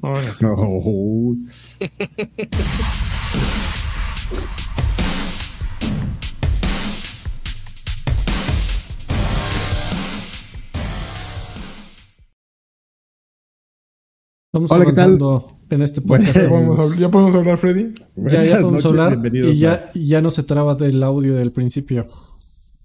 [0.00, 1.34] Oh.
[14.52, 15.04] Vamos Hola, ¿qué tal?
[15.04, 16.36] avanzando en este podcast.
[16.36, 17.94] ¿Ya podemos, ya podemos hablar, Freddy?
[18.16, 22.06] Ya, ya podemos noches, hablar y ya, ya no se traba del audio del principio.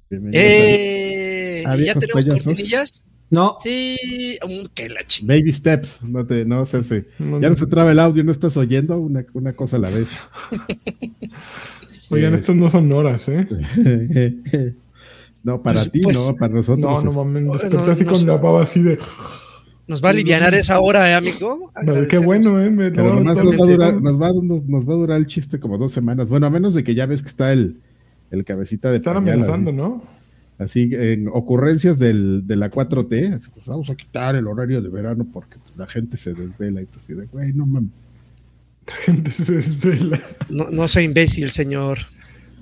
[0.09, 2.45] bienvenidos Eh, a ¿y ¿Ya tenemos payasos.
[2.45, 3.05] cortinillas?
[3.29, 5.39] No, Sí, um, que la a chingada.
[5.39, 7.07] Baby steps, no te, no se hace.
[7.19, 7.49] No, Ya no.
[7.49, 10.07] no se traba el audio, no estás oyendo una, una cosa a la vez.
[12.11, 13.45] Oigan, estas no son horas, ¿eh?
[15.43, 16.79] no, para Pues- ti, pues- no, para nosotros.
[16.79, 18.27] No, no es- mames, No, desperté no, así no con sé.
[18.27, 18.97] la baba así de...
[19.87, 21.71] Nos va a aliviar esa hora, ¿eh, amigo?
[21.85, 22.69] Pero qué bueno, ¿eh?
[22.69, 23.99] Me- Pero nos va, a durar, no.
[24.01, 26.27] nos, va, nos, nos va a durar el chiste como dos semanas.
[26.29, 27.79] Bueno, a menos de que ya ves que está el,
[28.31, 30.03] el cabecita de Están pañal, amenazando, así, ¿no?
[30.57, 33.33] Así en ocurrencias del, de la 4T.
[33.33, 36.85] así, pues, vamos a quitar el horario de verano porque la gente se desvela y
[36.85, 37.91] tú así de, güey, no mames.
[38.87, 40.21] La gente se desvela.
[40.49, 41.97] No, no soy imbécil, señor.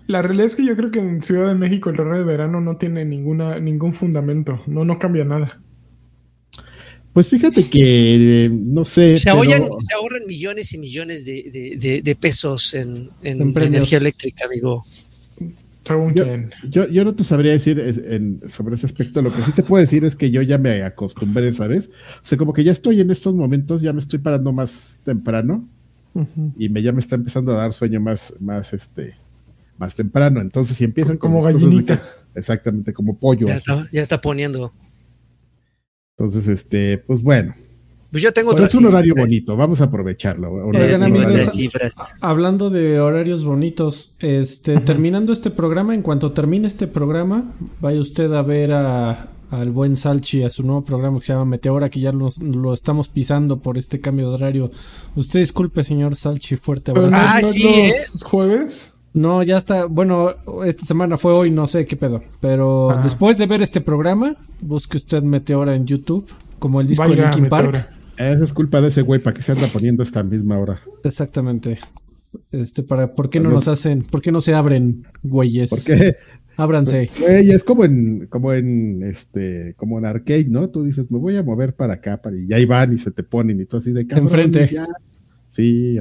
[0.07, 2.61] La realidad es que yo creo que en Ciudad de México el horario de verano
[2.61, 4.61] no tiene ninguna ningún fundamento.
[4.67, 5.59] No, no cambia nada.
[7.13, 9.17] Pues fíjate que, eh, no sé.
[9.17, 13.55] Se, pero- ahorran, se ahorran millones y millones de, de- de- de pesos en, en
[13.57, 14.83] energía eléctrica, amigo.
[15.85, 16.49] Según Yo- quién.
[16.69, 19.21] Yo, yo no te sabría decir es- en- sobre ese aspecto.
[19.21, 21.89] Lo que sí te puedo decir es que yo ya me acostumbré, ¿sabes?
[22.17, 25.67] O sea, como que ya estoy en estos momentos, ya me estoy parando más temprano
[26.57, 29.15] y me ya me está empezando a dar sueño más, más este,
[29.77, 30.41] más temprano.
[30.41, 31.97] Entonces, si empiezan Como gallinita.
[32.01, 33.47] que- exactamente, como pollo.
[33.47, 34.73] Ya está, ya está poniendo.
[36.17, 37.53] Entonces, este, pues bueno,
[38.15, 39.29] Pues yo tengo pero es un horario cifras, ¿eh?
[39.29, 39.57] bonito.
[39.57, 40.53] Vamos a aprovecharlo.
[40.53, 42.15] horario- horario- cifras.
[42.21, 48.31] hablando de horarios bonitos, este, terminando este programa, en cuanto termine este programa, vaya usted
[48.31, 51.99] a ver a al buen Salchi a su nuevo programa que se llama Meteora, que
[51.99, 54.71] ya nos, lo estamos pisando por este cambio de horario.
[55.17, 57.09] Usted disculpe, señor Salchi, fuerte abrazo.
[57.11, 57.95] no- Ah, no sí, los ¿eh?
[58.23, 58.93] jueves?
[59.13, 59.85] No, ya está.
[59.87, 60.31] Bueno,
[60.65, 62.21] esta semana fue hoy, no sé qué pedo.
[62.39, 63.01] Pero Ajá.
[63.03, 66.25] después de ver este programa, busque usted Meteora en YouTube,
[66.59, 67.89] como el disco de Linkin Park.
[68.17, 70.79] Esa es culpa de ese güey, ¿para que se anda poniendo esta misma hora?
[71.03, 71.79] Exactamente.
[72.51, 74.01] Este, para, ¿por qué no Los- nos hacen?
[74.03, 75.69] ¿Por qué no se abren, güeyes?
[75.69, 76.15] Porque,
[76.57, 77.09] Ábranse.
[77.19, 80.69] güey, es como en, como en, este, como en arcade, ¿no?
[80.69, 83.11] Tú dices, me voy a mover para acá, para, y ya ahí van y se
[83.11, 84.27] te ponen y tú así de cabrón.
[84.27, 84.67] Enfrente.
[84.67, 84.87] ya.
[85.49, 85.97] Sí,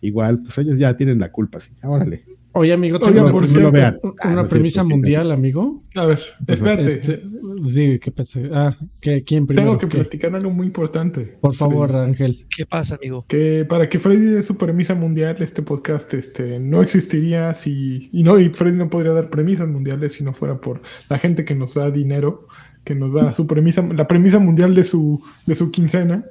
[0.00, 2.24] igual, pues ellos ya tienen la culpa, sí, órale.
[2.52, 3.98] Oye, amigo, Oigan, tengo una, por no cierto, lo vean.
[4.02, 5.80] una Ah, no es premisa cierto, sí, mundial, amigo.
[5.94, 6.82] A ver, espérate.
[6.88, 7.22] Este,
[7.66, 8.40] sí, ¿qué pasa?
[8.52, 9.66] Ah, ¿qué, ¿quién primero?
[9.68, 9.98] Tengo que ¿Qué?
[9.98, 11.36] platicar algo muy importante.
[11.40, 12.46] Por favor, Ángel.
[12.56, 13.24] ¿Qué pasa, amigo?
[13.28, 18.08] Que para que Freddy dé su premisa mundial, este podcast este, no existiría si.
[18.12, 21.44] Y no, y Freddy no podría dar premisas mundiales si no fuera por la gente
[21.44, 22.48] que nos da dinero,
[22.82, 26.24] que nos da su premisa, la premisa mundial de su, de su quincena.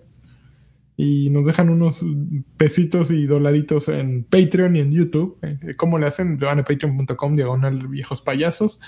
[0.99, 2.03] Y nos dejan unos
[2.57, 5.37] pesitos y dolaritos en Patreon y en YouTube.
[5.43, 6.37] Eh, ¿Cómo le hacen?
[6.37, 8.79] Van a patreon.com diagonal viejos payasos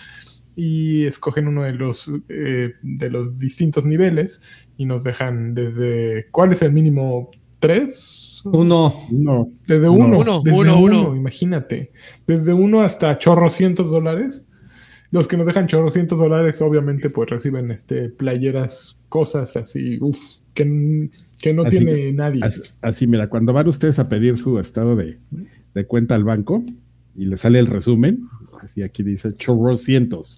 [0.55, 4.41] y escogen uno de los eh, de los distintos niveles
[4.75, 7.29] y nos dejan desde ¿cuál es el mínimo?
[7.59, 8.41] ¿Tres?
[8.45, 8.93] Uno.
[9.11, 9.93] No, Desde No.
[9.93, 10.19] uno.
[10.19, 11.15] Uno, desde uno, uno.
[11.15, 11.91] imagínate.
[12.25, 14.47] Desde uno hasta chorrocientos dólares.
[15.11, 20.19] Los que nos dejan chorrocientos dólares, obviamente, pues reciben este playeras, cosas así, uff,
[20.53, 21.09] que,
[21.41, 22.41] que no Así tiene nadie.
[22.43, 25.17] así, así, mira, cuando van ustedes a pedir su estado de,
[25.73, 26.63] de cuenta al banco
[27.15, 28.27] y le sale el resumen,
[28.61, 30.37] así aquí dice chorrocientos.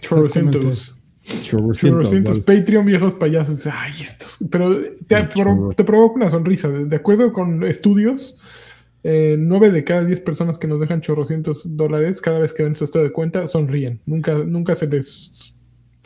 [0.00, 0.96] Chorrocientos.
[1.42, 2.38] Chorrocientos.
[2.40, 3.66] Patreon viejos payasos.
[3.66, 4.38] Ay, estos.
[4.50, 6.68] Pero te, pro- provoca una sonrisa.
[6.68, 8.36] De, acuerdo con estudios,
[9.04, 12.74] eh, nueve de cada diez personas que nos dejan chorrocientos dólares cada vez que ven
[12.74, 14.00] su estado de cuenta sonríen.
[14.06, 15.54] Nunca, nunca se les.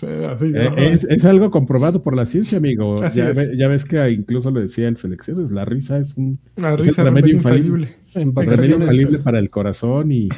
[0.04, 3.02] Así, Eh, es, es algo comprobado por la ciencia, amigo.
[3.02, 3.36] Así Ya, es.
[3.36, 6.72] ve- ya ves que incluso lo decía en selecciones, la risa es un La es
[6.72, 7.96] el risa es remedio remedio infalible.
[8.14, 10.28] remedio infalible para el corazón y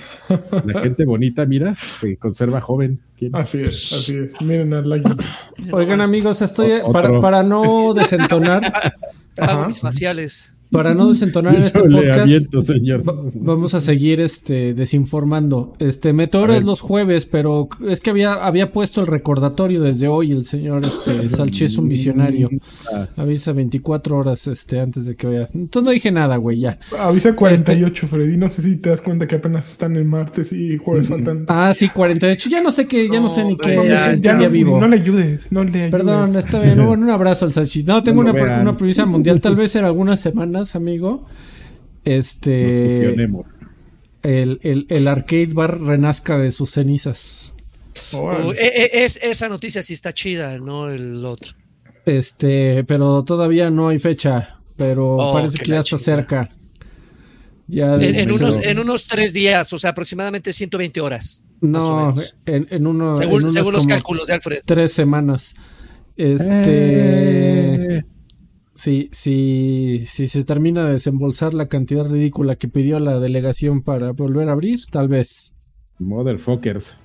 [0.64, 3.00] la gente bonita, mira, se conserva joven.
[3.18, 3.34] ¿Quién?
[3.36, 4.30] Así es, así es.
[4.44, 5.10] Miren al like.
[5.72, 8.62] Oigan, amigos, estoy O- para, para no desentonar,
[9.38, 10.55] Hago mis faciales.
[10.70, 12.18] Para no desentonar en este podcast.
[12.20, 13.08] aviento, señor.
[13.08, 15.74] Va- vamos a seguir este desinformando.
[15.78, 16.58] Este ver.
[16.58, 20.82] es los jueves, pero es que había había puesto el recordatorio desde hoy el señor
[20.84, 22.50] este Salchi es un visionario.
[22.92, 23.08] Ah.
[23.16, 25.46] Avisa 24 horas este antes de que vaya.
[25.54, 26.78] Entonces no dije nada, güey, ya.
[26.98, 28.36] Avisa Este 48, Freddy.
[28.36, 31.44] No sé si te das cuenta que apenas están el martes y jueves faltan.
[31.48, 32.48] Ah, sí, 48.
[32.50, 34.80] Ya no sé qué, ya no, No, sé ni qué, ya, ya, día vivo.
[34.80, 35.90] No le ayudes, no le ayudes.
[35.90, 36.76] Perdón, está bien.
[36.86, 37.82] Bueno, un abrazo al Salchi.
[37.82, 38.60] No, tengo No una, vean.
[38.62, 41.26] una premisa mundial, tal vez en algunas semanas, amigo.
[42.04, 43.14] Este
[44.22, 47.54] el, el, el arcade bar renazca de sus cenizas.
[47.94, 51.52] Eh, eh, es, esa noticia sí está chida, no el otro.
[52.04, 54.58] Este, pero todavía no hay fecha.
[54.76, 56.04] pero Oh, parece que ya está chingada.
[56.04, 56.48] cerca.
[57.68, 61.42] Ya En, unos, en unos tres días, o sea, aproximadamente 120 horas.
[61.60, 62.14] No,
[62.44, 64.60] en, en uno, en según unos según los cálculos de Alfred.
[64.64, 65.54] tres semanas.
[66.16, 68.02] Este, Eh,
[68.76, 74.12] si, si, si se termina de desembolsar la cantidad ridícula que pidió la delegación para
[74.12, 75.54] volver a abrir, tal vez.
[75.98, 76.96] Motherfuckers.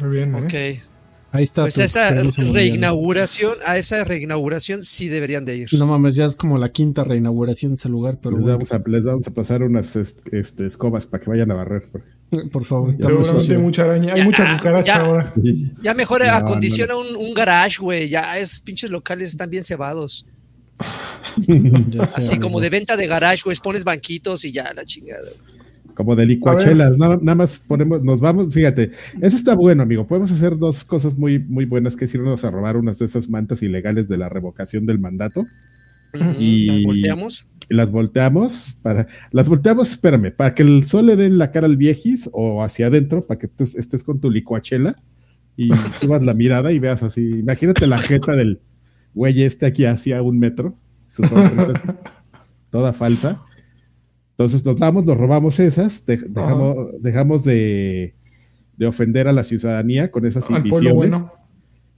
[0.00, 0.38] Muy bien, ¿eh?
[0.78, 0.82] Ok.
[1.30, 1.62] Ahí está.
[1.62, 5.68] Pues tu esa reinauguración, a esa reinauguración sí deberían de ir.
[5.74, 8.72] No mames, ya es como la quinta reinauguración de ese lugar, pero Les bueno, vamos,
[8.72, 11.82] a, les vamos a pasar unas est- este, escobas para que vayan a barrer.
[12.52, 14.12] por favor, está muy Seguramente hay mucha araña.
[14.14, 15.00] Hay Ya, mucha cucaracha ya.
[15.04, 15.32] ahora.
[15.82, 18.08] Ya mejor No, acondiciona Un, un garage, güey.
[18.08, 20.26] Ya es pinches locales están bien cebados.
[21.42, 22.60] Sé, Así como amigo.
[22.60, 23.56] de venta de garage, güey.
[23.62, 25.28] Pones banquitos y ya la chingada.
[25.94, 30.06] Como de licuachelas, nada, nada más ponemos, nos vamos, fíjate, eso está bueno, amigo.
[30.06, 33.28] Podemos hacer dos cosas muy, muy buenas, que es irnos a robar unas de esas
[33.28, 35.44] mantas ilegales de la revocación del mandato.
[36.38, 37.48] Y- ¿Las volteamos?
[37.70, 41.50] y las volteamos para, las volteamos, espérame, para que el sol le dé en la
[41.50, 44.96] cara al viejis o hacia adentro, para que estés, estés con tu licuachela
[45.56, 47.28] y subas la mirada y veas así.
[47.40, 48.60] Imagínate la jeta del
[49.18, 50.74] güey este aquí hacia un metro,
[51.08, 51.80] su sonrisa es
[52.70, 53.42] toda falsa.
[54.30, 58.14] Entonces nos vamos, nos robamos esas, de- dejamos, dejamos de,
[58.76, 61.32] de ofender a la ciudadanía con esas invisiones bueno.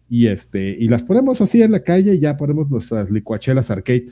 [0.09, 4.07] y este y las ponemos así en la calle y ya ponemos nuestras licuachelas arcade.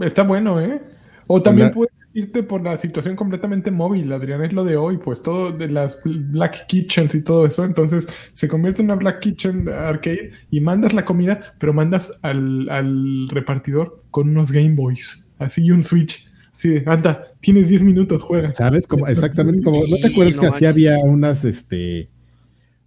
[0.00, 0.80] Está bueno, ¿eh?
[1.26, 4.98] O también La- puedes irte por la situación completamente móvil, Adrián, es lo de hoy,
[4.98, 7.64] pues todo de las Black Kitchens y todo eso.
[7.64, 12.68] Entonces se convierte en una Black Kitchen arcade y mandas la comida, pero mandas al,
[12.68, 16.26] al repartidor con unos Game Boys, así y un Switch.
[16.54, 18.56] Así de, anda, tienes 10 minutos, juegas.
[18.56, 18.86] ¿Sabes?
[18.86, 22.10] Como, exactamente como, ¿no te Sí, acuerdas no que así había unas, este,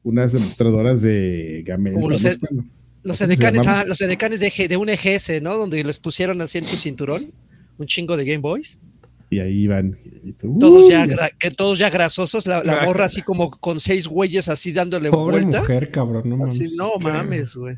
[0.03, 1.63] unas demostradoras de?
[1.93, 2.29] Como los ¿no?
[2.29, 2.69] ed- Bueno,
[3.03, 3.85] Los ¿Cómo se edecanes, llamaban?
[3.85, 5.57] ah, los edecanes de, de un EGS, ¿no?
[5.57, 7.31] Donde les pusieron así en su cinturón
[7.77, 8.77] un chingo de Game Boys.
[9.33, 9.97] Y ahí iban.
[10.23, 10.89] y tú, Todos ¡uh!
[10.89, 11.07] ya,
[11.39, 15.41] que todos ya grasosos, la, la morra así como con seis güeyes así dándole Pobre
[15.41, 15.59] vuelta.
[15.59, 16.51] mujer, cabrón, no mames.
[16.51, 17.75] Así, no mames, güey.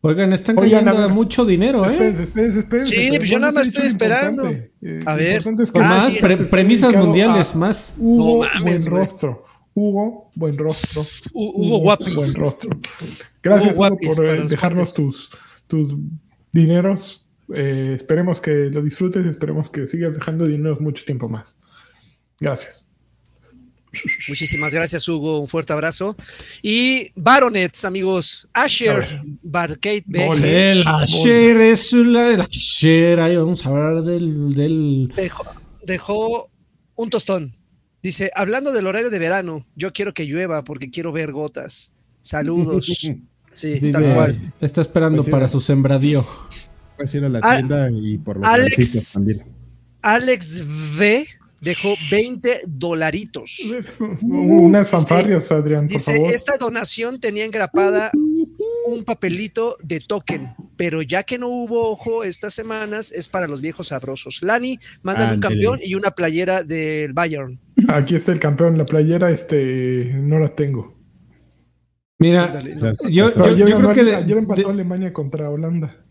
[0.00, 1.92] Oigan, están Oigan, cayendo mucho dinero, ¿eh?
[1.92, 2.94] Espérense, espérense, espérense.
[2.94, 4.48] Sí, pues yo nada más estoy esperando.
[4.48, 5.28] Eh, A ver.
[5.38, 7.94] importante es que Ah, más sí, pre- está premisas mundiales, a más.
[7.98, 9.44] Hugo, No mames, buen rostro.
[9.74, 11.02] Hugo, buen rostro.
[11.02, 12.14] Hu- Hugo Guapis.
[12.14, 12.70] Buen rostro.
[13.42, 15.30] Gracias Hugo Hugo, Guapis por eh, dejarnos tus,
[15.66, 15.94] tus
[16.52, 17.24] dineros.
[17.54, 21.56] Eh, esperemos que lo disfrutes y esperemos que sigas dejando dineros mucho tiempo más.
[22.40, 22.86] Gracias.
[24.28, 25.40] Muchísimas gracias, Hugo.
[25.40, 26.14] Un fuerte abrazo.
[26.62, 28.48] Y Baronets, amigos.
[28.52, 30.04] Asher, Barcade
[30.84, 33.20] Asher es la el Asher.
[33.20, 34.54] Ahí vamos a hablar del.
[34.54, 35.12] del...
[35.16, 35.44] dejó,
[35.86, 36.50] dejó
[36.96, 37.54] un tostón.
[38.02, 41.92] Dice, hablando del horario de verano, yo quiero que llueva porque quiero ver gotas.
[42.20, 43.08] Saludos.
[43.50, 44.52] Sí, tal cual.
[44.60, 46.24] Está esperando Pues sí, para su sembradío.
[46.98, 49.36] Puedes ir a la Ah, tienda y por los Alex- también.
[50.02, 50.64] Alex
[50.98, 51.26] V
[51.60, 53.60] dejó 20 dolaritos.
[54.22, 56.34] Unas fanfarrias, Adrián, por Dice, favor.
[56.34, 58.10] esta donación tenía engrapada
[58.88, 63.60] un papelito de token, pero ya que no hubo ojo estas semanas, es para los
[63.60, 64.42] viejos sabrosos.
[64.42, 67.60] Lani, mándame un campeón y una playera del Bayern.
[67.88, 70.96] Aquí está el campeón, la playera, este, no la tengo.
[72.20, 72.52] Mira,
[73.08, 73.30] yo, yo,
[73.78, 74.02] creo que.
[74.02, 76.04] de- ayer empató de- Alemania contra Holanda.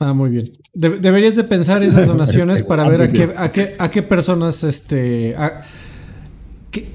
[0.00, 0.50] Ah, muy bien.
[0.74, 4.02] De- deberías de pensar esas donaciones Este, para ver a qué, a qué, a qué
[4.02, 5.62] personas, este, a-
[6.70, 6.88] qué-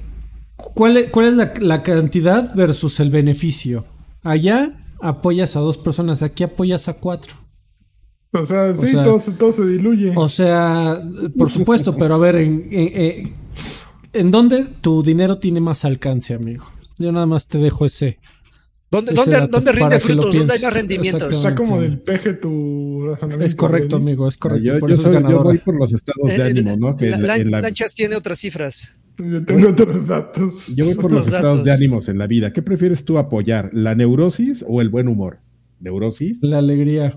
[0.56, 3.84] cuál, es- cuál es la, la cantidad versus el beneficio.
[4.24, 7.34] Allá apoyas a dos personas, aquí apoyas a cuatro.
[8.32, 10.14] O sea, sí, sea- todo, se- todo se diluye.
[10.16, 11.02] O sea,
[11.38, 13.34] por supuesto, pero a ver, ¿en, en, en-
[14.14, 16.64] en dónde tu dinero tiene más alcance, amigo?
[16.98, 18.20] Yo nada más te dejo ese.
[18.94, 20.36] ¿Dónde, dónde, dónde rinde que frutos?
[20.36, 21.24] ¿Dónde hay más rendimientos?
[21.24, 21.64] Exactamente.
[21.64, 23.46] Está como del peje tu razonamiento.
[23.46, 24.66] Es correcto, amigo, es correcto.
[24.74, 26.96] yo, por yo eso soy- es yo voy por los estados de Eh, ánimo, ¿no?
[26.96, 29.00] Que la- en la- la- en la- Lanchas tiene otras cifras.
[29.18, 30.68] Yo tengo otros datos.
[30.76, 32.54] yo voy por otros los estados de ánimos en la vida.
[32.54, 33.70] ¿Qué prefieres tú apoyar?
[33.74, 35.40] ¿La neurosis o el buen humor?
[35.80, 36.42] ¿Neurosis?
[36.44, 37.14] La alegría.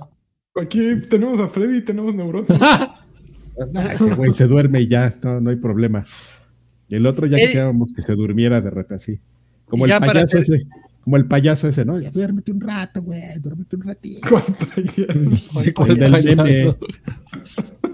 [0.60, 2.56] Aquí tenemos a Freddy y tenemos neurosis.
[3.74, 6.04] Ah, ese güey se duerme y ya, no, no hay problema.
[6.90, 9.20] Y el otro ya Eh, quisiéramos que se durmiera de repente así.
[9.64, 10.64] Como el payaso ese.
[11.06, 12.00] Como el payaso ese, ¿no?
[12.00, 14.42] Ya duérmete un rato, güey, duérmete un ratito.
[15.36, 16.34] Sí, El ¿cuál del payaso?
[16.42, 16.76] meme.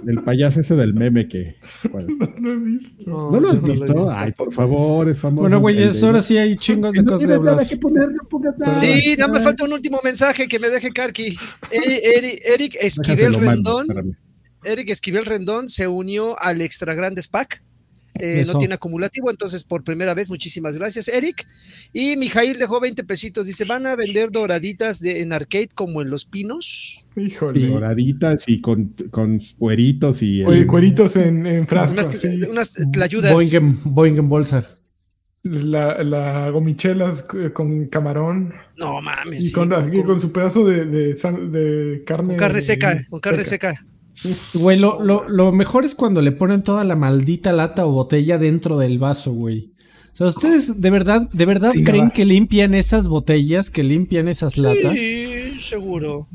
[0.07, 1.57] El payaso ese del meme que.
[1.93, 2.01] No
[2.41, 3.31] lo he visto.
[3.33, 4.11] ¿No lo has he visto?
[4.17, 5.43] Ay, por favor, es famoso.
[5.43, 7.57] Bueno, El güeyes, de- ahora sí hay chingos de no cosas de hablar.
[7.57, 8.75] nada que poner, no pongas nada.
[8.77, 11.37] Sí, nada más Ay, falta un último mensaje que me deje Karki.
[11.71, 13.89] Eri- Eri- Eric Esquivel Rendón.
[14.65, 17.63] Eric Esquivel Rendón se unió al Extra Grandes Pack
[18.19, 21.47] Eh, no tiene acumulativo, entonces por primera vez, muchísimas gracias, Eric.
[21.95, 23.47] Y Mijail dejó 20 pesitos.
[23.47, 27.07] Dice: ¿Van a vender doraditas de, en arcade como en Los Pinos?
[27.17, 27.69] Híjole.
[27.69, 30.43] Doraditas y con, con cueritos y.
[30.43, 31.95] el- cueritos en, en frasco.
[31.95, 32.43] Unas, sí.
[32.51, 33.33] unas tlayudas.
[33.33, 34.67] Boing en, Boing en bolsa.
[35.45, 38.55] La, la gomichelas con camarón.
[38.77, 39.41] No mames.
[39.43, 42.29] Y sí, con, con- y con su pedazo de, de, san- de carne.
[42.29, 43.75] con carne seca, de- con carne seca.
[44.55, 48.39] Güey, lo, lo, lo mejor es cuando le ponen toda la maldita lata o botella
[48.39, 49.71] dentro del vaso, güey.
[50.13, 54.59] O sea, ¿ustedes de verdad, de verdad creen que limpian esas botellas, que limpian esas
[54.59, 54.95] latas?
[54.95, 56.29] Sí, seguro.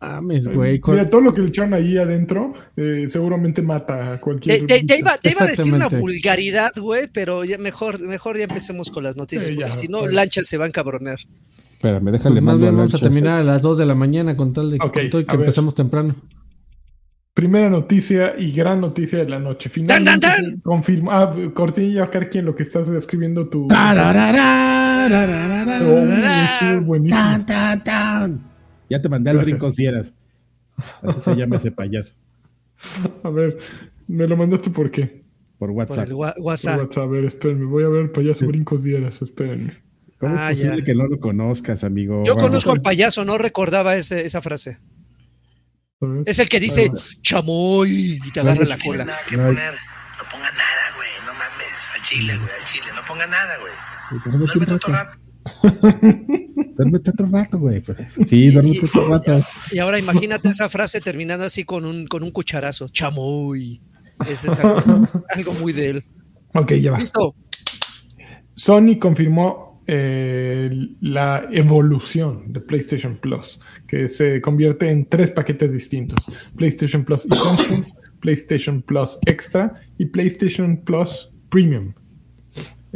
[0.00, 0.80] Mames, güey.
[0.80, 4.66] con- Mira, todo lo que le echaron ahí adentro eh, seguramente mata a cualquier.
[4.66, 8.44] te- te iba, te iba a decir una vulgaridad, güey, pero ya mejor, mejor ya
[8.44, 10.12] empecemos con las noticias, Sí, ya, porque si no, pues.
[10.12, 11.18] Lanchas se va a encabronar.
[11.72, 14.36] Espérame, déjale pues más bien a vamos a terminar a las 2 de la mañana
[14.36, 16.14] con tal de Ok, con todo y que empezamos temprano.
[17.34, 19.68] Primera noticia y gran noticia de la noche.
[19.68, 21.10] Finalmente ¡Tan, tan, se confirmó.
[21.10, 23.66] Ah, cortinilla, Karki, en lo que estás escribiendo tu.
[28.88, 30.14] Ya te mandé al brinco si eras.
[31.02, 32.14] Así se llama ese payaso.
[33.24, 33.58] A ver,
[34.06, 35.24] me lo mandaste por qué.
[35.58, 36.06] Por Por WhatsApp.
[36.06, 36.78] el wa- Por WhatsApp.
[36.78, 36.98] WhatsApp.
[36.98, 37.64] A ver, espérenme.
[37.66, 39.20] Voy a ver payaso brincos dieras.
[39.22, 39.72] Espérenme.
[40.18, 40.84] ¿Cómo Ah, es posible ya.
[40.84, 42.22] que no lo conozcas, amigo?
[42.24, 42.48] Yo Vamos.
[42.48, 44.78] conozco al payaso, no recordaba ese- esa frase.
[46.26, 46.90] Es el que dice
[47.22, 49.04] chamoy y te agarra la No cola.
[49.04, 49.74] nada que No poner.
[49.74, 51.08] No ponga nada, güey.
[51.26, 51.66] No mames.
[51.94, 52.50] Al chile, güey.
[52.60, 52.86] Al chile.
[52.94, 54.44] No ponga nada, güey.
[54.46, 55.18] Duérmete otro rato.
[56.76, 57.80] Duérmete otro rato, güey.
[57.80, 57.98] Pues,
[58.28, 59.46] Sí, duérmete otro rato.
[59.70, 62.88] Y ahora imagínate esa frase terminando así con un, con un cucharazo.
[62.88, 63.80] Chamoy.
[64.28, 66.04] Ese es algo, algo muy de él.
[66.54, 66.98] Ok, ya va.
[66.98, 67.34] Listo.
[68.54, 76.24] Sony confirmó eh, la evolución de PlayStation Plus, que se convierte en tres paquetes distintos:
[76.56, 81.92] PlayStation Plus Essentials, PlayStation Plus Extra y PlayStation Plus Premium.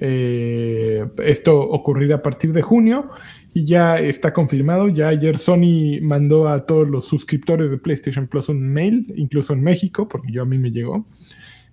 [0.00, 3.10] Eh, esto ocurrirá a partir de junio
[3.52, 4.88] y ya está confirmado.
[4.88, 9.62] Ya ayer Sony mandó a todos los suscriptores de PlayStation Plus un mail, incluso en
[9.62, 11.06] México, porque yo a mí me llegó,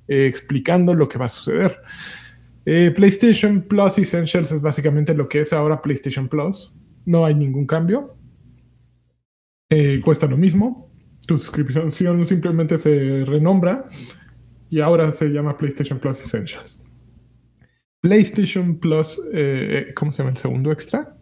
[0.07, 1.77] eh, explicando lo que va a suceder.
[2.65, 6.73] Eh, PlayStation Plus Essentials es básicamente lo que es ahora PlayStation Plus.
[7.05, 8.17] No hay ningún cambio.
[9.69, 10.91] Eh, cuesta lo mismo.
[11.27, 11.91] Tu suscripción
[12.25, 13.87] simplemente se renombra
[14.69, 16.79] y ahora se llama PlayStation Plus Essentials.
[18.01, 21.17] PlayStation Plus, eh, ¿cómo se llama el segundo extra?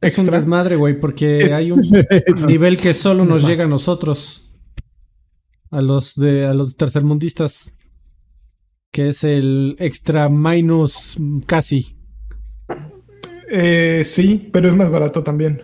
[0.00, 0.38] Es un Extra.
[0.40, 1.82] desmadre, güey, porque Es- hay un
[2.46, 4.54] nivel que solo nos llega a nosotros.
[5.70, 7.74] A los de a los tercermundistas.
[8.92, 11.96] Que es el extra minus casi.
[13.50, 15.62] Eh, sí, pero es más barato también.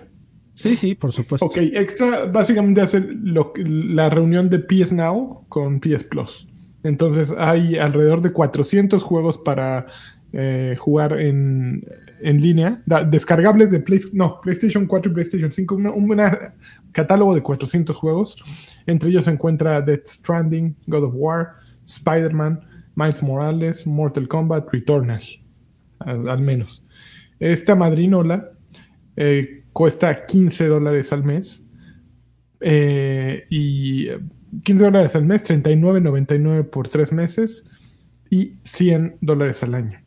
[0.55, 1.47] Sí, sí, por supuesto.
[1.47, 6.49] Ok, extra básicamente hace lo- la reunión de PS Now con PS Plus.
[6.83, 9.87] Entonces hay alrededor de 400 juegos para
[10.33, 11.87] eh, jugar en,
[12.21, 16.55] en línea, da- descargables de Play- no, PlayStation 4 y PlayStation 5, una- un una
[16.93, 18.37] catálogo de 400 juegos.
[18.87, 21.49] Entre ellos se encuentra Death Stranding, God of War,
[21.85, 22.61] Spider-Man,
[22.99, 25.23] Miles Morales, Mortal Kombat, Returnal,
[26.01, 26.85] al, menos.
[27.39, 28.51] Esta madrinola
[29.15, 31.65] eh, cuesta 15 dólares al mes.
[32.61, 34.19] Eh, y eh,
[34.65, 37.65] 15 dólares al mes, 39.99 por 3 meses
[38.31, 40.01] y 100 dólares al año.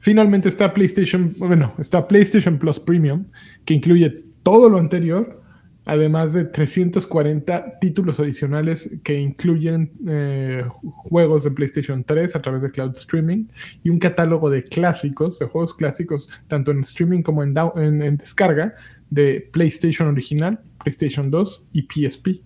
[0.00, 3.24] Finalmente está PlayStation, bueno, está PlayStation Plus Premium,
[3.64, 5.41] que incluye todo lo anterior,
[5.84, 12.70] además de 340 títulos adicionales que incluyen eh, juegos de PlayStation 3 a través de
[12.70, 13.46] cloud streaming
[13.82, 18.02] y un catálogo de clásicos, de juegos clásicos, tanto en streaming como en, down- en-
[18.02, 18.74] en descarga,
[19.10, 22.42] de PlayStation original, PlayStation 2 y PSP.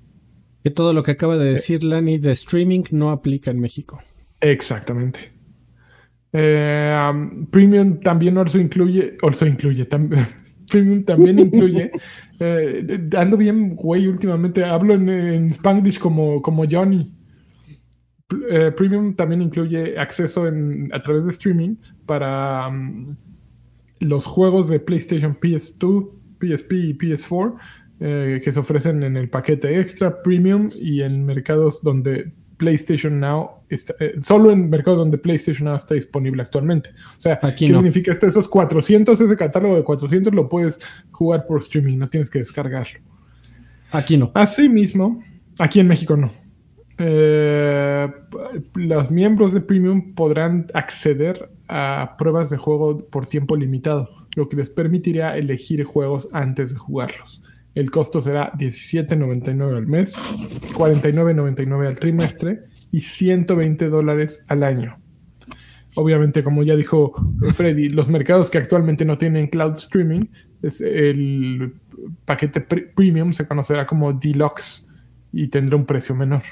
[0.65, 4.01] Que todo lo que acaba de decir Lani de streaming no aplica en México.
[4.41, 5.33] Exactamente.
[6.33, 10.11] Eh, um, Premium también also incluye, also incluye, tam-
[10.71, 11.91] Premium también incluye,
[12.41, 17.13] eh, ando bien, güey, últimamente hablo en, en Spanglish como, como Johnny.
[18.51, 23.17] Eh, Premium también incluye acceso en, a través de streaming para um,
[24.01, 27.57] los juegos de PlayStation PS2, PSP y PS4
[27.99, 33.56] eh, que se ofrecen en el paquete extra, premium y en mercados donde PlayStation Now
[33.69, 36.91] está, eh, solo en mercados donde PlayStation Now está disponible actualmente.
[37.19, 37.79] O sea, Aquí ¿qué no.
[37.79, 38.27] significa esto?
[38.27, 40.81] Esos 400, ese catálogo de 400 lo puedes
[41.11, 43.01] jugar por streaming, no tienes que descargarlo.
[43.93, 44.31] Aquí no.
[44.35, 45.23] Asimismo,
[45.59, 46.33] aquí en México no.
[46.99, 48.11] Eh,
[48.75, 54.57] los miembros de Premium podrán acceder a pruebas de juego por tiempo limitado, lo que
[54.57, 57.43] les permitirá elegir juegos antes de jugarlos.
[57.75, 64.99] El costo será $17.99 al mes, $49.99 al trimestre y 120 dólares al año.
[65.95, 67.15] Obviamente, como ya dijo
[67.55, 70.27] Freddy, los mercados que actualmente no tienen cloud streaming,
[70.81, 71.75] el
[72.25, 74.87] paquete pre- premium se conocerá como deluxe
[75.33, 76.43] y tendrá un precio menor.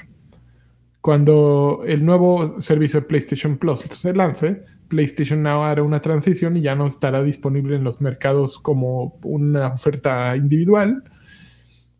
[1.01, 6.61] Cuando el nuevo servicio de PlayStation Plus se lance, PlayStation Now hará una transición y
[6.61, 11.03] ya no estará disponible en los mercados como una oferta individual.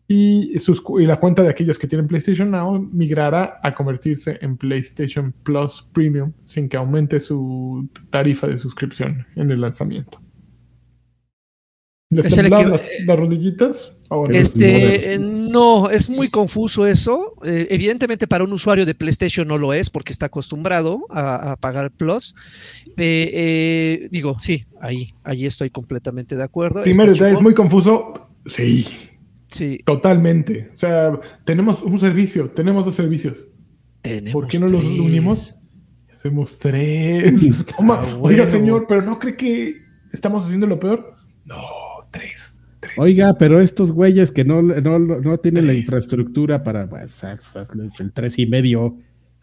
[0.08, 4.56] Y, sus y la cuenta de aquellos que tienen PlayStation Now migrará a convertirse en
[4.56, 10.20] PlayStation Plus Premium sin que aumente su tarifa de suscripción en el lanzamiento.
[12.08, 13.98] ¿Les Es el equivo- las, las rodillitas?
[14.10, 14.32] ¿O no?
[14.32, 17.34] Este, eh, no, es muy confuso eso.
[17.44, 21.56] Eh, evidentemente para un usuario de PlayStation no lo es porque está acostumbrado a, a
[21.56, 22.36] pagar Plus.
[22.96, 26.84] Eh, eh, digo, sí, ahí, ahí estoy completamente de acuerdo.
[26.84, 28.28] Primero, ¿es muy confuso?
[28.46, 28.86] Sí,
[29.56, 30.70] Sí, totalmente.
[30.74, 33.48] O sea, tenemos un servicio, tenemos dos servicios.
[34.02, 35.58] tenemos ¿Por qué no los unimos?
[36.16, 37.40] Hacemos tres.
[37.76, 38.50] Toma, Ah, Oiga, bueno.
[38.50, 39.76] señor, pero ¿no cree que
[40.12, 41.14] estamos haciendo lo peor?
[41.44, 41.56] No,
[42.10, 42.54] tres.
[42.80, 42.94] tres.
[42.98, 47.22] Oiga, pero estos güeyes que no, no, no tienen la infraestructura para pues,
[48.00, 48.96] el tres y medio,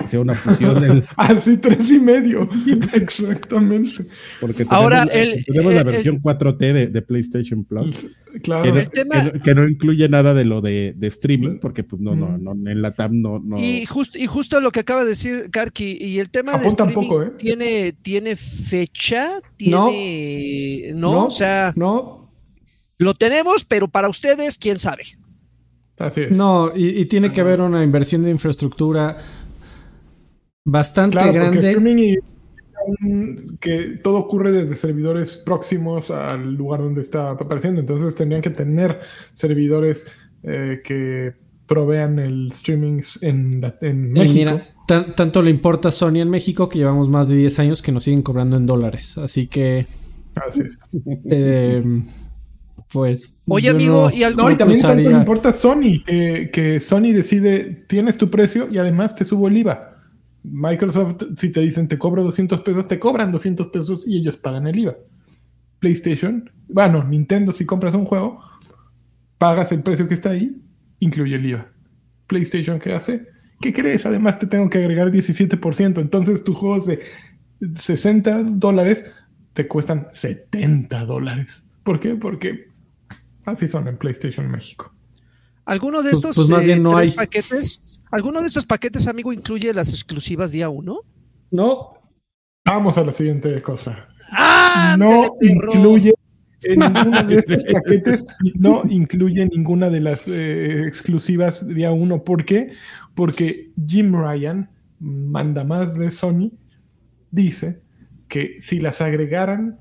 [0.07, 2.49] sea una fusión del, Así, tres y medio.
[2.93, 4.05] Exactamente.
[4.39, 8.05] porque Ahora, tenemos, la- el- tenemos la el- versión 4T de, de PlayStation Plus.
[8.41, 8.63] Claro.
[8.63, 11.59] Que no, El tema- que no- que no incluye nada de lo de, de streaming,
[11.59, 12.43] porque pues no, no, Mm.
[12.43, 13.57] no, en la TAM no, no.
[13.59, 16.69] Y, justo y justo lo que acaba de decir Karki, y el tema de Japón
[16.71, 17.31] streaming tampoco, ¿eh?
[17.37, 19.29] tiene, tiene fecha,
[19.65, 19.87] No.
[19.89, 22.31] tiene, no, o sea, No,
[22.97, 25.03] lo tenemos, pero para ustedes, quién sabe.
[25.99, 26.35] Así es.
[26.35, 29.17] no, y, y tiene que haber una inversión de infraestructura
[30.65, 31.67] bastante Claro, porque grande.
[31.69, 32.15] streaming y
[33.59, 37.79] que todo ocurre desde servidores próximos al lugar donde está apareciendo.
[37.79, 38.99] Entonces tendrían que tener
[39.33, 40.05] servidores
[40.43, 41.33] eh, que
[41.65, 44.33] provean el streaming en, la- en Y México.
[44.35, 47.81] mira, tan- tanto le importa a Sony en México que llevamos más de 10 años
[47.81, 49.17] que nos siguen cobrando en dólares.
[49.17, 49.85] Así que,
[50.35, 50.77] Así es.
[51.29, 51.81] eh,
[52.91, 53.41] pues.
[53.47, 57.13] Oye, amigo, no- y algo No, y también tanto le importa Sony, que, que Sony
[57.13, 59.92] decide, tienes tu precio y además te subo el IVA.
[60.43, 64.67] Microsoft, si te dicen te cobro 200 pesos, te cobran 200 pesos y ellos pagan
[64.67, 64.95] el IVA.
[65.79, 68.41] PlayStation, bueno, Nintendo, si compras un juego,
[69.37, 70.61] pagas el precio que está ahí,
[70.99, 71.67] incluye el IVA.
[72.27, 73.27] PlayStation, ¿qué hace?
[73.59, 74.05] ¿Qué crees?
[74.05, 76.01] Además te tengo que agregar 17%.
[76.01, 76.99] Entonces tus juegos de
[77.75, 79.09] 60 dólares
[79.53, 81.65] te cuestan 70 dólares.
[81.83, 82.15] ¿Por qué?
[82.15, 82.67] Porque
[83.45, 84.92] así son en PlayStation México.
[85.65, 87.15] ¿Alguno de Pues- estos pues más eh, bien no tres hay.
[87.15, 90.99] paquetes, alguno de estos paquetes, amigo, incluye las exclusivas día uno?
[91.51, 91.93] No,
[92.65, 94.07] Vamos a la siguiente cosa.
[94.31, 94.95] ¡Ah!
[94.97, 95.73] no perro!
[95.73, 96.13] incluye
[96.61, 102.23] en ninguno de estos paquetes, no incluye ninguna de las eh, exclusivas día uno.
[102.23, 102.71] ¿Por qué?
[103.15, 106.51] Porque Jim Ryan, manda más de Sony,
[107.31, 107.81] dice
[108.29, 109.79] que si las agregaran,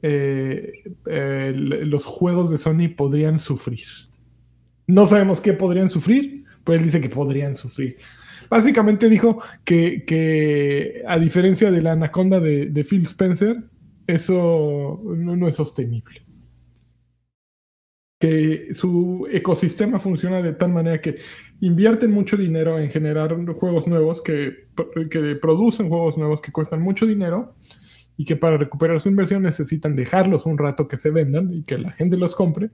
[0.00, 0.72] eh,
[1.06, 3.86] eh, los juegos de Sony podrían sufrir.
[4.86, 7.96] No sabemos qué podrían sufrir, pero él dice que podrían sufrir.
[8.50, 13.64] Básicamente dijo que, que a diferencia de la anaconda de, de Phil Spencer,
[14.06, 16.22] eso no, no es sostenible.
[18.20, 21.18] Que su ecosistema funciona de tal manera que
[21.60, 24.68] invierten mucho dinero en generar juegos nuevos, que,
[25.10, 27.56] que producen juegos nuevos que cuestan mucho dinero
[28.16, 31.78] y que para recuperar su inversión necesitan dejarlos un rato que se vendan y que
[31.78, 32.70] la gente los compre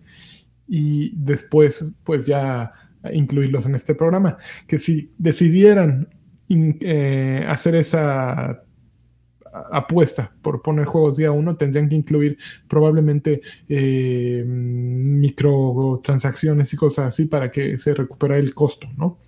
[0.71, 2.73] y después pues ya
[3.13, 4.39] incluirlos en este programa.
[4.69, 6.09] Que si decidieran
[6.49, 8.63] eh, hacer esa
[9.73, 17.25] apuesta por poner juegos día uno, tendrían que incluir probablemente eh, microtransacciones y cosas así
[17.25, 19.19] para que se recupere el costo, ¿no?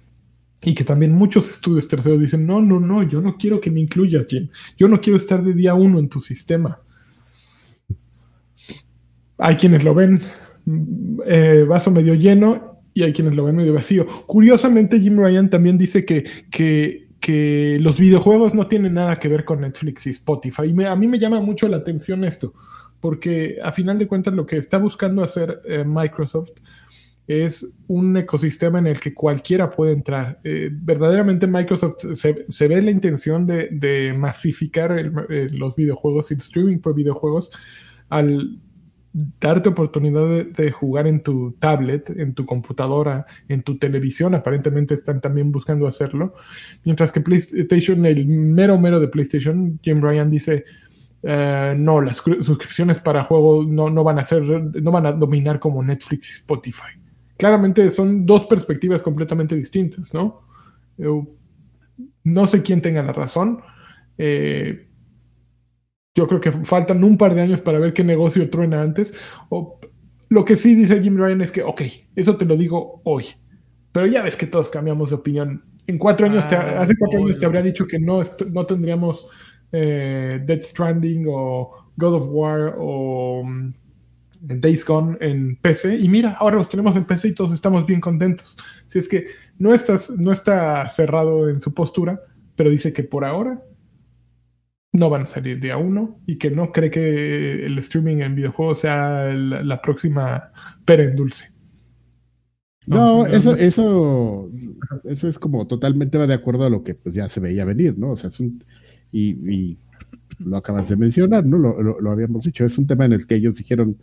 [0.64, 3.80] Y que también muchos estudios terceros dicen, no, no, no, yo no quiero que me
[3.80, 4.48] incluyas, Jim.
[4.76, 6.78] Yo no quiero estar de día uno en tu sistema.
[9.38, 10.20] Hay quienes lo ven
[11.26, 14.06] eh, vaso medio lleno y hay quienes lo ven medio vacío.
[14.26, 19.44] Curiosamente, Jim Ryan también dice que, que, que los videojuegos no tienen nada que ver
[19.44, 20.62] con Netflix y Spotify.
[20.66, 22.52] Y a mí me llama mucho la atención esto,
[23.00, 26.52] porque a final de cuentas lo que está buscando hacer eh, Microsoft
[27.26, 30.40] es un ecosistema en el que cualquiera puede entrar.
[30.44, 34.92] Eh, verdaderamente Microsoft se, ve la intención de, de masificar
[35.28, 37.50] los videojuegos y el streaming por videojuegos
[38.08, 38.58] al
[39.12, 45.20] darte oportunidad de, jugar en tu tablet, en tu computadora, en tu televisión, aparentemente están
[45.20, 46.34] también buscando hacerlo,
[46.84, 50.64] mientras que PlayStation, el mero mero de PlayStation, Jim Ryan dice,
[51.22, 55.58] eh, no, las suscripciones para juegos no, no van a ser, no van a dominar
[55.58, 56.98] como Netflix y Spotify.
[57.36, 60.42] Claramente son dos perspectivas completamente distintas, ¿no?
[62.24, 63.60] No sé quién tenga la razón.
[64.16, 64.88] Eh,
[66.14, 69.14] yo creo que faltan un par de años para ver qué negocio truena antes.
[69.48, 69.80] O,
[70.28, 71.82] lo que sí dice Jim Ryan es que, ok,
[72.16, 73.26] eso te lo digo hoy.
[73.92, 75.64] Pero ya ves que todos cambiamos de opinión.
[75.86, 79.26] En cuatro años, te- Ah, hace cuatro años te habría dicho que no, no tendríamos
[79.72, 83.72] eh, Dead Stranding o God of War o mm,
[84.40, 85.96] Days Gone en PC.
[85.96, 88.56] Y mira, ahora los tenemos en PC y todos estamos bien contentos.
[88.88, 89.26] Si es que
[89.58, 92.20] no, estás, no está cerrado en su postura,
[92.56, 93.62] pero dice que por ahora
[94.92, 98.80] no van a salir día uno y que no cree que el streaming en videojuegos
[98.80, 100.52] sea la, la próxima
[100.84, 101.46] pera en dulce.
[102.86, 103.56] No, No, eso, no.
[103.56, 104.50] eso,
[105.04, 107.96] eso es como totalmente va de acuerdo a lo que pues ya se veía venir,
[107.96, 108.10] ¿no?
[108.12, 108.62] O sea, es un,
[109.12, 109.78] y, y
[110.40, 111.58] lo acabas de mencionar, ¿no?
[111.58, 113.98] Lo, lo- lo habíamos dicho, es un tema en el que ellos dijeron,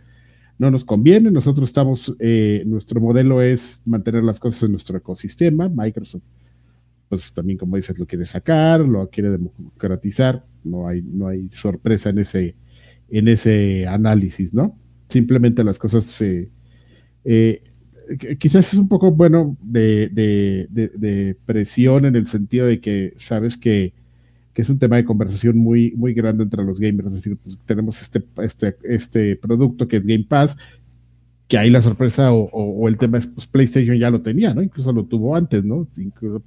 [0.57, 5.69] no nos conviene, nosotros estamos, eh, nuestro modelo es mantener las cosas en nuestro ecosistema,
[5.69, 6.23] Microsoft,
[7.09, 12.09] pues también como dices, lo quiere sacar, lo quiere democratizar, no hay, no hay sorpresa
[12.11, 12.55] en ese,
[13.09, 14.77] en ese análisis, ¿no?
[15.09, 16.49] Simplemente las cosas se...
[17.25, 17.61] eh,
[18.09, 22.79] qu- quizás es un poco bueno de, de- de- de presión en el sentido de
[22.79, 23.93] que sabes que,
[24.53, 27.07] que es un tema de conversación muy, muy grande entre los gamers.
[27.09, 30.57] Es decir, pues, tenemos este, este, este producto que es Game Pass,
[31.47, 34.61] que ahí la sorpresa o, el tema es, pues PlayStation ya lo tenía, ¿no?
[34.61, 35.87] Incluso lo tuvo antes, ¿no?
[35.97, 36.39] Incluso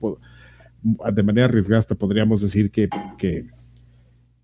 [0.83, 3.47] de manera arriesgada podríamos decir que, que,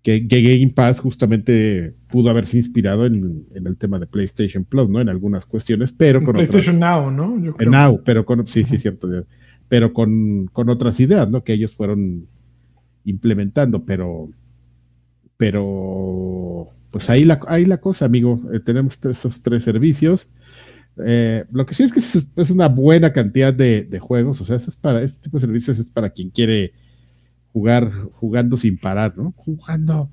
[0.01, 4.89] que, que Game Pass justamente pudo haberse inspirado en, en el tema de PlayStation Plus,
[4.89, 5.01] ¿no?
[5.01, 6.97] En algunas cuestiones, pero con PlayStation otras...
[6.97, 7.43] Now, ¿no?
[7.43, 7.71] Yo creo.
[7.71, 9.09] Now, pero con, sí, sí, cierto,
[9.67, 11.43] pero con, con otras ideas, ¿no?
[11.43, 12.27] Que ellos fueron
[13.05, 14.29] implementando, pero,
[15.37, 18.39] pero, pues ahí la, ahí la cosa, amigo.
[18.53, 20.27] Eh, tenemos esos tres servicios.
[21.05, 24.45] Eh, lo que sí es que es, es una buena cantidad de, de juegos, o
[24.45, 26.73] sea, es para, este tipo de servicios es para quien quiere
[27.53, 29.33] jugar, jugando sin parar, ¿no?
[29.37, 30.09] Jugando,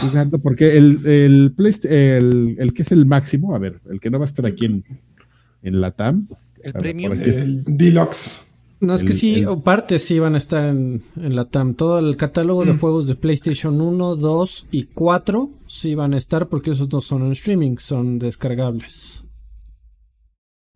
[0.00, 1.54] jugando, porque el, el,
[1.90, 4.66] el, el que es el máximo, a ver, el que no va a estar aquí
[4.66, 4.84] en,
[5.62, 6.26] en la TAM,
[6.62, 7.12] El ver, premium.
[7.12, 8.30] El Deluxe.
[8.78, 11.74] No, es que sí, el- o partes sí van a estar en, en la TAM.
[11.74, 12.78] Todo el catálogo de Mm.
[12.78, 17.24] juegos de PlayStation 1, 2 y 4 sí van a estar porque esos no son
[17.24, 19.24] en streaming, son descargables.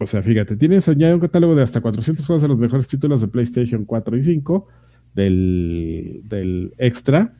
[0.02, 3.20] O sea, fíjate, tienes añade un catálogo de hasta 400 juegos de los mejores títulos
[3.20, 4.66] de PlayStation 4 y 5
[5.14, 7.34] del, del extra,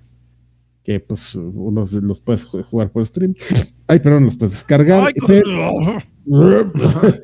[0.85, 3.35] que pues unos los puedes ju- jugar por stream.
[3.87, 5.05] Ay, perdón, los puedes descargar.
[5.07, 5.99] Ay, Pero-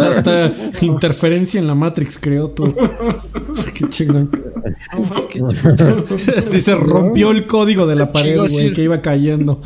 [0.00, 2.72] Hasta interferencia en la Matrix, creo tú.
[3.74, 4.30] Qué chingón.
[4.96, 9.60] No, es que- Sí, se rompió el código de la pared, güey, que iba cayendo.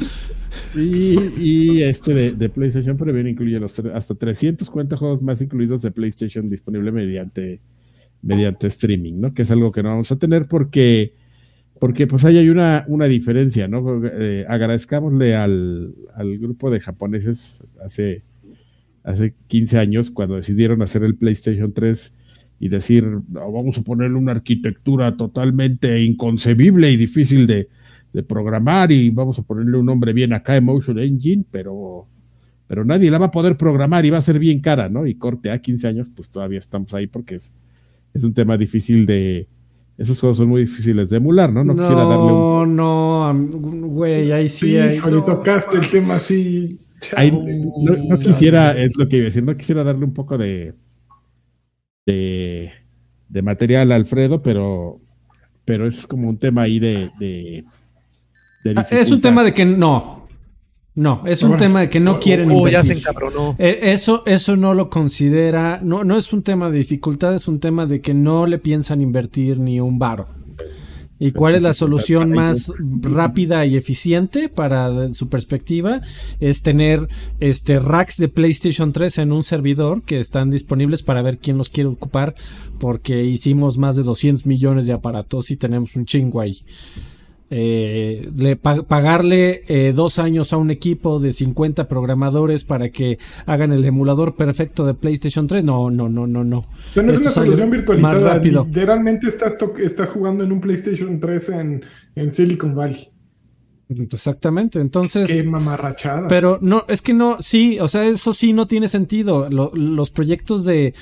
[0.75, 6.49] Y, este de, de PlayStation Premium incluye los hasta 340 juegos más incluidos de PlayStation
[6.49, 7.61] disponible mediante,
[8.23, 9.35] mediante streaming, ¿no?
[9.35, 11.15] Que es algo que no vamos a tener porque,
[11.79, 14.03] porque pues ahí hay una, una diferencia, ¿no?
[14.07, 18.23] Eh, agradezcámosle al, al grupo de japoneses hace,
[19.03, 22.15] hace 15 años cuando decidieron hacer el PlayStation 3
[22.61, 27.69] y decir, "No, vamos a ponerle una arquitectura totalmente inconcebible y difícil de,
[28.13, 32.07] de programar y vamos a ponerle un nombre bien acá, Emotion Engine, pero,
[32.67, 35.07] pero nadie la va a poder programar y va a ser bien cara, ¿no?
[35.07, 37.53] Y corte a 15 años, pues todavía estamos ahí porque es,
[38.15, 39.47] es un tema difícil de...
[39.97, 41.63] Esos juegos son muy difíciles de emular, ¿no?
[41.63, 42.75] No, quisiera darle un...
[42.75, 45.25] No, no, güey, ahí sí, Sí, híjole, no.
[45.25, 46.79] tocaste el tema así.
[47.15, 50.39] ahí- no, no quisiera, es lo que iba a decir, no quisiera darle un poco
[50.39, 50.73] de...
[52.07, 52.71] de,
[53.29, 55.01] de material a Alfredo, pero,
[55.65, 57.11] pero es como un tema ahí de...
[57.19, 57.65] de,
[58.65, 60.21] de Ah, Es un tema de que no.
[60.95, 62.99] No, es un Bueno, tema de que no quieren ya se invertir.
[62.99, 63.55] encabronó.
[63.59, 67.61] Eh, Eso, eso no lo considera, no, no es un tema de dificultad, es un
[67.61, 70.27] tema de que no le piensan invertir ni un varo.
[71.23, 76.01] ¿Y cuál es la solución más rápida y eficiente para su perspectiva?
[76.41, 77.09] Es tener
[77.41, 81.69] este racks de PlayStation 3 en un servidor que están disponibles para ver quién los
[81.69, 82.35] quiere ocupar,
[82.79, 86.57] porque hicimos más de 200 millones de aparatos y tenemos un chingo ahí.
[87.53, 93.19] Eh, le pa- pagarle eh, dos años a un equipo de 50 programadores para que
[93.45, 95.65] hagan el emulador perfecto de PlayStation 3.
[95.65, 96.65] No, no, no, no, no.
[96.95, 98.15] Pero no es una solución virtualizada.
[98.15, 98.65] Más rápido.
[98.69, 101.85] Literalmente estás, estás jugando en un PlayStation 3 en,
[102.15, 103.09] en Silicon Valley.
[103.89, 104.81] Exactamente.
[104.81, 105.29] Entonces.
[105.29, 106.29] Qué mamarrachada.
[106.29, 109.49] Pero no, es que no, sí, o sea, eso sí no tiene sentido.
[109.51, 110.95] Lo- los proyectos de.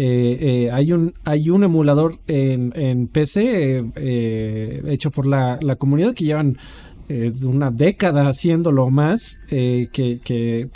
[0.00, 5.74] Eh, eh, hay un hay un emulador en, en PC eh, hecho por la, la
[5.74, 6.56] comunidad que llevan
[7.42, 10.68] una década haciéndolo más que, que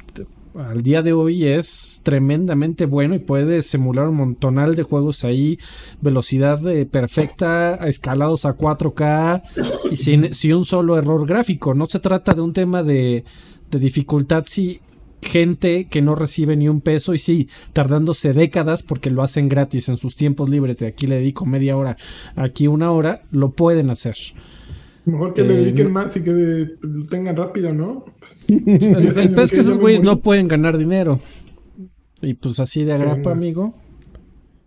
[0.55, 5.59] al día de hoy es tremendamente bueno y puede simular un montonal de juegos ahí,
[6.01, 6.59] velocidad
[6.91, 9.43] perfecta, escalados a 4K
[9.91, 11.75] y sin, sin un solo error gráfico.
[11.75, 13.25] No se trata de un tema de,
[13.71, 14.81] de dificultad si
[15.23, 19.89] gente que no recibe ni un peso y sí, tardándose décadas porque lo hacen gratis
[19.89, 21.97] en sus tiempos libres, de aquí le dedico media hora,
[22.37, 24.17] aquí una hora, lo pueden hacer.
[25.05, 26.31] Mejor que le Eh, dediquen más y que
[26.81, 28.05] lo tengan rápido, ¿no?
[28.49, 31.19] El, el peor es que esos güeyes no pueden ganar dinero.
[32.21, 33.33] Y pues así de agrapa, Venga.
[33.33, 33.75] amigo.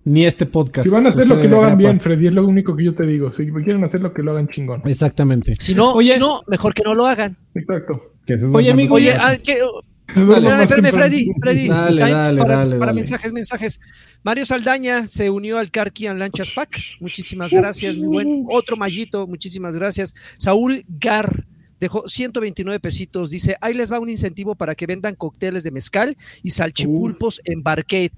[0.03, 0.87] Ni este podcast.
[0.87, 2.93] Si van a hacer lo que lo hagan bien, Freddy, es lo único que yo
[2.93, 3.31] te digo.
[3.33, 4.81] Si quieren hacer lo que lo hagan chingón.
[4.85, 5.53] Exactamente.
[5.59, 6.13] Si no, Oye.
[6.13, 7.35] si no, mejor que no lo hagan.
[7.55, 8.13] Exacto.
[8.53, 9.83] Oye, amigo, Oye, dos
[10.15, 10.91] Espérame.
[10.91, 11.67] Freddy, Freddy.
[11.67, 12.95] Dale, Time dale, para, dale, para dale.
[12.95, 13.79] mensajes, mensajes.
[14.23, 16.79] Mario Saldaña se unió al Carquian Lanchas Pack.
[16.99, 18.45] Muchísimas gracias, mi buen.
[18.49, 20.13] Otro mallito, muchísimas gracias.
[20.37, 21.45] Saúl Gar
[21.79, 23.29] dejó 129 pesitos.
[23.31, 27.63] Dice: Ahí les va un incentivo para que vendan cócteles de mezcal y salchipulpos en
[27.63, 28.11] Barcade.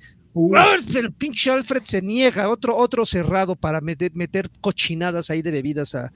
[0.56, 5.42] Ah, pero el pinche Alfred se niega, otro, otro cerrado para meter, meter cochinadas ahí
[5.42, 6.12] de bebidas a,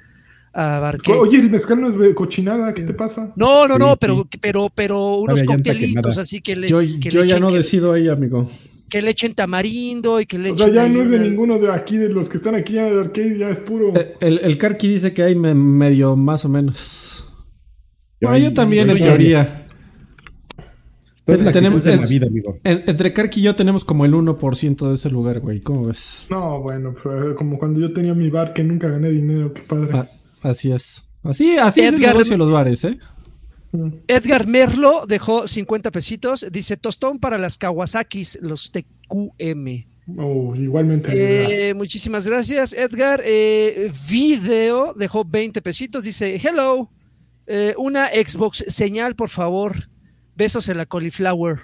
[0.54, 1.18] a Barcade.
[1.18, 3.32] Oye, el mezcal no es de cochinada, ¿qué te pasa?
[3.36, 3.98] No, no, Sí, no, sí.
[4.02, 7.52] pero, pero, pero unos coctelitos así que le, Yo, que yo le ya echen, no
[7.52, 8.50] decido ahí, amigo.
[8.90, 11.20] que le echen tamarindo y que le O sea, echen ya ahí no es de
[11.20, 13.96] ninguno de aquí, de los que están aquí ya de arcade, ya es puro.
[13.96, 17.24] Eh, El, el Karki dice que hay me- medio más o menos.
[18.20, 19.58] Yo Bueno, ahí- yo también, en yo- teoría.
[21.28, 22.58] La Tenemos- de la el- vida, amigo.
[22.64, 25.62] En- entre Karki y yo tenemos como el 1% de ese lugar, güey.
[25.62, 26.26] ¿Cómo ves?
[26.30, 29.90] No, bueno, pues, como cuando yo tenía mi bar que nunca gané dinero, qué padre.
[29.94, 30.08] Ah,
[30.44, 31.06] así es.
[31.24, 32.98] Así, así es el Edgar- negocio de los bares, ¿eh?
[33.72, 33.90] Mm.
[34.08, 36.46] Edgar Merlo dejó 50 pesitos.
[36.52, 39.86] Dice tostón para las Kawasakis, los TQM.
[40.18, 41.70] Oh, igualmente.
[41.70, 43.22] Eh, muchísimas gracias, Edgar.
[43.24, 46.04] Eh, video dejó 20 pesitos.
[46.04, 46.90] Dice: Hello,
[47.48, 49.76] eh, una Xbox señal, por favor.
[50.36, 51.60] Besos en la cauliflower.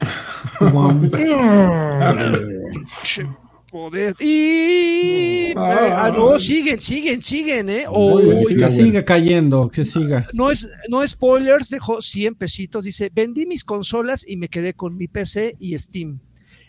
[3.70, 4.14] Poder.
[4.20, 5.52] Y.
[5.56, 6.04] Ah.
[6.06, 7.84] ah, no, siguen, siguen, siguen, ¿eh?
[7.88, 10.26] Oh, Que siga cayendo, que siga.
[10.32, 12.84] no es, no spoilers, dejó 100 pesitos.
[12.84, 16.20] Dice: Vendí mis consolas y me quedé con mi PC y Steam.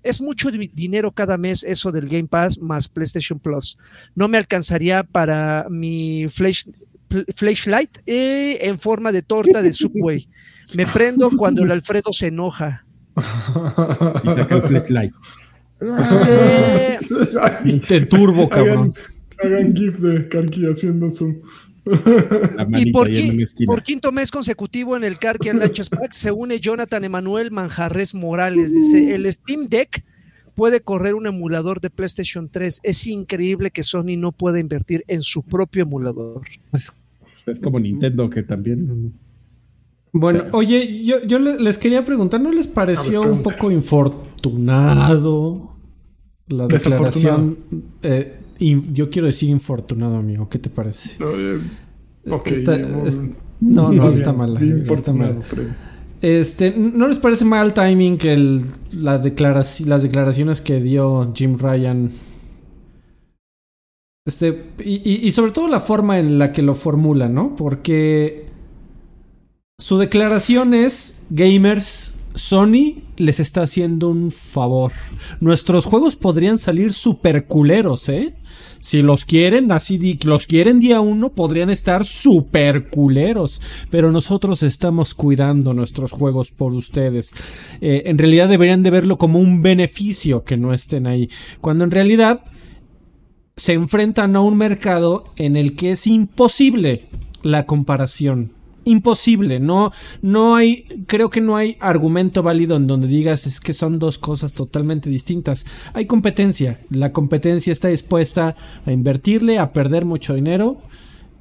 [0.04, 3.78] Es mucho di- dinero cada mes eso del Game Pass más PlayStation Plus.
[4.16, 6.64] No me alcanzaría para mi flash,
[7.36, 10.28] flashlight eh, en forma de torta de Subway.
[10.74, 12.86] Me prendo cuando el Alfredo se enoja.
[13.18, 15.14] Y saca el flashlight.
[17.88, 18.94] Te turbo, cabrón.
[19.40, 21.38] hagan, hagan gif de Karki haciendo zoom.
[21.86, 27.04] La y por, qui- quinto mes consecutivo en el Carquian Lanchas Pack se une Jonathan
[27.04, 28.74] Emanuel Manjarres Morales.
[28.74, 30.04] Dice: El Steam Deck
[30.54, 32.82] puede correr un emulador de PlayStation 3.
[32.84, 36.42] Es increíble que Sony no pueda invertir en su propio emulador.
[36.74, 36.92] Es
[37.62, 39.14] como Nintendo que también.
[40.12, 45.69] Bueno, oye, yo, yo le- les quería preguntar, ¿no les pareció un poco infortunado
[46.50, 47.58] la declaración?
[48.04, 50.50] eh, in- yo quiero decir infortunado, amigo.
[50.50, 51.18] ¿Qué te parece?
[51.24, 51.60] Eh,
[52.30, 52.48] ok.
[52.48, 53.18] Está- no, es-
[53.62, 54.58] no, no, está mal.
[55.00, 55.12] Está.
[56.22, 61.58] Este, ¿no les parece mal timing que el- la declaraci- las declaraciones que dio Jim
[61.58, 62.12] Ryan?
[64.28, 67.56] Este, y, y- y sobre todo la forma en la que lo formula, ¿no?
[67.56, 68.48] Porque
[69.80, 74.92] su declaración es, gamers, Sony les está haciendo un favor.
[75.40, 78.34] Nuestros juegos podrían salir super culeros, ¿eh?
[78.80, 83.62] Si los quieren, así los quieren día uno, podrían estar super culeros.
[83.90, 87.34] Pero nosotros estamos cuidando nuestros juegos por ustedes.
[87.82, 91.30] Eh, en realidad deberían de verlo como un beneficio que no estén ahí.
[91.60, 92.46] Cuando en realidad
[93.58, 97.08] se enfrentan a un mercado en el que es imposible
[97.42, 98.54] la comparación.
[98.86, 103.74] Imposible, no, no hay, creo que no hay argumento válido en donde digas es que
[103.74, 105.66] son dos cosas totalmente distintas.
[105.94, 110.82] Hay competencia, la competencia está dispuesta a invertirle, a perder mucho dinero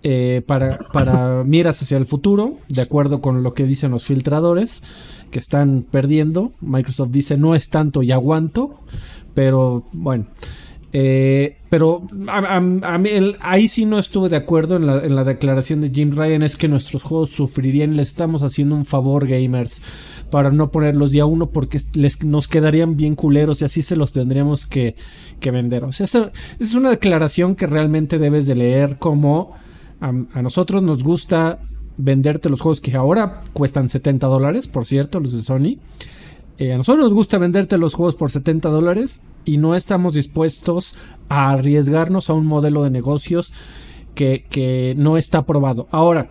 [0.03, 4.83] eh, para, para miras hacia el futuro, de acuerdo con lo que dicen los filtradores,
[5.31, 6.53] que están perdiendo.
[6.61, 8.81] Microsoft dice no es tanto y aguanto,
[9.35, 10.27] pero bueno.
[10.92, 16.12] Eh, pero a, mí ahí sí no estuve de acuerdo en la, declaración de Jim
[16.16, 16.42] Ryan.
[16.42, 17.96] Es que nuestros juegos sufrirían.
[17.96, 19.83] Les estamos haciendo un favor, gamers,
[20.31, 24.12] para no ponerlos día uno porque les, nos quedarían bien culeros y así se los
[24.12, 24.96] tendríamos que,
[25.40, 25.85] que vender.
[25.85, 29.53] Esa- es una declaración que realmente debes de leer como
[30.01, 31.59] a nosotros nos gusta
[31.96, 35.79] venderte los juegos que ahora cuestan 70 dólares, por cierto, los de Sony.
[36.59, 40.97] Eh, a nosotros nos gusta venderte los juegos por 70 dólares y no estamos dispuestos
[41.29, 43.53] a arriesgarnos a un modelo de negocios
[44.14, 45.87] que, que no está probado.
[45.90, 46.31] Ahora,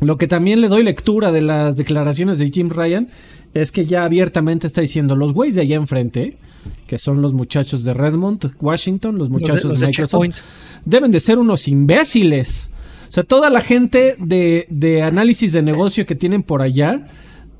[0.00, 3.08] Lo que también le doy lectura de las declaraciones de Jim Ryan
[3.52, 6.38] es que ya abiertamente está diciendo los güeyes de allá enfrente,
[6.86, 10.40] que son los muchachos de Redmond, Washington, los muchachos los de, de Microsoft,
[10.86, 12.70] deben de ser unos imbéciles.
[13.08, 17.06] O sea, toda la gente de, de análisis de negocio que tienen por allá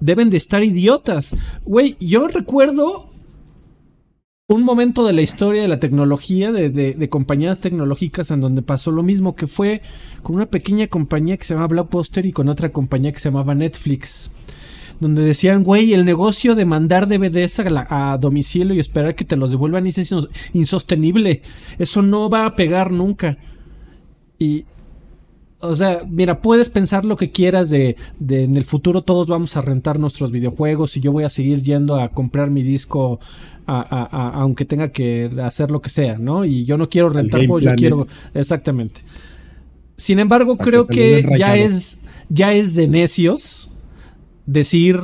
[0.00, 1.36] deben de estar idiotas.
[1.64, 3.10] Güey, yo recuerdo
[4.48, 9.04] un momento de la historia de la tecnología, de, compañías tecnológicas en donde pasó lo
[9.04, 9.80] mismo, que fue
[10.22, 13.54] con una pequeña compañía que se llamaba Blockbuster y con otra compañía que se llamaba
[13.54, 14.32] Netflix.
[14.98, 19.50] Donde decían, güey, el negocio de mandar DVDs a, domicilio y esperar que te los
[19.52, 21.42] devuelvan es insos- insostenible.
[21.78, 23.38] Eso no va a pegar nunca.
[24.38, 24.64] Y,
[25.60, 29.56] o sea, mira, puedes pensar lo que quieras de, de en el futuro todos vamos
[29.56, 33.20] a rentar nuestros videojuegos y yo voy a seguir yendo a comprar mi disco
[33.66, 36.44] a- a- a- aunque tenga que hacer lo que sea, ¿no?
[36.44, 38.06] Y yo no quiero rentar juegos, yo quiero...
[38.34, 39.02] Exactamente.
[39.96, 43.70] Sin embargo, Para creo que ya es, ya es de necios
[44.46, 44.98] decir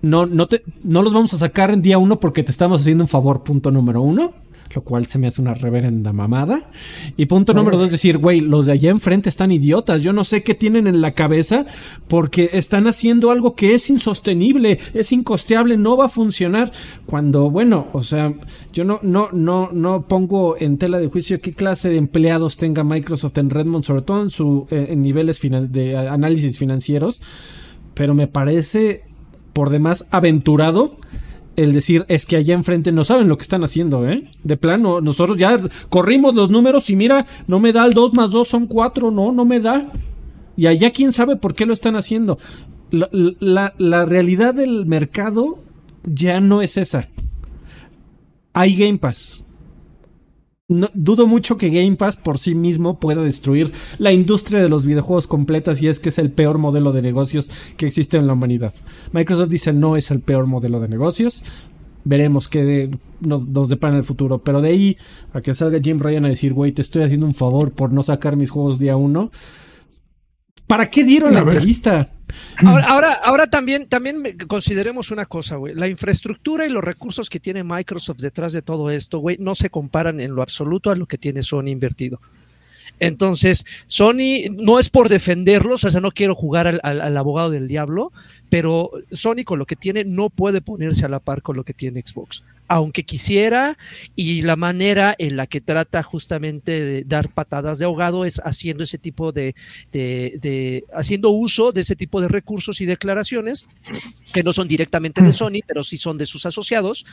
[0.00, 3.04] no, no, te, no los vamos a sacar en día uno porque te estamos haciendo
[3.04, 4.32] un favor, punto número uno.
[4.74, 6.70] Lo cual se me hace una reverenda mamada.
[7.16, 10.02] Y punto número dos, decir, güey, los de allá enfrente están idiotas.
[10.02, 11.64] Yo no sé qué tienen en la cabeza
[12.06, 16.70] porque están haciendo algo que es insostenible, es incosteable, no va a funcionar.
[17.06, 18.34] Cuando, bueno, o sea,
[18.72, 22.84] yo no, no, no, no pongo en tela de juicio qué clase de empleados tenga
[22.84, 27.22] Microsoft en Redmond, sobre todo en su eh, en niveles de análisis financieros
[27.98, 29.02] pero me parece
[29.52, 30.96] por demás aventurado
[31.58, 34.30] el decir es que allá enfrente no saben lo que están haciendo, ¿eh?
[34.44, 38.30] De plano, nosotros ya corrimos los números y mira, no me da el 2 más
[38.30, 39.90] 2 son 4, no, no me da.
[40.56, 42.38] Y allá quién sabe por qué lo están haciendo.
[42.90, 45.58] La, realidad del mercado
[46.04, 47.08] ya no es esa.
[48.52, 49.44] Hay Game Pass.
[50.70, 54.84] No- dudo mucho que Game Pass por sí mismo pueda destruir la industria de los
[54.84, 58.34] videojuegos completas y es que es el peor modelo de negocios que existe en la
[58.34, 58.74] humanidad.
[59.12, 61.42] Microsoft dice no es el peor modelo de negocios.
[62.04, 64.38] Veremos qué nos, nos depara en el futuro.
[64.44, 64.96] Pero de ahí
[65.32, 68.02] a que salga Jim Ryan a decir, güey, te estoy haciendo un favor por no
[68.02, 69.30] sacar mis juegos día uno.
[70.68, 72.08] ¿Para qué dieron la entrevista?
[72.64, 75.74] Ahora, ahora, ahora también, también me- consideremos una cosa, güey.
[75.74, 79.70] La infraestructura y los recursos que tiene Microsoft detrás de todo esto, güey, no se
[79.70, 82.20] comparan en lo absoluto a lo que tiene Sony invertido.
[83.00, 87.48] Entonces, Sony no es por defenderlos, o sea, no quiero jugar al, al- al abogado
[87.50, 88.12] del diablo,
[88.50, 91.74] pero Sony con lo que tiene no puede ponerse a la par con lo que
[91.74, 92.42] tiene Xbox.
[92.68, 93.78] Aunque quisiera,
[94.14, 98.82] y la manera en la que trata justamente de dar patadas de ahogado es haciendo
[98.84, 99.54] ese tipo de,
[99.90, 103.66] de- de- haciendo uso de ese tipo de recursos y declaraciones
[104.32, 107.06] que no son directamente de Sony, pero sí son de sus asociados,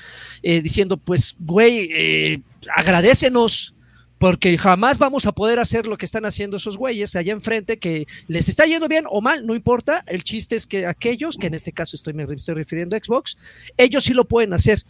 [0.43, 2.41] eh, diciendo, pues, güey, eh,
[2.75, 3.73] agradecenos
[4.17, 8.07] porque jamás vamos a poder hacer lo que están haciendo esos güeyes allá enfrente, que
[8.27, 10.03] les está yendo bien o mal, no importa.
[10.07, 13.37] El chiste es que aquellos, que en este caso estoy, me estoy refiriendo a Xbox,
[13.77, 14.81] ellos sí lo pueden hacer.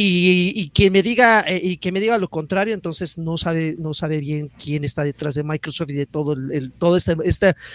[0.00, 3.74] Y, y que me diga eh, y que me diga lo contrario, entonces no sabe
[3.80, 7.16] no sabe bien quién está detrás de Microsoft y de todo el, el- toda esta,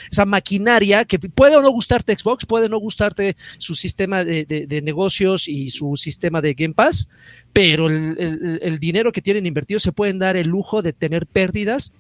[0.10, 4.68] esa maquinaria que puede o no gustarte Xbox, puede no gustarte su sistema de, de-
[4.68, 7.10] de negocios y su sistema de Game Pass,
[7.52, 11.28] pero el, el- el dinero que tienen invertido se pueden dar el lujo de tener
[11.28, 11.92] pérdidas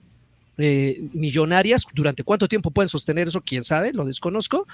[0.57, 1.85] eh, millonarias.
[1.93, 3.41] ¿Durante cuánto tiempo pueden sostener eso?
[3.41, 4.67] Quién sabe, lo desconozco.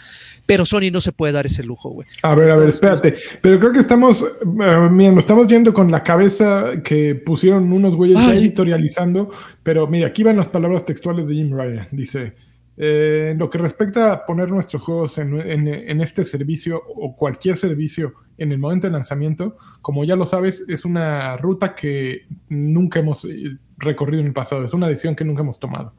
[0.45, 2.07] Pero Sony no se puede dar ese lujo, güey.
[2.23, 3.15] A ver, a ver, espérate.
[3.41, 7.95] Pero creo que estamos, eh, mira, nos estamos yendo con la cabeza que pusieron unos
[7.95, 9.29] güeyes ya editorializando.
[9.63, 11.87] Pero mira, aquí van las palabras textuales de Jim Ryan.
[11.91, 12.33] Dice:
[12.81, 15.67] eh, en lo que respecta a poner nuestros juegos en,
[15.99, 20.85] este servicio o cualquier servicio en el momento de lanzamiento, como ya lo sabes, es
[20.85, 24.63] una ruta que nunca hemos eh, recorrido en el pasado.
[24.63, 25.93] Es una decisión que nunca hemos tomado.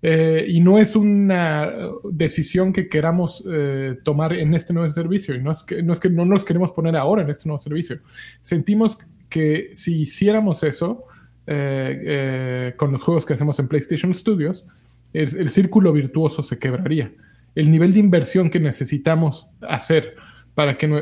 [0.00, 1.74] Eh, y no es una
[2.10, 3.44] decisión que queramos
[4.02, 5.34] tomar en este nuevo servicio.
[5.34, 8.00] Y no es, que, no nos queremos poner ahora en este nuevo servicio.
[8.40, 8.96] Sentimos
[9.28, 11.04] que si hiciéramos eso
[11.44, 14.64] con los juegos que hacemos en PlayStation Studios,
[15.12, 17.12] el, el círculo virtuoso se quebraría.
[17.54, 20.14] El nivel de inversión que necesitamos hacer
[20.54, 20.92] para que, en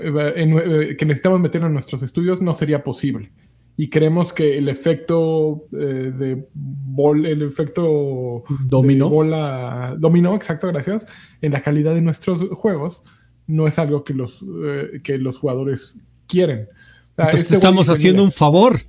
[0.53, 3.33] nue- que necesitamos meter en nuestros estudios no sería posible
[3.79, 5.77] y creemos que el efecto eh,
[6.17, 9.11] de bol, el efecto Dominó.
[9.11, 11.07] bola dominó, exacto, gracias,
[11.43, 13.03] en la calidad de nuestros juegos
[13.47, 16.61] no es algo que los eh, que los jugadores quieren.
[16.63, 18.81] O sea, Entonces este estamos haciendo "Mira, un favor.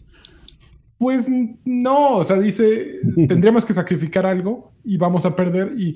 [0.98, 1.28] Pues
[1.66, 5.95] no, o sea, dice, tendríamos que sacrificar algo y vamos a perder y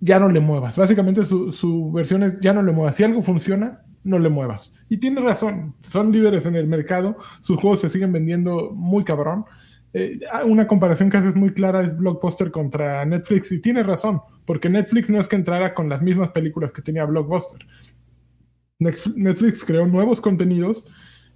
[0.00, 0.76] ya no le muevas.
[0.76, 2.96] Básicamente su, su versión es ya no le muevas.
[2.96, 4.74] Si algo funciona, no le muevas.
[4.88, 9.44] Y tiene razón, son líderes en el mercado, sus juegos se siguen vendiendo muy cabrón
[9.92, 14.68] eh, una comparación que haces muy clara es Blockbuster contra Netflix y tienes razón, porque
[14.68, 17.66] Netflix no es que entrara con las mismas películas que tenía Blockbuster.
[18.78, 20.84] Netflix creó nuevos contenidos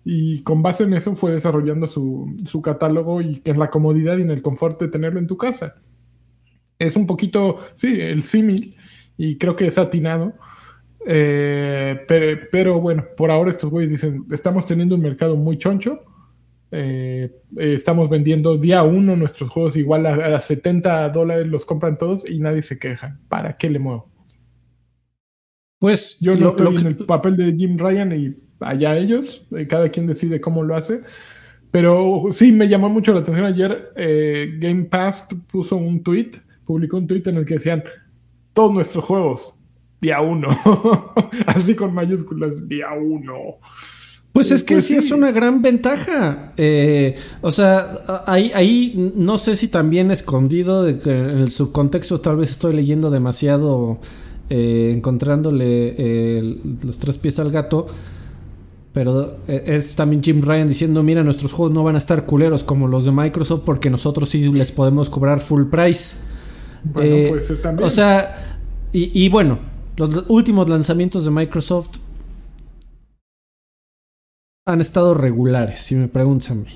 [0.05, 4.23] y con base en eso fue desarrollando su, su catálogo y en la comodidad y
[4.23, 5.77] en el confort de tenerlo en tu casa.
[6.79, 8.77] Es un poquito, sí, el símil
[9.17, 10.35] y creo que es atinado.
[11.07, 16.03] Eh, pero, pero, bueno, por ahora estos güeyes dicen, estamos teniendo un mercado muy choncho.
[16.71, 21.97] Eh, eh, estamos vendiendo día uno nuestros juegos igual a, a, 70 dólares, los compran
[21.97, 23.19] todos y nadie se queja.
[23.29, 24.11] ¿Para qué le muevo?
[25.79, 30.07] Pues yo no estoy en el papel de Jim Ryan y allá ellos, cada quien
[30.07, 31.01] decide cómo lo hace.
[31.71, 33.93] Pero sí, me llamó mucho la atención ayer.
[34.61, 36.31] Game Pass puso un tweet,
[36.65, 37.83] publicó un tweet en el que decían
[38.53, 39.55] todos nuestros juegos
[40.05, 40.49] día uno.
[41.47, 43.59] Así con mayúsculas, día uno.
[44.33, 46.53] Pues es que pues sí, es una gran ventaja.
[46.57, 52.21] Eh, o sea, ahí, ahí no sé si también escondido de que en el subcontexto
[52.21, 53.99] tal vez estoy leyendo demasiado,
[54.51, 57.87] eh, encontrándole eh, los tres pies al gato.
[58.95, 62.89] Pero es también Jim Ryan diciendo, mira, nuestros juegos no van a estar culeros como
[62.89, 66.17] los de Microsoft porque nosotros sí les podemos cobrar full price.
[66.85, 67.87] Bueno, pues también.
[67.87, 68.61] O sea,
[68.93, 69.59] y, y bueno,
[69.97, 71.99] los últimos lanzamientos de Microsoft
[74.67, 76.71] han estado regulares, si me preguntan a mí.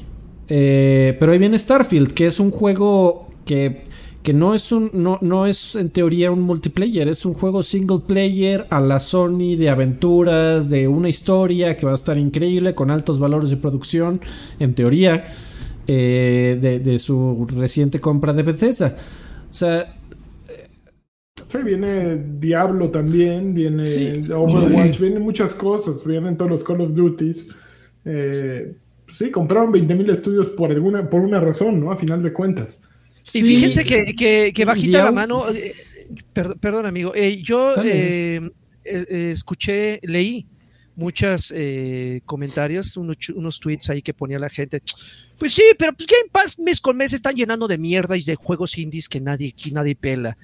[0.49, 3.88] Eh, pero ahí viene Starfield, que es un juego que,
[4.29, 8.01] que no, es un, no, no es en teoría un multiplayer, es un juego single
[8.07, 12.91] player a la Sony de aventuras, de una historia que va a estar increíble, con
[12.91, 14.21] altos valores de producción,
[14.59, 15.29] en teoría,
[15.87, 18.97] eh, de, de, su reciente compra de Bethesda.
[19.51, 19.97] O sea,
[21.51, 23.85] Sí, viene Diablo también, viene
[24.31, 27.49] Overwatch, vienen muchas cosas, vienen todos los Call of Duties.
[28.05, 28.77] Eh,
[29.11, 31.91] sí, compraron 20.000 estudios por alguna, por una razón, ¿no?
[31.91, 32.83] A final de cuentas.
[33.33, 35.75] Y fíjense que, que, que bajita la mano, eh,
[36.33, 38.41] perdón, perdón, amigo, eh, yo eh,
[38.85, 40.47] escuché, leí
[40.97, 41.55] muchos
[42.25, 44.83] comentarios, unos, unos, tweets ahí que ponía la gente.
[45.39, 48.35] Pues sí, pero pues Game Pass mes con mes están llenando de mierda y de
[48.35, 50.37] juegos indies que nadie, que nadie pela.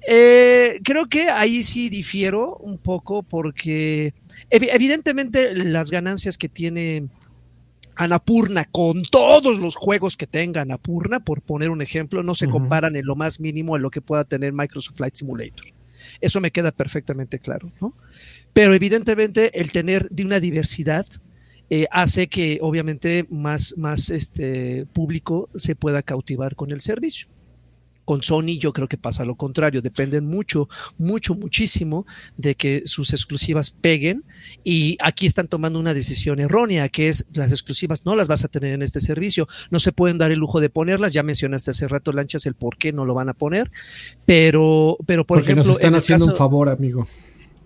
[0.00, 4.14] Creo que ahí sí difiero un poco porque
[4.50, 7.08] ev evidentemente las ganancias que tiene
[7.96, 12.48] Anapurna con todos los juegos que tenga Anapurna, por poner un ejemplo, no se uh
[12.48, 12.52] -huh.
[12.52, 15.66] comparan en lo más mínimo a lo que pueda tener Microsoft Flight Simulator.
[16.20, 17.94] Eso me queda perfectamente claro, ¿no?
[18.52, 21.06] Pero evidentemente el tener de una diversidad
[21.68, 27.28] eh, hace que obviamente más, más este, público se pueda cautivar con el servicio.
[28.06, 32.06] Con Sony yo creo que pasa lo contrario, dependen mucho, mucho, muchísimo
[32.38, 34.24] de que sus exclusivas peguen
[34.64, 38.48] y aquí están tomando una decisión errónea, que es las exclusivas no las vas a
[38.48, 41.88] tener en este servicio, no se pueden dar el lujo de ponerlas, ya mencionaste hace
[41.88, 43.70] rato Lanchas el por qué no lo van a poner,
[44.24, 45.66] pero, pero por Porque ejemplo...
[45.66, 47.06] nos están haciendo caso, un favor, amigo.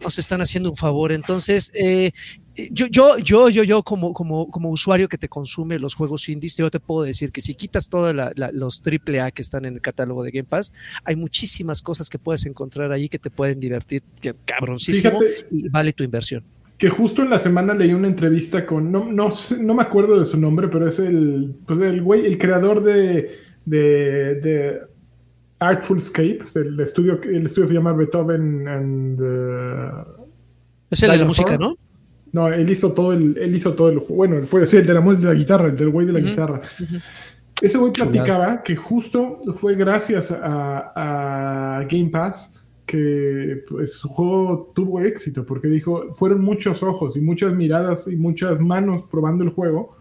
[0.03, 1.71] Nos están haciendo un favor, entonces...
[1.75, 2.13] Eh,
[2.57, 6.57] yo, yo, yo, yo, yo como, como, como usuario que te consume los juegos indies,
[6.57, 8.15] yo te puedo decir que si quitas todos
[8.53, 10.75] los AAA que están en el catálogo de Game Pass,
[11.05, 15.69] hay muchísimas cosas que puedes encontrar ahí que te pueden divertir, que cabroncísimo, Fíjate y
[15.69, 16.43] vale tu inversión.
[16.77, 19.29] Que justo en la semana leí una entrevista con, no, no,
[19.59, 23.39] no me acuerdo de su nombre, pero es el, pues el güey, el creador de,
[23.67, 24.81] de, de
[25.59, 29.21] Artful Escape, el estudio, el estudio se llama Beethoven and...
[29.21, 30.27] Uh,
[30.91, 31.77] es el de la música, ¿no?
[32.33, 35.01] No, él hizo todo el, él hizo todo el, bueno, fue sí, el de la
[35.01, 36.61] música de la guitarra, el del güey de la uh -huh, guitarra.
[36.79, 37.03] Uh -huh.
[37.61, 40.93] Ese güey platicaba que justo fue gracias a,
[41.79, 42.55] a, Game Pass
[42.87, 48.17] que pues, su juego tuvo éxito, porque dijo, fueron muchos ojos y muchas miradas y
[48.17, 49.97] muchas manos probando el juego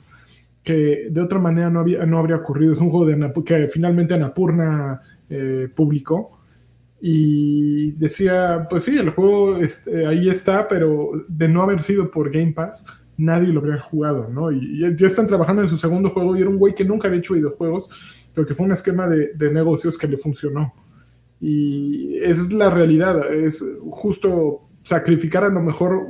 [0.63, 2.73] que de otra manera no, había, no habría ocurrido.
[2.73, 6.38] Es un juego de Anap que finalmente Anapurna eh, publicó
[7.01, 12.29] y decía, pues sí, el juego este, ahí está, pero de no haber sido por
[12.29, 12.85] Game Pass,
[13.17, 14.51] nadie lo habría jugado, ¿no?
[14.51, 17.07] Y, y ya están trabajando en su segundo juego y era un güey que nunca
[17.07, 20.73] había hecho videojuegos, pero que fue un esquema de, de negocios que le funcionó.
[21.39, 26.05] Y esa es la realidad, es justo sacrificar a lo mejor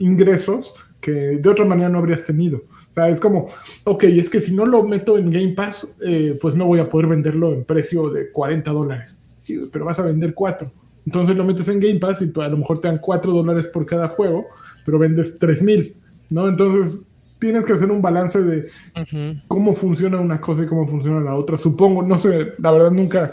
[0.00, 2.58] ingresos que de otra manera no habrías tenido.
[2.90, 3.46] O sea, es como,
[3.84, 6.88] ok, es que si no lo meto en Game Pass, eh, pues no voy a
[6.88, 10.72] poder venderlo en precio de 40 dólares sí, pero vas a vender cuatro.
[11.06, 13.86] Entonces lo metes en Game Pass y a lo mejor te dan cuatro dólares por
[13.86, 14.44] cada juego,
[14.84, 15.96] pero vendes tres mil,
[16.30, 16.48] ¿no?
[16.48, 17.00] Entonces
[17.38, 18.58] tienes que hacer un balance de
[18.96, 19.42] uh -huh.
[19.48, 21.56] cómo funciona una cosa y cómo funciona la otra.
[21.56, 23.32] Supongo, no sé, la verdad nunca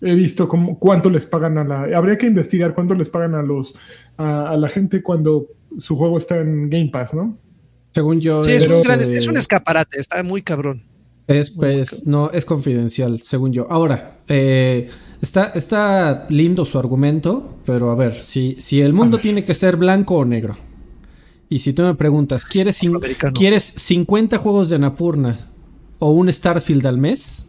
[0.00, 1.96] he visto cómo, cuánto les pagan a la...
[1.96, 3.74] Habría que investigar cuánto les pagan a los
[4.16, 5.46] a, a la gente cuando
[5.78, 7.38] su juego está en Game Pass, ¿no?
[7.94, 8.44] Según yo...
[8.44, 10.82] Sí, es, un gran, es un escaparate, está muy cabrón.
[11.28, 13.66] Es, pues, no, es confidencial, según yo.
[13.70, 14.88] Ahora, eh,
[15.20, 19.76] está, está lindo su argumento, pero a ver, si, si el mundo tiene que ser
[19.76, 20.56] blanco o negro,
[21.50, 22.80] y si tú me preguntas, ¿quieres.
[23.34, 25.36] ¿quieres 50 juegos de Anapurna
[25.98, 27.46] o un Starfield al mes?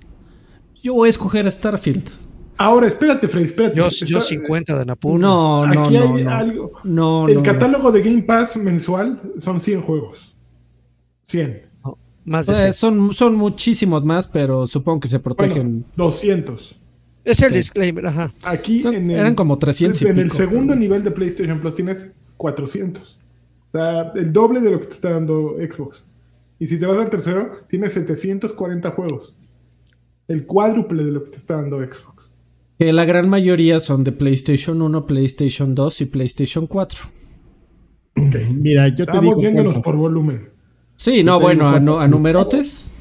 [0.83, 2.09] Yo voy a escoger Starfield.
[2.57, 3.77] Ahora, espérate, Freddy, espérate.
[3.77, 5.25] Yo, Está- yo 50 de Anapurna.
[5.25, 6.31] No, no, Aquí no, hay no.
[6.31, 6.71] algo.
[6.83, 7.45] No, el no, no.
[7.45, 10.35] catálogo de Game Pass mensual son 100 juegos.
[11.27, 11.68] 100.
[12.25, 12.73] No, más de 100.
[12.73, 15.81] son, son muchísimos más, pero supongo que se protegen.
[15.81, 16.75] Bueno, 200.
[17.25, 18.33] Es el disclaimer, ajá.
[18.43, 21.75] Aquí Son- en el, eran como 300 y En el segundo nivel de PlayStation Plus
[21.75, 23.17] tienes 400.
[23.67, 26.03] O sea, el doble de lo que te está dando Xbox.
[26.59, 29.35] Y si te vas al tercero, tienes 740 juegos.
[30.27, 32.29] El cuádruple de lo que te está dando Xbox.
[32.77, 36.99] Que la gran mayoría son de PlayStation 1, PlayStation 2 y PlayStation 4.
[38.15, 39.41] Mira, yo te Estamos digo.
[39.41, 39.85] viéndonos cuánto.
[39.85, 40.41] por volumen.
[40.99, 42.91] Sí, no, bueno, a, a numerotes.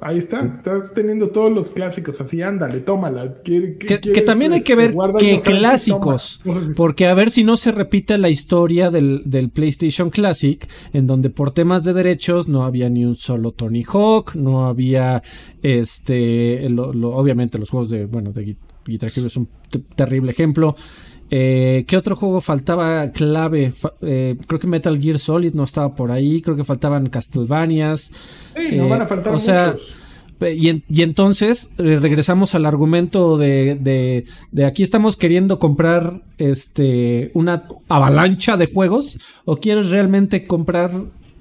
[0.00, 3.34] Ahí está, estás teniendo todos los clásicos, así ándale, tómala.
[3.44, 6.40] ¿Qué- qué Que, también hay que ver qué clásicos.
[6.76, 11.28] Porque a ver si no se repite la historia del, del PlayStation Classic, en donde
[11.28, 15.22] por temas de derechos no había ni un solo Tony Hawk, no había
[15.62, 19.78] este, lo- lo- obviamente los juegos de, bueno, de Gui- Guitar Hero es un te-
[19.78, 20.74] terrible ejemplo.
[21.36, 23.72] Eh, ¿Qué otro juego faltaba clave?
[24.02, 28.12] Eh, creo que Metal Gear Solid no estaba por ahí, creo que faltaban Castlevanias.
[28.56, 29.88] Sí, no Eh, van a faltar o sea, muchos.
[30.38, 35.58] Pe- Y, en- y entonces eh, regresamos al argumento de, de, de aquí estamos queriendo
[35.58, 40.90] comprar este una avalancha de juegos o quieres realmente comprar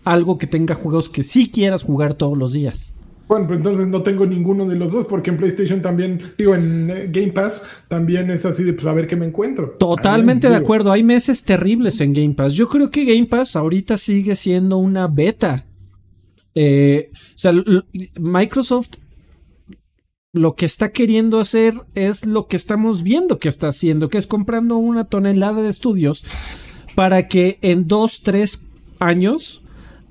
[0.05, 2.93] algo que tenga juegos que sí quieras jugar todos los días.
[3.34, 6.88] Bueno, pues entonces no tengo ninguno de los dos, porque en PlayStation también, digo, en
[6.91, 9.71] eh, Game Pass también es así de, pues a ver qué me encuentro.
[9.79, 12.53] Totalmente Ahí, de acuerdo, hay meses terribles en Game Pass.
[12.53, 15.65] Yo creo que Game Pass ahorita sigue siendo una beta.
[16.53, 17.53] Eh, o sea,
[18.19, 18.97] Microsoft
[20.31, 24.27] lo que está queriendo hacer es lo que estamos viendo que está haciendo, que es
[24.27, 26.23] comprando una tonelada de estudios
[26.93, 28.61] para que en dos, tres
[28.99, 29.62] años,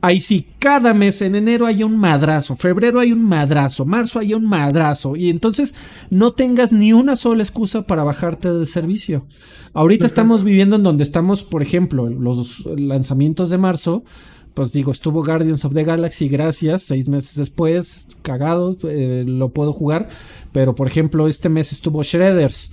[0.02, 4.34] ahí sí, cada mes en enero hay un madrazo, febrero hay un madrazo, marzo hay
[4.34, 5.74] un madrazo, y entonces
[6.10, 9.26] no tengas ni una sola excusa para bajarte del servicio.
[9.72, 14.04] Ahorita estamos viviendo en donde estamos, por ejemplo, los lanzamientos de marzo.
[14.52, 16.82] Pues digo, estuvo Guardians of the Galaxy, gracias.
[16.82, 20.10] Seis meses después, cagado, eh, lo puedo jugar.
[20.52, 22.70] Pero por ejemplo, este mes estuvo Shredders.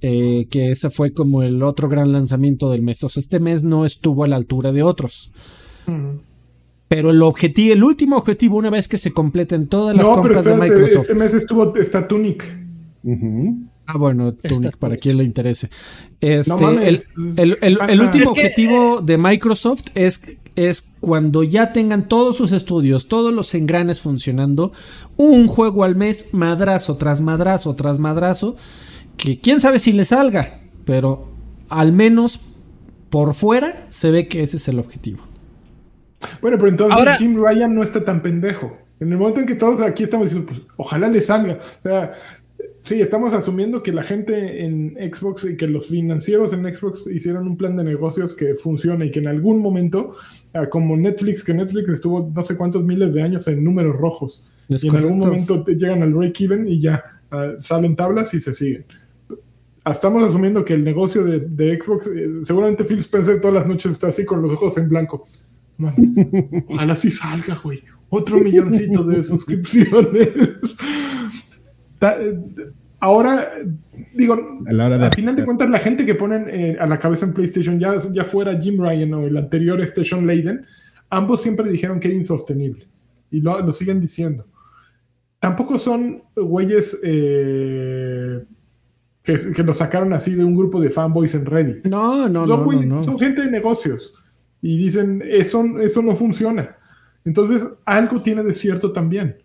[0.00, 3.02] eh, que ese fue como el otro gran lanzamiento del mes.
[3.04, 5.30] O sea, este mes no estuvo a la altura de otros.
[6.88, 10.34] Pero el objetivo, el último objetivo, una vez que se completen todas las No, pero
[10.36, 11.02] compras de Microsoft.
[11.02, 12.44] este mes estuvo, está Tunic.
[13.86, 15.70] Ah, bueno, Tunic, para quien le interese.
[16.20, 18.02] Este, No mames, el, el- el- el pasa.
[18.02, 20.20] último Es que, objetivo de Microsoft es,
[20.56, 24.72] es cuando ya tengan todos sus estudios, todos los engranes funcionando,
[25.16, 28.56] un juego al mes, madrazo tras madrazo tras madrazo,
[29.16, 31.28] que quién sabe si le salga, pero
[31.70, 32.40] al menos
[33.10, 35.20] por fuera se ve que ese es el objetivo.
[36.40, 38.76] Bueno, pero entonces Ahora- Jim Ryan no está tan pendejo.
[39.00, 41.54] En el momento en que todos aquí estamos diciendo, pues ojalá le salga.
[41.54, 42.14] O sea,
[42.82, 47.46] sí, estamos asumiendo que la gente en Xbox y que los financieros en Xbox hicieron
[47.46, 50.16] un plan de negocios que funciona y que en algún momento,
[50.54, 54.42] ah, como Netflix, que Netflix estuvo no sé cuántos miles de años en números rojos.
[54.68, 58.40] Es y en algún momento te llegan al break-even y ya ah, salen tablas y
[58.40, 58.84] se siguen.
[59.88, 63.92] Estamos asumiendo que el negocio de, de Xbox, eh, seguramente Phil Spencer todas las noches
[63.92, 65.24] está así con los ojos en blanco.
[65.78, 66.10] Mames,
[66.68, 67.82] ojalá sí salga, güey.
[68.10, 70.28] Otro milloncito de suscripciones.
[72.00, 72.38] Eh,
[73.00, 73.52] Ahora,
[74.14, 74.34] digo,
[74.66, 76.98] A la hora de al final de cuentas, la gente que ponen eh, a la
[76.98, 80.66] cabeza en PlayStation, ya, ya fuera Jim Ryan o el anterior este Sean Layden,
[81.08, 82.88] ambos siempre dijeron que era insostenible.
[83.30, 84.46] Y lo, lo siguen diciendo.
[85.38, 88.42] Tampoco son güeyes eh,
[89.22, 91.86] que, que lo sacaron así de un grupo de fanboys en Reddit.
[91.86, 93.04] No, no, son, no, güey- no, no.
[93.04, 94.12] son gente de negocios.
[94.62, 96.76] Y dicen, eso, eso no funciona.
[97.24, 99.36] Entonces, algo tiene de cierto también.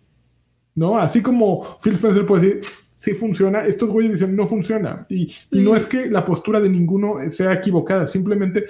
[0.74, 0.98] ¿No?
[0.98, 2.60] Así como Phil Spencer puede decir,
[2.96, 5.06] sí funciona, estos güeyes dicen, no funciona.
[5.08, 8.64] Y, y no es que la postura de ninguno sea equivocada, simplemente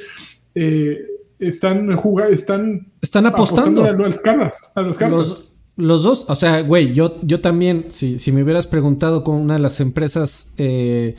[0.54, 0.98] eh,
[1.38, 3.84] están jugando, están Están apostando.
[3.84, 4.58] a las cartas.
[4.74, 5.18] A los cartas.
[5.18, 9.36] Los, los dos, o sea, güey, yo, yo también, si, si me hubieras preguntado con
[9.36, 11.16] una de las empresas eh,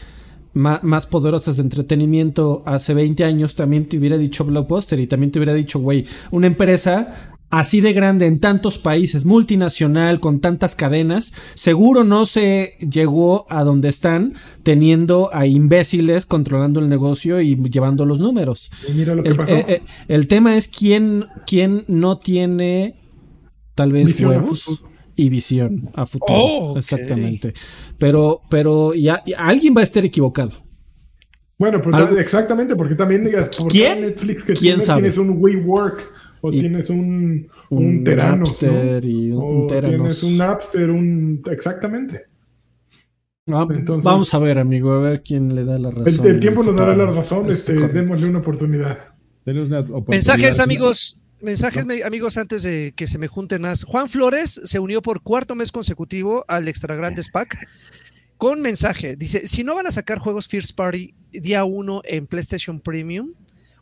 [0.55, 5.39] más poderosas de entretenimiento hace 20 años, también te hubiera dicho Blockbuster y también te
[5.39, 11.31] hubiera dicho, güey, una empresa así de grande en tantos países, multinacional, con tantas cadenas,
[11.53, 14.33] seguro no se llegó a donde están
[14.63, 18.71] teniendo a imbéciles controlando el negocio y llevando los números.
[18.89, 19.53] Y mira lo que El, pasó.
[19.53, 22.95] eh, eh, el tema es quién, quién no tiene
[23.75, 24.83] tal vez huevos.
[25.15, 26.33] Y visión a futuro.
[26.39, 26.77] Oh.
[26.77, 27.53] Exactamente.
[27.97, 30.51] Pero, pero ya, ya alguien va a estar equivocado.
[31.57, 34.01] Bueno, pero Algo- exactamente, porque también digas, por ¿Quién?
[34.01, 35.01] Netflix que ¿Quién tienes, sabe?
[35.03, 36.11] tienes un WeWork
[36.41, 39.09] o Y- tienes un, un, un Teranos, Napster ¿no?
[39.09, 39.97] y un- o un Teranos.
[39.97, 41.41] tienes un Napster, un...
[41.49, 42.23] Exactamente.
[43.47, 46.25] Ah, Entonces- vamos a ver, amigo, a ver quién le da la razón.
[46.25, 47.97] El, el tiempo nos dará la razón, Es este, correcto.
[47.99, 48.97] démosle una oportunidad.
[49.45, 50.07] Tenemos una oportunidad.
[50.09, 51.21] Mensajes, amigos.
[51.45, 53.83] Mensajes, me- amigos, antes de que se me junten más.
[53.83, 57.57] Juan Flores se unió por cuarto mes consecutivo al Extra Grandes Pack
[58.37, 59.15] con mensaje.
[59.15, 63.33] Dice: Si no van a sacar juegos First Party día uno en PlayStation Premium,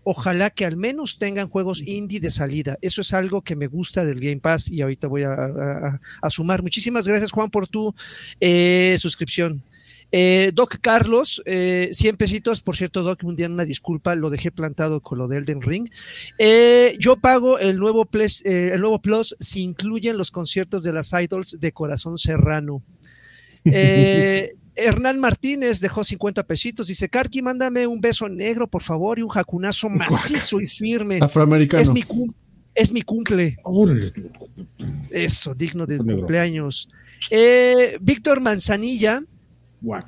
[0.03, 2.77] ojalá que al menos tengan juegos indie de salida.
[2.81, 6.29] Eso es algo que me gusta del Game Pass y ahorita voy a, a- a
[6.29, 6.61] sumar.
[6.63, 7.95] Muchísimas gracias, Juan, por tu
[8.41, 9.63] eh, suscripción.
[10.15, 12.61] Eh, Doc Carlos, eh, 100 pesitos.
[12.61, 15.89] Por cierto, Doc, un día una disculpa, lo dejé plantado con lo de Elden Ring.
[16.37, 20.93] Eh, yo pago el nuevo, Plus, eh, el nuevo Plus si incluyen los conciertos de
[20.93, 22.81] las Idols de Corazón Serrano.
[23.65, 26.87] Eh, Hernán Martínez dejó 50 pesitos.
[26.87, 31.19] Dice: Karki, mándame un beso negro, por favor, y un jacunazo macizo y firme.
[31.21, 31.81] Afroamericano.
[31.81, 32.33] Es mi, cum-
[32.75, 33.55] es mi cumple.
[35.11, 36.89] Eso, digno de cumpleaños.
[37.29, 39.21] Eh, Víctor Manzanilla,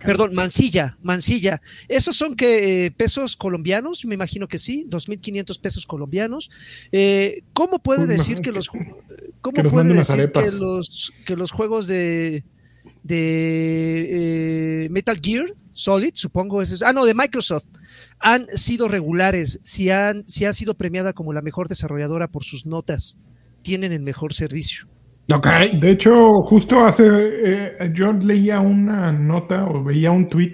[0.07, 1.59] Perdón, Mancilla, Mancilla.
[1.89, 4.05] ¿Esos son que eh, pesos colombianos?
[4.05, 6.49] Me imagino que sí, 2.500 pesos colombianos.
[6.91, 11.35] Eh, ¿Cómo puede decir que que- los cómo que nos puede decir que los que
[11.35, 12.43] los juegos de
[13.03, 17.65] de eh, Metal Gear Solid, supongo es, ah no, de Microsoft
[18.19, 22.65] han sido regulares, si han si ha sido premiada como la mejor desarrolladora por sus
[22.65, 23.17] notas,
[23.61, 24.87] tienen el mejor servicio.
[25.33, 25.47] Ok.
[25.81, 30.53] De hecho, justo hace, eh, yo leía una nota o veía un tweet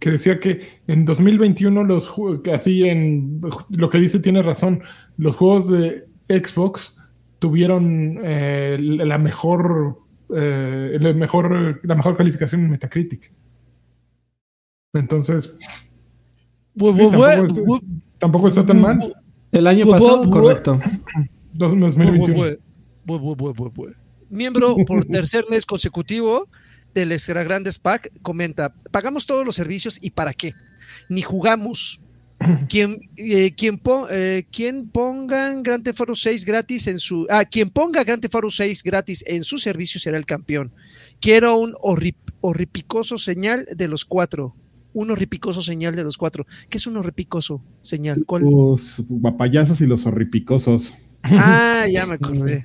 [0.00, 2.12] que decía que en 2021 los
[2.52, 4.82] así en lo que dice tiene razón,
[5.16, 6.96] los juegos de Xbox
[7.38, 9.98] tuvieron eh, la mejor
[10.34, 13.32] eh, la mejor la mejor calificación en Metacritic.
[14.94, 15.54] Entonces,
[16.76, 19.14] Bu- Sí, bu- tampoco, bu- es- tampoco está tan mal.
[19.52, 20.80] El año pasado, correcto.
[21.52, 22.42] Dos- bu- 2021.
[24.30, 26.46] Miembro por tercer mes consecutivo
[26.94, 30.54] del Extra Grandes Pack comenta: pagamos todos los servicios y para qué?
[31.08, 32.02] Ni jugamos.
[32.70, 37.44] Quien, eh, quien, po- eh, quien pongan Grand Theft Auto 6 gratis en su ah,
[37.44, 40.72] quien ponga Grand Theft Auto 6 gratis en su servicio será el campeón.
[41.20, 44.56] Quiero un horrip- horripicoso señal de los cuatro.
[44.94, 46.46] Un horripicoso señal de los cuatro.
[46.70, 48.24] ¿Qué es un horripicoso señal?
[48.24, 48.44] ¿Cuál?
[48.44, 50.94] Los papayazos y los horripicosos.
[51.22, 52.64] Ah, ya me acordé.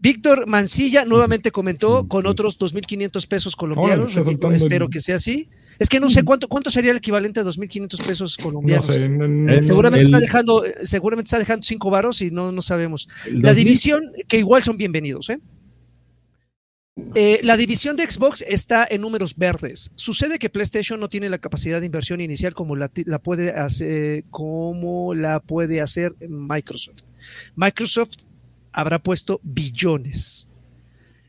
[0.00, 4.10] Víctor Mancilla nuevamente comentó con otros 2.500 pesos colombianos.
[4.10, 5.48] está Repito, espero el- que sea así.
[5.78, 8.86] Es que no sé cuánto, cuánto sería el equivalente a 2.500 pesos No colombianos.
[8.86, 12.30] sé, no- no- Es- Seguramente El- está dejando, eh, seguramente está dejando cinco varos y
[12.30, 13.08] no, no sabemos.
[13.26, 15.38] El La 2000 división, que igual son bienvenidos, ¿eh?
[17.14, 19.90] Eh, la división de Xbox está en números verdes.
[19.94, 24.24] Sucede que PlayStation no tiene la capacidad de inversión inicial como la, la puede hacer,
[24.30, 26.98] como la puede hacer Microsoft.
[27.56, 28.16] Microsoft
[28.72, 30.48] habrá puesto billones.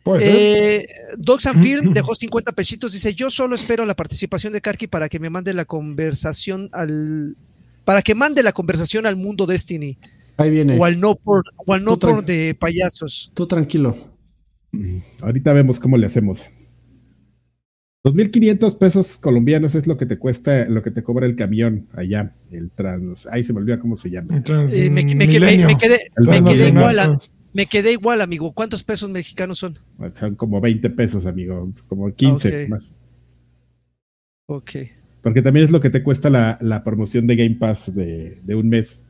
[0.04, 0.36] puede ser.
[0.36, 0.86] Eh,
[1.18, 2.94] Dogs and Film dejó 50 pesitos.
[2.94, 7.36] Dice: Yo solo espero la participación de Karki para que me mande la conversación al.
[7.86, 9.98] Para que mande la conversación al mundo Destiny
[10.38, 10.78] Ahí viene.
[10.78, 13.32] o al no por, o al no por de payasos.
[13.34, 13.96] Tú tranquilo.
[15.22, 16.46] Ahorita vemos cómo le hacemos.
[18.04, 22.34] 2.500 pesos colombianos es lo que te cuesta, lo que te cobra el camión allá,
[22.50, 23.28] el trans.
[23.28, 24.42] Ahí se me olvida cómo se llama.
[24.44, 25.68] Trans- Eh, me, me- me- Milenio.
[25.68, 26.00] me quedé,
[26.70, 27.20] igual, a-
[27.54, 28.54] me quedé igual, amigo.
[28.54, 29.76] ¿Cuántos pesos mexicanos son?
[30.16, 32.70] Son como 20 pesos, amigo, como 15 Ok.
[32.70, 32.90] más.
[34.48, 34.72] Ok.
[35.22, 38.56] Porque también es lo que te cuesta la, la promoción de Game Pass de, de
[38.56, 39.06] un mes.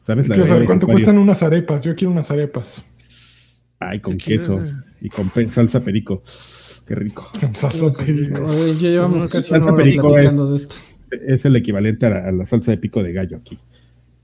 [0.00, 0.28] ¿Sabes?
[0.28, 1.84] La Quiero de saber cuánto varios- cuestan unas arepas.
[1.84, 2.84] Yo quiero unas arepas.
[3.78, 4.60] Ay, con queso
[5.00, 6.20] y con salsa perico.
[6.86, 7.30] Qué rico.
[8.46, 10.76] Oye, ya llevamos casi salsa una hora perico platicando de esto.
[11.26, 13.58] Es el equivalente a la, a la salsa de pico de gallo aquí.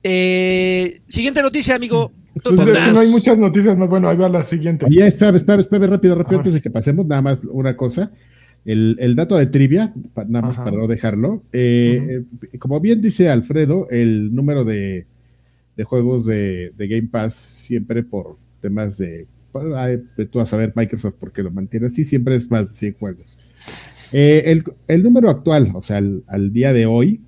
[0.03, 2.13] Eh, siguiente noticia, amigo.
[2.43, 3.89] Pues es que no hay muchas noticias más.
[3.89, 4.87] Bueno, ahí va la siguiente.
[4.87, 8.13] Oye, espera, espera, espera, rápido, rápido, antes de que pasemos, nada más una cosa.
[8.65, 9.93] El, el dato de trivia,
[10.29, 10.65] nada más Ajá.
[10.65, 11.43] para no dejarlo.
[11.53, 15.07] Eh, eh, como bien dice Alfredo, el número de,
[15.77, 19.77] de juegos de, de Game Pass siempre por temas de, bueno,
[20.31, 23.27] tú a saber Microsoft porque lo mantiene así, siempre es más de 100 juegos.
[24.13, 27.21] Eh, el, el número actual, o sea, al, al día de hoy,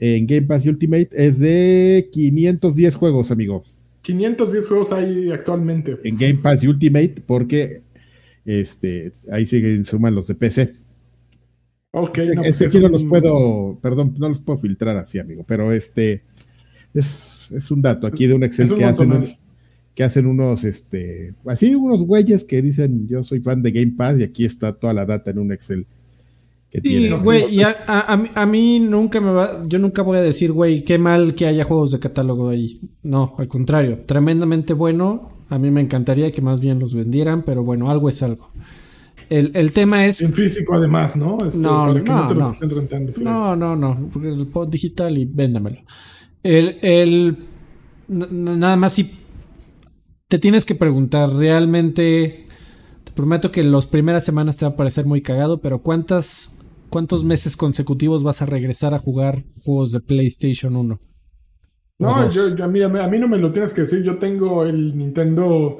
[0.00, 3.62] en Game Pass Ultimate es de 510 juegos, amigo.
[4.02, 5.96] 510 juegos hay actualmente.
[6.04, 7.82] en Game Pass Ultimate porque
[8.44, 10.74] este ahí siguen suman los de PC.
[11.92, 15.18] Ok, no, este aquí es no un- los puedo, perdón, no los puedo filtrar así,
[15.18, 16.22] amigo, pero este
[16.94, 19.36] es, es un dato aquí de un Excel un que hacen un.
[19.94, 24.18] Que hacen unos, este, así unos güeyes que dicen yo soy fan de Game Pass
[24.18, 25.86] y aquí está toda la data en un Excel.
[26.70, 27.16] Que Sí, tiene.
[27.18, 30.82] güey, y a, a- a mí- nunca me va, yo nunca voy a decir, güey,
[30.84, 32.80] qué mal que haya juegos de catálogo ahí.
[33.02, 35.28] No, al contrario, tremendamente bueno.
[35.50, 38.48] A mí me encantaría que más bien los vendieran, pero bueno, algo es algo.
[39.28, 41.44] El, el tema es, En físico, además, ¿no?
[41.46, 42.50] Este, No, para que no, no, te no.
[42.52, 43.12] estén rentando.
[43.12, 43.24] Fred.
[43.24, 45.76] no, no, no, porque el pod digital y véndamelo.
[46.42, 47.36] El, el,
[48.08, 49.10] nada más si
[50.32, 52.46] te tienes que preguntar realmente,
[53.04, 56.56] te prometo que en las primeras semanas te va a parecer muy cagado, pero ¿cuántas,
[56.88, 60.94] cuántos meses consecutivos vas a regresar a jugar juegos de PlayStation 1?
[60.94, 61.00] O
[61.98, 64.02] No, yo, yo- mira, a mí no me lo tienes que decir.
[64.02, 65.76] Yo tengo el Nintendo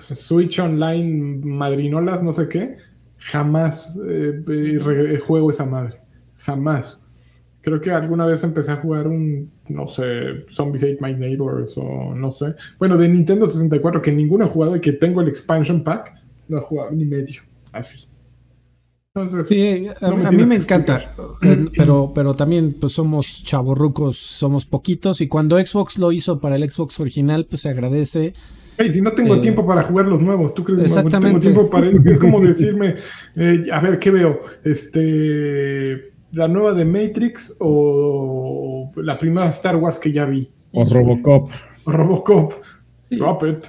[0.00, 2.76] Switch Online Madrinolas, no sé qué.
[3.16, 6.02] Jamás eh, eh, juego esa madre.
[6.40, 7.02] Jamás.
[7.60, 12.14] Creo que alguna vez empecé a jugar un, no sé, Zombies Ate My Neighbors o
[12.14, 12.54] no sé.
[12.78, 16.14] Bueno, de Nintendo 64 que ninguno he jugado y que tengo el expansion pack,
[16.48, 17.42] no he jugado ni medio.
[17.72, 18.06] Así.
[19.14, 21.12] Entonces, Sí, a, No me a mí me encanta,
[21.74, 26.70] pero, pero también pues somos chavorrucos, somos poquitos y cuando Xbox lo hizo para el
[26.70, 28.34] Xbox original pues se agradece.
[28.76, 31.40] Hey, si no tengo Eh, tiempo para jugar los nuevos, ¿tú crees que no tengo
[31.40, 32.00] tiempo para eso?
[32.04, 32.94] Es como decirme,
[33.34, 34.40] eh, a ver, ¿qué veo?
[34.62, 40.50] Este, la nueva de Matrix o la primera Star Wars que ya vi.
[40.72, 41.50] O Robocop.
[41.84, 42.52] O Robocop.
[43.10, 43.64] Drop it.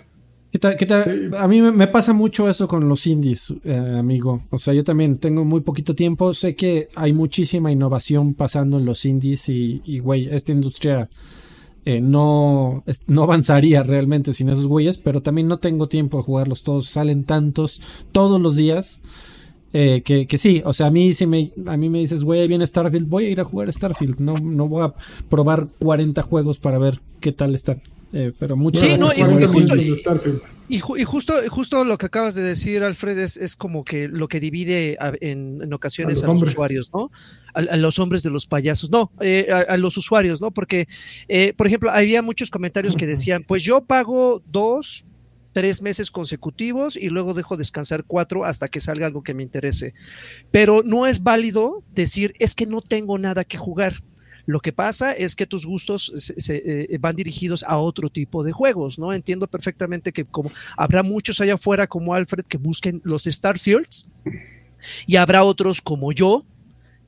[0.52, 1.04] ¿Qué tal- qué tal?
[1.32, 1.36] Sí.
[1.38, 4.42] A mí me, pasa mucho eso con los indies, eh, amigo.
[4.50, 6.34] O sea, yo también tengo muy poquito tiempo.
[6.34, 11.08] Sé que hay muchísima innovación pasando en los indies y, y, güey, esta industria
[11.86, 16.24] eh, no, es- no avanzaría realmente sin esos güeyes, pero también no tengo tiempo de
[16.24, 16.88] jugarlos todos.
[16.90, 17.80] Salen tantos
[18.12, 19.00] todos los días.
[19.74, 22.42] Eh, que, que sí, o sea, a mí si me, a mí me dices, güey,
[22.42, 24.20] ahí viene Starfield, voy a ir a jugar Starfield.
[24.20, 24.94] No, no voy a
[25.30, 27.82] probar 40 juegos para ver qué tal están.
[28.12, 30.42] Eh, pero muchas Sí, no, y decir- justo-.
[30.68, 34.28] Y, y justo, justo lo que acabas de decir, Alfred, es, es como que lo
[34.28, 37.12] que divide a- en, en ocasiones A a los usuarios, ¿no?
[37.54, 40.50] A, a los hombres de los payasos, no, eh, a, a los usuarios, ¿no?
[40.52, 40.88] Porque,
[41.28, 45.06] eh, por ejemplo, había muchos comentarios que decían, pues yo pago dos,
[45.54, 49.94] tres meses consecutivos y luego dejo descansar cuatro hasta que salga algo que me interese.
[50.52, 53.94] Pero no es válido decir, es que no tengo nada que jugar.
[54.46, 58.52] Lo que pasa es que tus gustos se, eh, van dirigidos a otro tipo de
[58.52, 59.14] juegos, ¿no?
[59.14, 64.10] Entiendo perfectamente que como habrá muchos allá afuera como Alfred que busquen los Starfields
[65.06, 66.46] y habrá otros como yo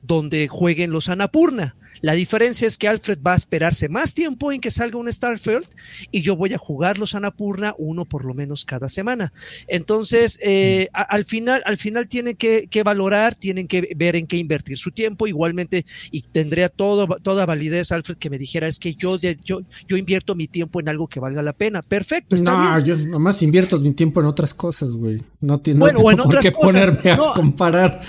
[0.02, 1.74] donde jueguen los Anapurna.
[2.02, 5.64] La diferencia es que Alfred va a esperarse más tiempo en que salga un Starfield
[6.10, 9.32] y yo voy a jugar los Anapurna uno por lo menos cada semana.
[9.68, 14.26] Entonces, eh, a- al final, al final tienen que, que valorar, tienen que ver en
[14.26, 15.26] qué invertir su tiempo.
[15.26, 19.96] Igualmente, y tendría todo, toda validez, Alfred, que me dijera, es que yo, yo, yo
[19.96, 21.82] invierto mi tiempo en algo que valga la pena.
[21.82, 22.84] Perfecto, está no, bien.
[22.84, 25.18] yo nomás invierto mi tiempo en otras cosas, güey.
[25.40, 27.34] No, no Bueno, tengo en por qué cosas, ponerme a no.
[27.34, 28.00] comparar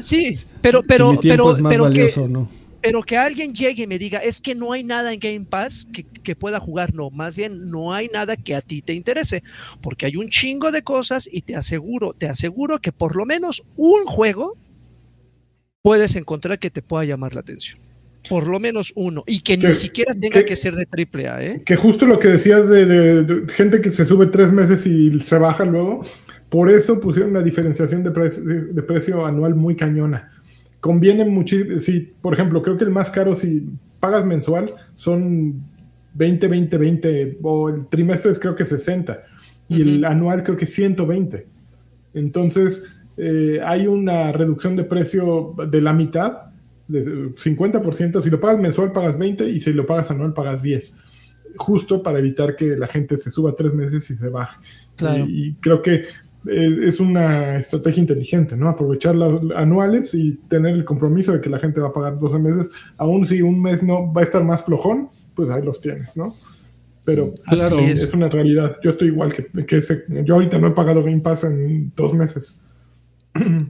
[0.00, 2.48] Sí, pero, pero, si mi tiempo pero, es más pero que, valioso o no.
[2.82, 5.86] Pero que alguien llegue y me diga, es que no hay nada en Game Pass
[5.92, 9.42] que, que pueda jugar, no, más bien no hay nada que a ti te interese,
[9.82, 13.62] porque hay un chingo de cosas y te aseguro, te aseguro que por lo menos
[13.76, 14.56] un juego
[15.82, 17.78] puedes encontrar que te pueda llamar la atención.
[18.28, 21.42] Por lo menos uno, y que ni siquiera tenga que- que ser de triple A,
[21.42, 21.62] ¿eh?
[21.64, 25.18] Que justo lo que decías de, de- de gente que se sube tres meses y
[25.20, 26.02] se baja luego,
[26.50, 30.32] por eso pusieron una diferenciación de precio anual muy cañona.
[30.80, 33.68] Conviene muchísimo, si, por ejemplo, creo que el más caro si
[34.00, 35.62] pagas mensual son
[36.14, 39.22] 20, 20, 20, o el trimestre es creo que 60,
[39.68, 41.46] y el anual creo que 120.
[42.14, 46.50] Entonces, eh, hay una reducción de precio de la mitad,
[46.88, 48.22] de 50%.
[48.22, 50.96] Si lo pagas mensual, pagas 20 y si lo pagas anual, pagas 10.
[51.56, 54.58] Justo para evitar que la gente se suba tres meses y se baje.
[54.96, 55.24] Claro.
[55.26, 56.06] Y, y creo que
[56.46, 58.68] es una estrategia inteligente, ¿no?
[58.68, 62.38] Aprovechar las anuales y tener el compromiso de que la gente va a pagar 12
[62.38, 66.16] meses, aun si un mes no va a estar más flojón, pues ahí los tienes,
[66.16, 66.34] ¿no?
[67.04, 68.02] Pero claro, es.
[68.04, 68.12] es.
[68.14, 68.76] una realidad.
[68.82, 72.14] Yo estoy igual que, que ese- yo ahorita no he pagado Game Pass en dos
[72.14, 72.62] meses.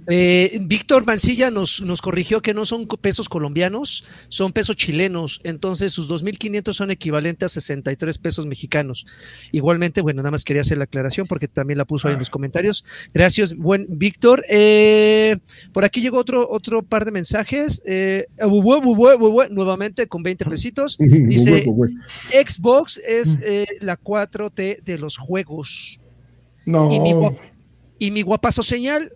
[0.06, 5.40] Eh, Víctor Mancilla nos, nos corrigió que no son pesos colombianos, son pesos chilenos.
[5.44, 9.06] Entonces, sus 2.500 son equivalentes a 63 pesos mexicanos.
[9.52, 12.30] Igualmente, bueno, nada más quería hacer la aclaración porque también la puso ahí en los
[12.30, 12.84] comentarios.
[13.12, 14.42] Gracias, buen Víctor.
[14.50, 15.36] Eh,
[15.72, 17.82] por aquí llegó otro, otro par de mensajes.
[17.86, 20.96] Eh, bubue, bubue, bubue, nuevamente con 20 pesitos.
[20.98, 21.94] Dice- Güey,
[22.32, 23.38] Xbox es
[23.80, 26.00] la 4T de los juegos.
[26.64, 27.38] No, Y mi, guap-
[27.98, 29.12] y mi guapazo señal,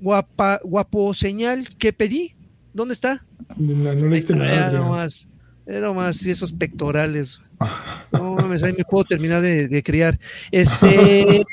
[0.00, 2.32] guapa, guapo señal que pedí,
[2.72, 3.24] ¿dónde está?
[3.56, 4.54] no, no leíste nada.
[4.54, 4.82] ya Adrián.
[4.84, 5.28] nomás.
[5.66, 7.40] Era nomás, y esos pectorales.
[8.12, 10.18] No mames, ahí me puedo terminar de, de criar.
[10.50, 11.42] Este.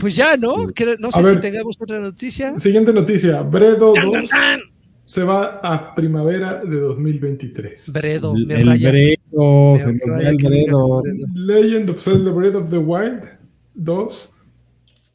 [0.00, 0.66] Pues ya, ¿no?
[0.98, 1.40] No sé A si ver.
[1.40, 2.58] tengamos otra noticia.
[2.58, 3.42] Siguiente noticia.
[3.42, 4.60] Bredo Tan, 2 tan, tan.
[5.04, 7.92] se va a primavera de 2023.
[7.92, 8.90] Bredo, me el raya.
[8.90, 10.36] Bredo, Me se me raya el.
[10.38, 11.02] Bredo.
[11.34, 13.22] Legend of Zelda Breath of the Wild
[13.74, 14.29] 2,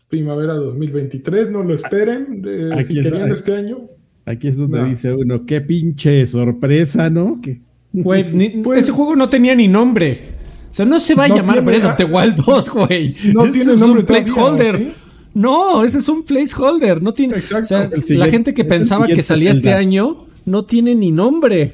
[0.10, 1.52] primavera 2023.
[1.52, 2.44] No lo esperen.
[2.48, 3.12] eh, Aquí si está.
[3.12, 3.80] querían este año.
[4.26, 4.88] Aquí es donde No.
[4.88, 7.40] dice uno, qué pinche sorpresa, ¿no?
[7.42, 7.62] Que
[7.94, 10.36] Güey, ni- Pues- ese juego no tenía ni nombre.
[10.70, 13.16] O sea, no se va a No llamar tiene- Breath of the Wild 2, güey.
[13.34, 14.78] No Ese tiene es nombre un placeholder.
[14.78, 14.94] ¿sí?
[15.34, 17.02] No, ese es un placeholder.
[17.02, 17.36] No tiene.
[17.36, 17.64] Exacto.
[17.98, 21.74] O sea, la gente que es pensaba que salía este año no tiene ni nombre.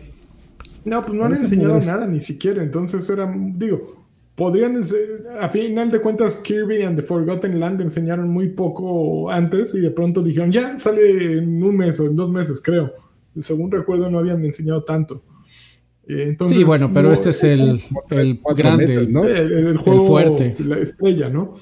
[0.86, 2.61] No, pues no han enseñado poder- nada ni siquiera.
[2.63, 4.00] Entonces era, digo,
[4.41, 9.75] podrían, ense- a final de cuentas, Kirby and the Forgotten Land enseñaron muy poco antes
[9.75, 12.91] y de pronto dijeron, ya sale en un mes o en dos meses, creo.
[13.41, 15.23] Según recuerdo, no habían enseñado tanto.
[16.07, 18.93] Eh, Entonces, Sí, bueno, pero no- este es el, el cuatro grande.
[18.95, 20.55] el, el juego fuerte.
[20.65, 21.53] la estrella, ¿no?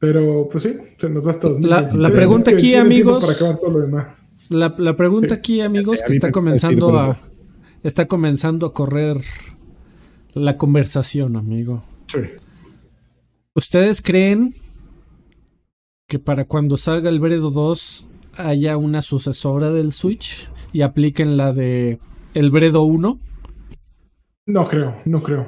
[0.00, 1.94] Pero, pues sí, se nos va hasta La- 2023.
[2.02, 4.22] la pregunta Es que aquí, amigos- Para acabar todo lo demás.
[4.50, 7.18] La, la pregunta aquí, amigos, que está me comenzando a
[7.82, 9.18] está comenzando a correr
[10.34, 11.82] la conversación, amigo.
[12.06, 12.20] Sí.
[13.54, 14.54] ¿Ustedes creen
[16.08, 21.52] que para cuando salga el Bredo 2 haya una sucesora del Switch y apliquen la
[21.52, 21.98] de
[22.34, 23.20] el Bredo 1?
[24.46, 25.46] No creo, no creo.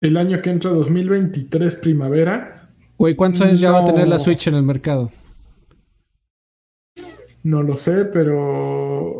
[0.00, 2.56] El año que entra, 2023, primavera,
[2.98, 4.18] Güey, ¿cuántos años ya va a tener la.
[4.18, 5.10] Switch en el mercado?
[7.42, 9.15] no lo sé, pero.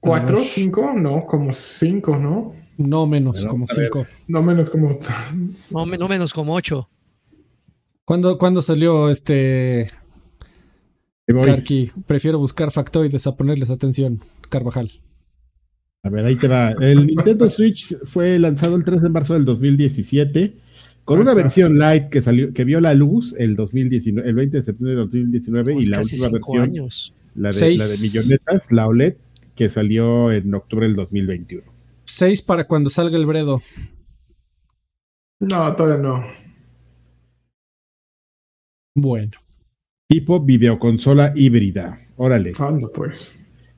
[0.00, 0.38] ¿Cuatro?
[0.40, 0.92] ¿Cinco?
[0.96, 2.52] No, como cinco, ¿no?
[2.76, 3.66] No menos, Bueno, como.
[3.66, 4.06] 5.
[4.28, 4.98] No menos como.
[5.70, 6.88] No, no menos como ocho.
[8.04, 9.88] ¿Cuándo, cuándo salió este.
[11.42, 11.90] Karki?
[12.06, 14.90] Prefiero buscar factoides a ponerles atención, Carvajal.
[16.04, 16.70] A ver, ahí te va.
[16.80, 20.56] El Nintendo Switch fue lanzado el 3 de marzo del 2017
[21.04, 24.62] con una versión light que salió, que vio la luz el 2019, el 20 de
[24.62, 27.14] septiembre de 2019 y Pues la última cinco versión, años.
[27.34, 27.80] la de, Seis.
[27.80, 29.14] la de millonetas, la OLED,
[29.58, 31.64] que salió en octubre del 2021.
[32.04, 33.60] 6 para cuando salga el Bredo.
[35.40, 36.24] No, todavía no.
[38.94, 39.32] Bueno.
[40.08, 41.98] Tipo videoconsola híbrida.
[42.16, 43.32] Órale, Anda, pues.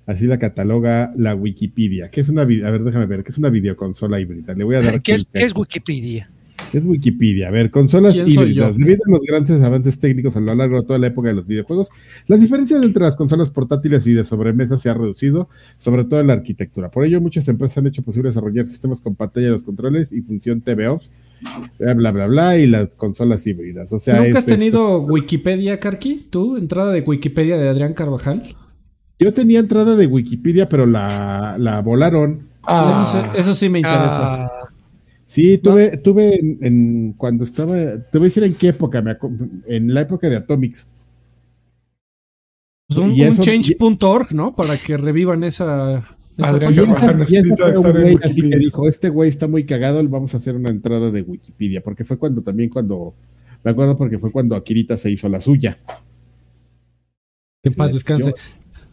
[0.04, 2.10] así la cataloga la Wikipedia.
[2.10, 4.52] ¿Qué es una A ver, déjame ver, ¿qué es una videoconsola híbrida?
[4.52, 5.48] Le voy a dar ¿Qué es, qué.
[5.56, 6.30] Wikipedia?
[6.70, 7.48] ¿Qué es Wikipedia?
[7.48, 8.76] A ver, consolas ¿Quién soy híbridas.
[8.76, 11.46] Debido a los grandes avances técnicos a lo largo de toda la época de los
[11.46, 11.88] videojuegos,
[12.28, 15.48] las diferencias entre las consolas portátiles y de sobremesa se han reducido,
[15.78, 16.90] sobre todo en la arquitectura.
[16.90, 20.22] Por ello, muchas empresas han hecho posible desarrollar sistemas con pantalla de los controles y
[20.22, 21.10] función TVOs,
[21.78, 23.92] bla, bla, bla, bla, y las consolas híbridas.
[23.92, 24.52] O sea, ¿Nunca es has esto.
[24.54, 26.26] tenido Wikipedia, Karki?
[26.30, 26.56] ¿Tú?
[26.56, 28.54] ¿Entrada de Wikipedia de Adrián Carvajal?
[29.18, 32.48] Yo tenía entrada de Wikipedia, pero la, la volaron.
[32.62, 34.44] Ah, Eso, sí- eso sí me interesa.
[34.44, 34.50] Ah,
[35.30, 39.16] Sí, tuve, tuve en, en- cuando estaba, te voy a decir en qué época, me
[39.68, 40.88] en la época de Atomics.
[42.88, 44.56] Pues un change.org, ¿no?
[44.56, 45.98] Para que revivan esa...
[46.36, 46.74] esa Adrián
[47.28, 50.34] Y esa, fue un güey así que dijo, este güey está muy cagado, le vamos
[50.34, 53.14] a hacer una entrada de Wikipedia, porque fue cuando también cuando,
[53.62, 55.78] me acuerdo porque fue cuando Akirita se hizo la suya.
[57.62, 58.34] Que en paz descanse.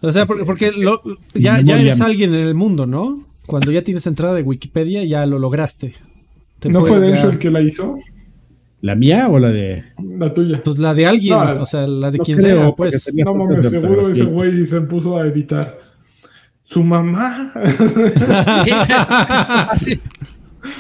[0.02, 1.02] O sea, porque, porque lo-
[1.34, 3.26] ya, ya eres alguien en el mundo, ¿no?
[3.48, 5.96] Cuando ya tienes entrada de Wikipedia, ya lo lograste.
[6.60, 7.98] Te ¿No fue Densho el que la hizo?
[8.82, 9.84] ¿La mía o la de...?
[10.18, 10.62] La tuya.
[10.64, 13.12] Pues la de alguien, No, o sea, la de no quien creo, sea, pues.
[13.14, 15.80] No mames, seguro ese güey se puso a editar.
[16.64, 17.54] Su mamá.
[19.70, 20.00] así.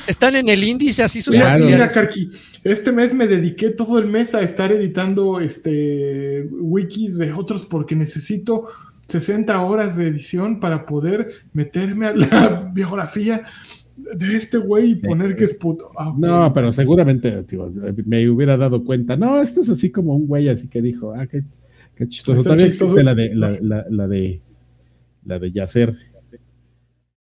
[0.05, 1.87] Están en el índice así sus Mira, mira.
[1.87, 2.31] Karki,
[2.63, 7.95] este mes me dediqué todo el mes a estar editando este wikis de otros porque
[7.95, 8.67] necesito
[9.07, 13.43] 60 horas de edición para poder meterme a la biografía
[13.97, 15.91] de este güey y poner que es puto.
[15.97, 16.13] Ah.
[16.17, 17.71] No, pero seguramente tío,
[18.05, 19.15] me hubiera dado cuenta.
[19.17, 21.43] No, esto es así como un güey así que dijo, ah, qué,
[21.95, 22.41] qué chistoso.
[22.55, 22.65] Chistoso.
[22.65, 24.41] existe la de la, la, la de
[25.25, 25.93] la de Yacer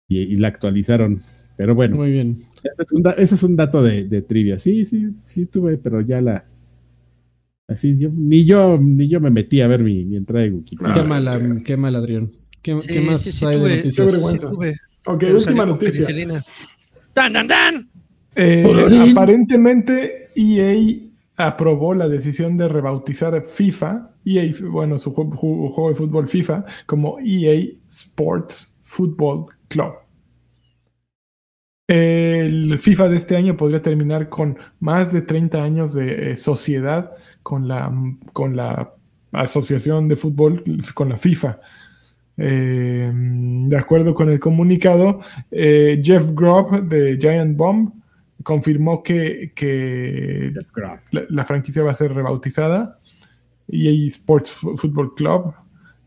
[0.08, 1.20] y, y la actualizaron.
[1.56, 2.38] Pero bueno, Muy bien.
[2.64, 4.58] ese es un, da- ese es un dato de, de trivia.
[4.58, 6.44] Sí, sí, sí tuve, pero ya la
[7.68, 10.94] así yo, ni yo ni yo me metí a ver mi, mi entrada de Wikipedia.
[10.94, 11.62] Qué mala, ok.
[11.64, 12.28] qué mal, Adrián.
[12.60, 13.70] ¿Qué, Sí, qué más sí, sí hay de tuve.
[13.70, 14.12] Qué noticias?
[14.12, 14.50] vergüenza.
[15.06, 16.00] Ok, pero última noticia.
[17.14, 17.88] ¡Dan, dan, dan!
[18.36, 18.62] Eh,
[19.12, 20.98] aparentemente EA
[21.36, 26.64] aprobó la decisión de rebautizar FIFA, EA, bueno, su ju- ju- juego de fútbol FIFA,
[26.86, 29.92] como EA Sports Football Club.
[31.86, 37.12] El FIFA de este año podría terminar con más de 30 años de eh, sociedad
[37.42, 37.92] con la,
[38.32, 38.94] con la
[39.32, 41.60] Asociación de Fútbol, con la FIFA.
[42.36, 45.20] Eh, de acuerdo con el comunicado,
[45.50, 47.92] eh, Jeff Grubb de Giant Bomb
[48.42, 50.52] confirmó que, que
[51.12, 52.98] la, la franquicia va a ser rebautizada
[53.68, 55.54] EA Sports Football Club,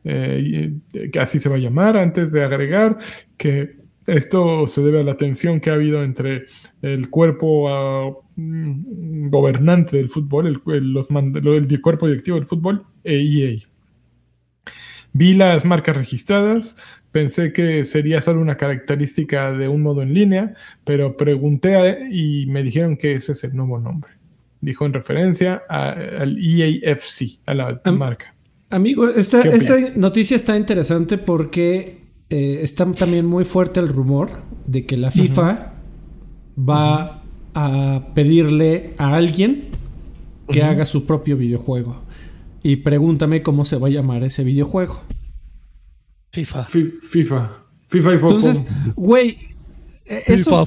[0.04, 0.74] eh,
[1.12, 2.98] que así se va a llamar, antes de agregar
[3.38, 6.46] que esto se debe a la tensión que ha habido entre
[6.82, 12.46] el cuerpo ah, mm, gobernante del fútbol, el, el- los mand- el cuerpo directivo del
[12.48, 13.67] fútbol e EA.
[15.18, 16.78] Vi las marcas registradas,
[17.12, 20.54] pensé que sería solo una característica de un modo en línea,
[20.84, 24.12] pero pregunté y me dijeron que ese es el nuevo nombre.
[24.62, 25.90] Dijo en referencia a-
[26.22, 28.36] al EAFC, a la Am- marca.
[28.70, 29.42] Amigo, esta,
[29.96, 34.30] noticia está interesante porque eh, está también muy fuerte el rumor
[34.68, 35.74] de que la FIFA
[36.60, 37.24] va
[37.56, 39.70] a pedirle a alguien
[40.50, 42.04] que haga su propio videojuego.
[42.64, 45.02] Y pregúntame cómo se va a llamar ese videojuego.
[46.32, 46.64] FIFA.
[46.66, 47.64] Fi- FIFA.
[47.88, 48.36] FIFA y.
[48.38, 49.38] Entonces, güey,
[50.06, 50.66] eh, eso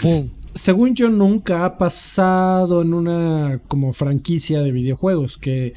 [0.54, 5.74] según yo nunca ha pasado en una como franquicia de videojuegos que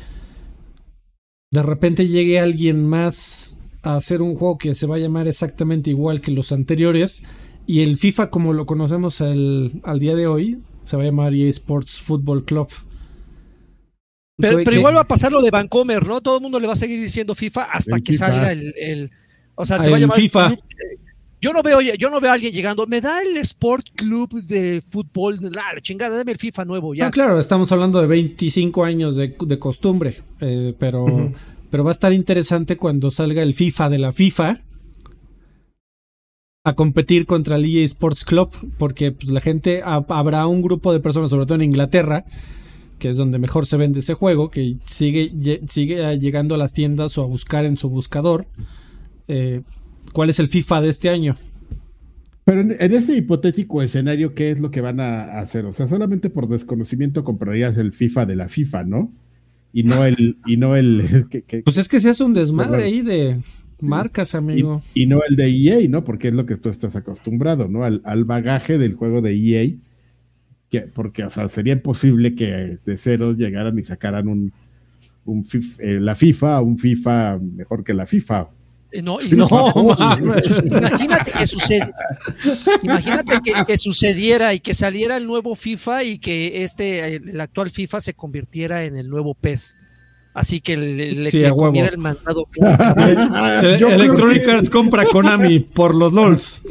[1.51, 5.91] de repente llegue alguien más a hacer un juego que se va a llamar exactamente
[5.91, 7.22] igual que los anteriores
[7.68, 11.34] y el FIFA como lo conocemos al, al día de hoy se va a llamar
[11.36, 12.68] EA Sports Football Club.
[14.38, 16.21] Pero, pero igual va a pasar lo de Vancomer, ¿no?
[16.21, 18.27] Todo el mundo le va a seguir diciendo FIFA hasta El que FIFA.
[18.27, 19.11] salga el, el-
[19.55, 20.17] O sea, se El va a llamar.
[20.17, 20.55] FIFA.
[21.39, 22.88] Yo no veo, yo no veo a alguien llegando.
[22.88, 25.38] Me da el Sport Club de fútbol.
[25.51, 27.05] La chingada, dame el FIFA nuevo ya.
[27.05, 31.34] No, claro, estamos hablando de 25 años de, de costumbre, eh, pero,
[31.69, 34.59] pero va a estar interesante cuando salga el FIFA de la FIFA
[36.65, 40.93] a competir contra el EA Sports Club, porque pues, la gente, ha- habrá un grupo
[40.93, 42.23] de personas, sobre todo en Inglaterra,
[42.99, 45.31] que es donde mejor se vende ese juego, que sigue,
[45.69, 48.45] sigue llegando a las tiendas o a buscar en su buscador
[49.27, 49.61] eh,
[50.13, 51.35] cuál es el FIFA de este año.
[52.45, 55.65] Pero en, en ese hipotético escenario, ¿qué es lo que van a hacer?
[55.65, 59.11] O sea, solamente por desconocimiento comprarías el FIFA de la FIFA, ¿no?
[59.71, 62.83] Y no el, y no el, que- que- Pues es que se hace un desmadre
[62.83, 63.39] ahí de
[63.79, 64.81] marcas, y, amigo.
[64.93, 66.03] y no el de EA, ¿no?
[66.03, 67.83] Porque es lo que tú estás acostumbrado, ¿no?
[67.83, 69.71] Al, al bagaje del juego de EA.
[70.74, 74.51] Que, porque, o sea, sería imposible que de cero llegaran y sacaran un,
[75.24, 78.47] un fif- eh, la FIFA, un FIFA mejor que la FIFA.
[79.03, 79.47] No, y No,
[80.65, 81.91] imagínate que sucede,
[82.82, 87.69] imagínate que, que sucediera y que saliera el nuevo FIFA y que este el actual
[87.69, 89.78] FIFA se convirtiera en el nuevo PES.
[90.34, 92.47] Así que le, le, Sí, comiera el mandado.
[92.57, 96.63] Eh, Electronic que- Arts compra Konami por los LOLs.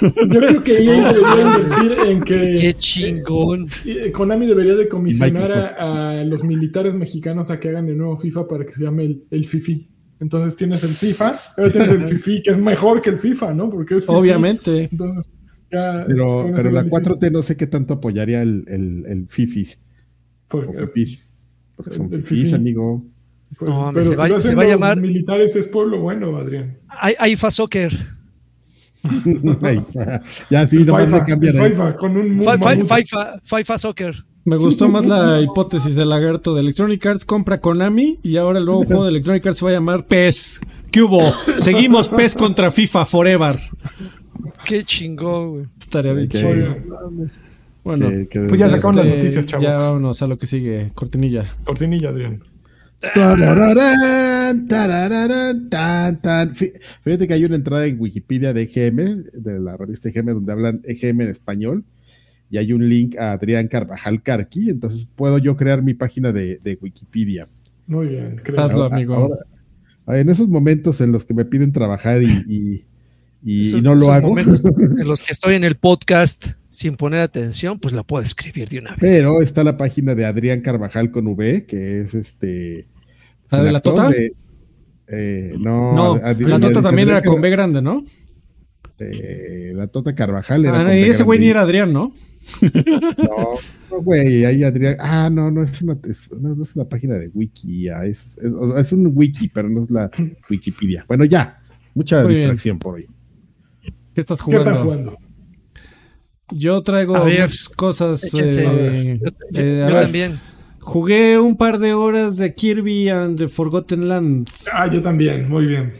[0.00, 3.68] Yo creo que EA debería invertir en Qué que chingón.
[3.84, 8.16] eh, Konami debería de comisionar a, a los militares mexicanos a que hagan el nuevo
[8.16, 9.88] FIFA para que se llame el, el FIFI.
[10.20, 13.70] Entonces tienes el FIFA, pero tienes el FIFI, que es mejor que el FIFA, ¿no?
[13.70, 14.18] Porque es FIFI.
[14.18, 14.88] Obviamente.
[14.90, 15.30] Entonces,
[15.70, 19.78] ya, Pero, pero la lo 4T no sé qué tanto apoyaría el, el, el FIFIs.
[20.46, 21.27] Fue- o FIFIs.
[21.78, 22.54] Porque son El FIFI.
[22.54, 23.02] amigo.
[23.54, 25.66] fue- No, pero se si va- lo se hacen va a los llamar- militares es
[25.66, 26.76] pueblo bueno, Adrián.
[26.88, 27.92] Hay, hay fa soccer.
[30.50, 30.92] Ya sí, le
[31.24, 31.70] cambian el ahí.
[31.70, 32.40] FIFA, con un.
[32.40, 34.14] FIFA, FIFA soccer.
[34.44, 38.64] Me gustó más la hipótesis del lagarto de Electronic Arts compra Konami y ahora el
[38.64, 40.60] nuevo juego de Electronic Arts se va a llamar PES.
[40.90, 41.20] ¿Qué hubo?
[41.56, 43.56] Seguimos PES contra FIFA Forever.
[44.64, 45.64] Qué chingón, güey.
[45.78, 46.28] Estaría bien.
[46.34, 46.82] Oye,
[47.88, 49.64] Bueno, que- que- Pues ya sacaron las este, noticias, chavos.
[49.64, 50.90] Ya vámonos a lo que sigue.
[50.94, 51.44] Cortinilla.
[51.64, 52.42] Cortinilla, Adrián.
[55.70, 56.54] Tan, tan.
[56.54, 56.72] Fí-
[57.02, 60.80] Fíjate que hay una entrada en Wikipedia de EGM, de la revista EGM, donde hablan
[60.84, 61.84] EGM en español,
[62.50, 66.58] y hay un link a Adrián Carvajal Carqui, entonces puedo yo crear mi página de,
[66.58, 67.46] de Wikipedia.
[67.86, 68.60] Muy bien, creo.
[68.60, 69.14] Hazlo, amigo.
[70.06, 72.84] ahora, en esos momentos en los que me piden trabajar y, y-
[73.44, 76.52] y- Esos- y no lo esos hago, momentos en los que estoy en el podcast
[76.78, 78.98] sin poner atención, pues la puedo escribir de una vez.
[79.00, 82.86] pero está la página de Adrián Carvajal con V, que es este...
[83.50, 84.08] ¿La de la Tota?
[84.10, 84.32] de-
[85.08, 88.04] eh, no, No, Ad- Ad- la Tota Adrián también era con B grande, ¿no?
[89.00, 92.12] eh, la Tota Carvajal era Ah, con y B ese güey ni era Adrián, ¿no?
[92.62, 93.54] No,
[93.90, 94.96] no, güey, ahí Adrián.
[95.00, 98.38] Ah, no, no es una, es, no, no es una página de wiki, ah, es,
[98.38, 100.10] es, un wiki, pero no es la
[100.48, 101.04] Wikipedia.
[101.08, 101.60] Bueno, ya,
[101.94, 102.38] mucha Muy bien.
[102.38, 103.06] distracción por hoy.
[104.14, 104.70] ¿Qué estás ¿Qué jugando?
[104.70, 105.18] están jugando?
[106.50, 108.24] Yo traigo A ver, muchas cosas.
[108.24, 108.64] Échense.
[108.66, 110.40] eh, Yo, yo- eh, yo ver, también.
[110.80, 114.48] Jugué un par de horas de Kirby and the Forgotten Land.
[114.72, 115.92] Ah, yo también, muy bien.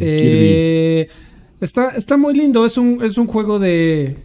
[0.00, 1.08] Eh,
[1.60, 2.64] está, está muy lindo.
[2.64, 4.16] Es un, es un juego de.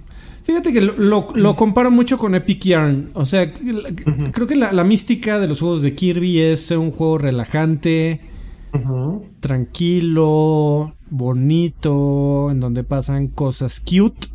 [0.44, 3.12] Fíjate que lo, lo- lo comparo mucho con Epic Yarn.
[3.14, 3.52] O sea,
[4.32, 8.20] creo que la, la mística de los juegos de Kirby es un juego relajante,
[9.40, 14.28] tranquilo, bonito, en donde pasan cosas cute.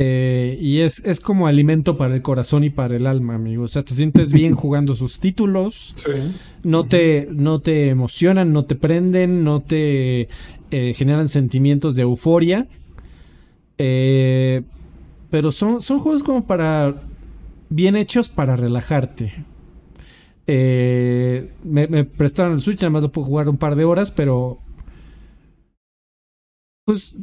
[0.00, 3.64] Eh, y es, es como alimento para el corazón y para el alma, amigo.
[3.64, 5.94] O sea, te sientes bien jugando sus títulos.
[5.96, 6.12] Sí.
[6.62, 10.28] No te, no te emocionan, no te prenden, no te
[10.70, 12.68] eh, generan sentimientos de euforia.
[13.76, 14.62] Eh,
[15.30, 17.02] pero son, son juegos como para.
[17.68, 19.44] bien hechos para relajarte.
[20.46, 24.60] Eh, me, me prestaron el Switch, además lo puedo jugar un par de horas, pero.
[26.84, 27.16] Pues.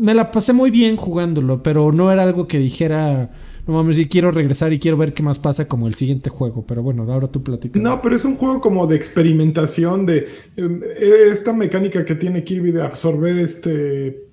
[0.00, 3.30] Me la pasé muy bien jugándolo, pero no era algo que dijera.
[3.66, 6.64] No mames, si quiero regresar y quiero ver qué más pasa como el siguiente juego.
[6.66, 7.80] Pero bueno, ahora tú platicas.
[7.82, 10.26] No, pero es un juego como de experimentación, de
[10.56, 14.24] eh, esta mecánica que tiene Kirby de absorber este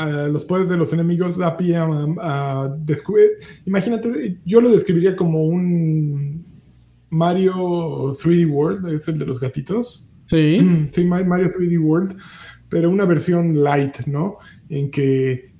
[0.00, 1.86] a los poderes de los enemigos da pie a,
[2.20, 3.32] a descubrir.
[3.66, 6.46] Imagínate, yo lo describiría como un
[7.10, 10.04] Mario 3D World, es el de los gatitos.
[10.26, 10.60] Sí.
[10.62, 12.16] Mm, Sí, Ma- Mario 3D World,
[12.68, 14.38] pero una versión light, ¿no?
[14.68, 15.52] En que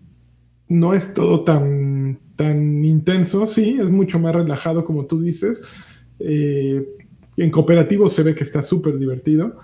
[0.69, 5.63] no es todo tan, tan intenso, sí, es mucho más relajado, como tú dices.
[6.19, 6.85] Eh,
[7.37, 9.59] en cooperativo se ve que está súper divertido.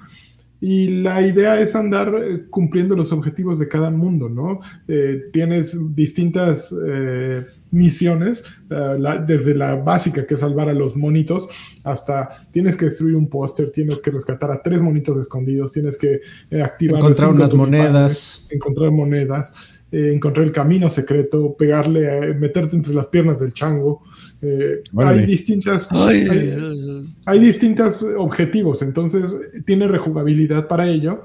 [0.64, 4.60] Y la idea es andar eh, cumpliendo los objetivos de cada mundo, ¿no?
[4.86, 7.42] Eh, tienes distintas eh,
[7.72, 11.48] misiones, eh, la- desde la básica, que es salvar a los monitos,
[11.82, 16.20] hasta tienes que destruir un póster, tienes que rescatar a tres monitos escondidos, tienes que
[16.50, 18.46] eh, activar Encontrar unas monedas.
[18.50, 24.02] encontrar monedas, eh, encontrar el camino secreto, pegarle, eh, meterte entre las piernas del chango.
[24.40, 25.88] Eh, hay distintas...
[25.92, 29.32] Ay, hay- hay distintos objetivos, entonces
[29.66, 31.22] tiene rejugabilidad para ello.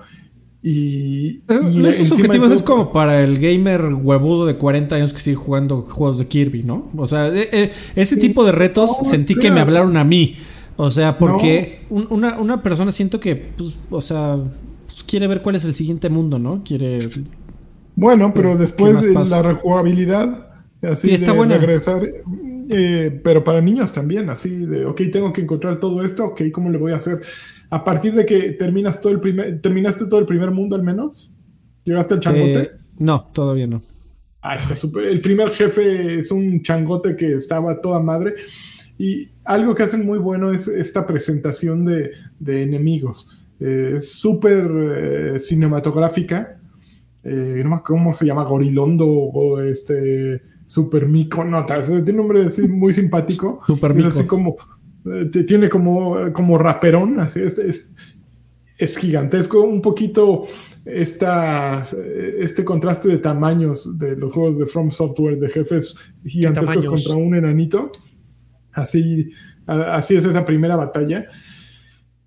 [0.61, 1.41] Y,
[1.72, 5.84] y Esos objetivos es como para el gamer huevudo de 40 años que sigue jugando
[5.84, 6.89] juegos de Kirby, ¿no?
[6.97, 8.22] O sea, eh, eh, ese Sí.
[8.22, 10.36] tipo de retos No, sentí que me hablaron a mí.
[10.76, 14.38] O sea, porque un- una, una persona siento que, pues, o sea,
[14.88, 16.63] pues, quiere ver cuál es el siguiente mundo, ¿no?
[16.65, 16.99] Quiere...
[17.97, 19.37] Bueno, pero ¿Qué después pasa?
[19.37, 21.57] la rejugabilidad, así Sí, está de buena.
[21.57, 22.01] regresar,
[22.69, 26.69] eh, pero para niños también, así de, ok, tengo que encontrar todo esto, ok, ¿cómo
[26.69, 27.21] le voy a hacer?
[27.69, 31.31] A partir de que terminas todo el primer, terminaste todo el primer mundo al menos,
[31.85, 32.61] llegaste al changote.
[32.63, 33.81] Eh, no, todavía no.
[34.41, 35.05] Ah, está súper.
[35.05, 38.35] El primer jefe es un changote que estaba toda madre.
[38.97, 43.27] Y algo que hacen muy bueno es esta presentación de, de enemigos.
[43.59, 44.69] Eh, es súper
[45.35, 46.57] eh, cinematográfica.
[47.30, 51.43] Eh, no me acuerdo cómo se llama, Gorilondo o este Super Mico.
[51.43, 53.61] No, tiene un nombre así muy simpático.
[53.67, 54.07] Super Mico.
[54.07, 54.55] así como.
[55.05, 57.93] eh, tiene como, como raperón, así es, es,
[58.78, 60.43] es gigantesco, un poquito
[60.86, 61.82] esta,
[62.39, 67.36] este contraste de tamaños de los juegos de From Software, de jefes gigantescos contra un
[67.36, 67.91] enanito.
[68.71, 69.32] Así,
[69.65, 71.25] a- así es esa primera batalla.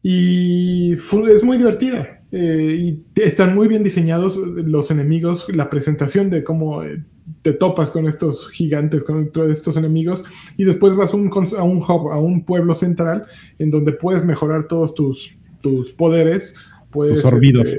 [0.02, 2.19] Y fu- es muy divertida.
[2.32, 7.02] Eh, y están muy bien diseñados los enemigos, la presentación de cómo eh,
[7.42, 10.22] te topas con estos gigantes, con todos estos enemigos,
[10.56, 13.26] y después vas a un, a un hub, a un pueblo central,
[13.58, 16.54] en donde puedes mejorar todos tus, tus poderes,
[16.90, 17.76] puedes, Tus sorbidos.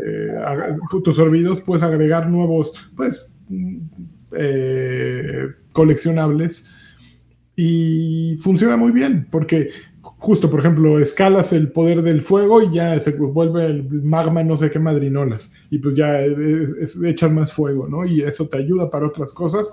[1.04, 3.78] tus sorbidos, puedes agregar nuevos, pues, mm,
[4.34, 6.68] eh, coleccionables,
[7.56, 9.70] y funciona muy bien, porque
[10.24, 14.56] justo, por ejemplo, escalas el poder del fuego y ya se vuelve el magma no
[14.56, 18.06] sé qué madrinolas, y pues ya es- es- echas más fuego, ¿no?
[18.06, 19.68] Y eso te ayuda para otras cosas.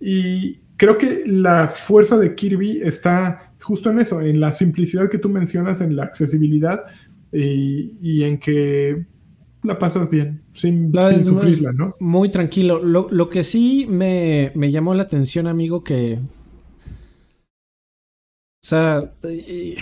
[0.00, 5.18] Y creo que la fuerza de Kirby está justo en eso, en la simplicidad que
[5.18, 6.84] tú mencionas, en la accesibilidad
[7.30, 9.04] y, y en que
[9.62, 11.92] la pasas bien, sin, sin sufrirla, ¿no?
[12.00, 12.82] Muy tranquilo.
[12.82, 16.18] Lo, lo que sí me, me llamó la atención, amigo, que.
[18.62, 19.12] O sea.
[19.24, 19.76] eh,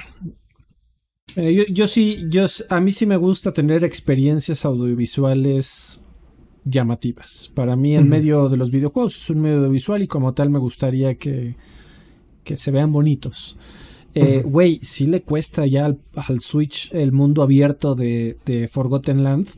[1.37, 6.01] eh, yo, yo sí, yo, a mí sí me gusta tener experiencias audiovisuales
[6.65, 7.51] llamativas.
[7.55, 10.59] Para mí el medio de los videojuegos es un medio visual y como tal me
[10.59, 11.57] gustaría que,
[12.45, 13.57] que se vean bonitos.
[14.15, 14.43] Eh.
[14.45, 19.49] Güey, sí le cuesta ya al, al Switch el mundo abierto de, de Forgotten Land.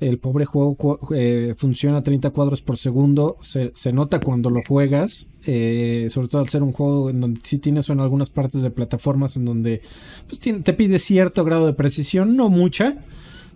[0.00, 3.36] El pobre juego eh, funciona a 30 cuadros por segundo.
[3.40, 5.28] Se, se nota cuando lo juegas.
[5.46, 8.70] eh, sobre todo al ser un juego en donde sí tienes en algunas partes de
[8.70, 9.82] plataformas en donde
[10.26, 12.34] pues, te pide cierto grado de precisión.
[12.34, 12.96] No mucha,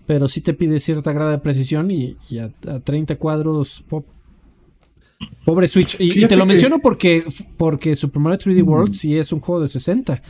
[0.06, 1.90] pero sí te pide cierta grado de precisión.
[1.90, 3.82] Y, y a, a 30 cuadros.
[3.88, 4.04] po-
[5.46, 5.98] Pobre Switch.
[6.00, 7.24] Y, y te lo menciono porque,
[7.56, 10.20] porque Super Mario 3D World sí es un juego de 60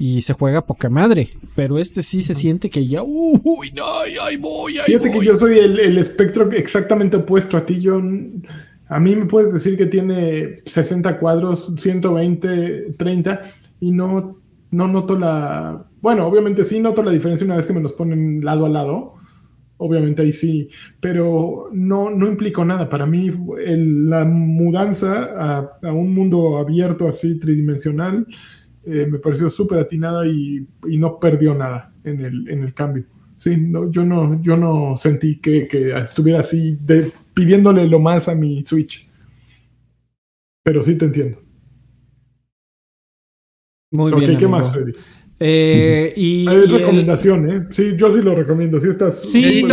[0.00, 1.28] y se juega poca madre.
[1.54, 3.02] Pero este sí se siente que ya.
[3.04, 7.56] Uy, no, ay, ahí voy, ahí Fíjate que yo soy el, el espectro exactamente opuesto
[7.56, 7.78] a ti.
[7.78, 8.00] Yo,
[8.88, 13.40] a mí me puedes decir que tiene 60 cuadros, 120, 30,
[13.80, 14.40] y no,
[14.72, 15.86] no noto la.
[16.00, 19.14] Bueno, obviamente sí noto la diferencia una vez que me los ponen lado a lado,
[19.76, 20.68] obviamente ahí sí,
[20.98, 22.88] pero no, no implicó nada.
[22.88, 23.30] Para mí,
[23.64, 28.26] el- la mudanza a, a un mundo abierto así, tridimensional,
[28.84, 33.04] eh, me pareció súper atinada y, y no perdió nada en el, en el cambio.
[33.36, 38.28] Sí, no, yo, no, yo no sentí que, que estuviera así de- pidiéndole lo más
[38.28, 39.08] a mi Switch.
[40.62, 41.38] Pero sí te entiendo.
[43.92, 44.30] Muy ok, bien.
[44.36, 44.50] ¿qué amigo.
[44.50, 44.92] más, Freddy?
[45.40, 47.66] Eh, y, Es y el- recomendación, ¿eh?
[47.70, 48.78] Sí, yo sí lo recomiendo.
[48.78, 49.20] Sí, estás.
[49.22, 49.66] Sí.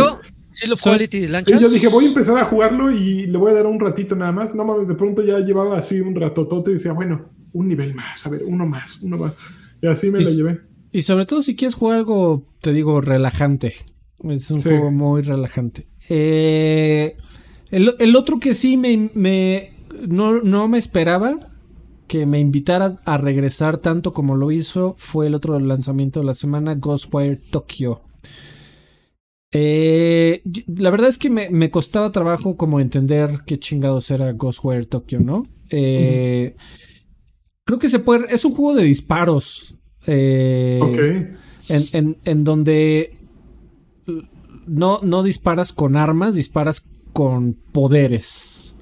[0.50, 1.60] Seal of Son- Quality de Sí, lanchas.
[1.60, 4.32] yo dije, voy a empezar a jugarlo y le voy a dar un ratito nada
[4.32, 4.54] más.
[4.54, 8.26] No mames, de pronto ya llevaba así un ratotote y decía, bueno, un nivel más,
[8.26, 9.32] a ver, uno más, uno más.
[9.82, 10.60] Y así me Y la llevé.
[10.92, 13.74] y sobre todo si quieres jugar algo, te digo, relajante.
[14.24, 14.68] Es un Sí.
[14.70, 15.86] juego muy relajante.
[16.08, 17.16] Eh,
[17.70, 19.68] el, el otro que sí me, me-
[20.08, 21.34] no, no me esperaba
[22.08, 26.34] que me invitara a regresar tanto como lo hizo fue el otro lanzamiento de la
[26.34, 28.00] semana, Ghostwire Tokyo.
[29.52, 30.42] Eh,
[30.76, 35.20] la verdad es que me, me costaba trabajo como entender qué chingados era Ghostwire Tokyo,
[35.20, 35.46] ¿no?
[35.70, 36.54] Eh,
[37.68, 38.24] Creo que se puede...
[38.34, 39.76] Es un juego de disparos.
[40.06, 40.98] eh, Ok.
[41.68, 43.14] en, en- en donde
[44.66, 46.82] no, no disparas con armas, disparas
[47.12, 48.74] con poderes.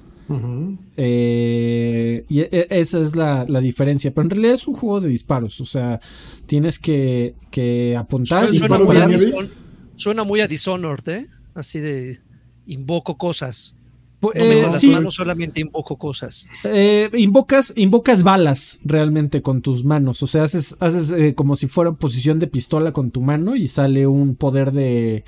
[0.97, 4.11] Eh, y e- esa es la, la diferencia.
[4.13, 5.59] Pero en realidad es un juego de disparos.
[5.61, 5.99] O sea,
[6.45, 8.53] tienes que, que apuntar.
[8.53, 9.07] Suena, y suena muy a.
[9.07, 9.51] Dishon-
[9.95, 11.25] suena muy a Dishonored, ¿eh?
[11.55, 12.19] Así de
[12.65, 13.76] invoco cosas.
[14.19, 16.47] Pu- No me eh, con las sí, manos, solamente invoco cosas.
[16.63, 20.23] eh, invocas, invocas balas realmente con tus manos.
[20.23, 23.67] O sea, haces, haces eh, como si fuera posición de pistola con tu mano y
[23.67, 25.23] sale un poder de,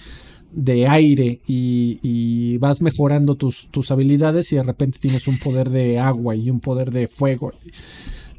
[0.51, 5.69] de aire y, y vas mejorando tus, tus habilidades y de repente tienes un poder
[5.69, 7.53] de agua y un poder de fuego.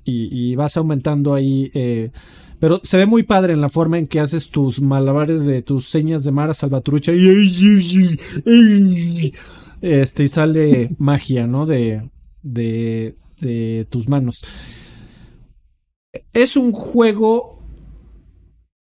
[0.05, 1.71] Y, y vas aumentando ahí.
[1.75, 2.11] eh,
[2.59, 5.87] pero se ve muy padre en la forma en que haces tus malabares de tus
[5.89, 7.13] señas de Mara Salvatrucha.
[9.81, 11.67] Este, y sale magia, ¿no?
[11.67, 12.11] De,
[12.43, 14.45] de, de tus manos.
[16.33, 17.59] Es un juego.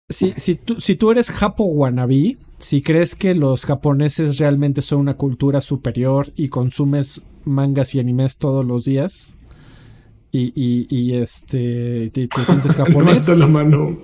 [0.08, 5.00] Si, si, tú, si tú eres Japo Wannabe, si crees que los japoneses realmente son
[5.00, 9.36] una cultura superior y consumes mangas y animes todos los días,
[10.30, 13.28] y, y, y este te, te sientes japonés.
[13.28, 13.98] Levanta la mano.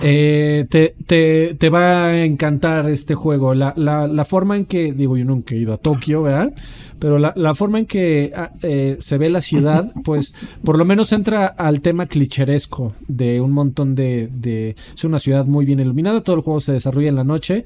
[0.00, 3.54] Eh, te, te, te va a encantar este juego.
[3.54, 6.52] La, la, la forma en que, digo, yo nunca he ido a Tokio, ¿verdad?
[6.98, 10.84] Pero la, la forma en que ah, eh, se ve la ciudad, pues por lo
[10.84, 14.76] menos entra al tema clicheresco de un montón de, de...
[14.94, 17.64] Es una ciudad muy bien iluminada, todo el juego se desarrolla en la noche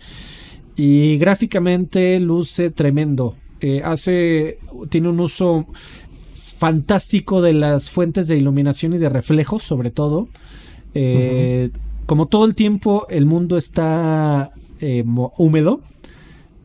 [0.77, 3.35] y gráficamente luce tremendo.
[3.61, 4.59] Eh, hace,
[4.91, 5.67] tiene un uso
[6.35, 10.29] fantástico de las fuentes de iluminación y de reflejos, sobre todo.
[10.95, 11.71] Eh,
[12.07, 15.81] Como todo el tiempo el mundo está eh, mo- húmedo,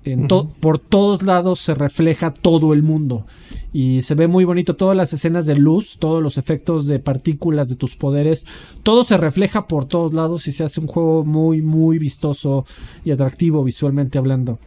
[0.03, 3.25] en to- por todos lados se refleja todo el mundo
[3.73, 7.69] y se ve muy bonito todas las escenas de luz, todos los efectos de partículas
[7.69, 8.45] de tus poderes,
[8.83, 12.65] todo se refleja por todos lados y se hace un juego muy muy vistoso
[13.05, 14.59] y atractivo visualmente hablando.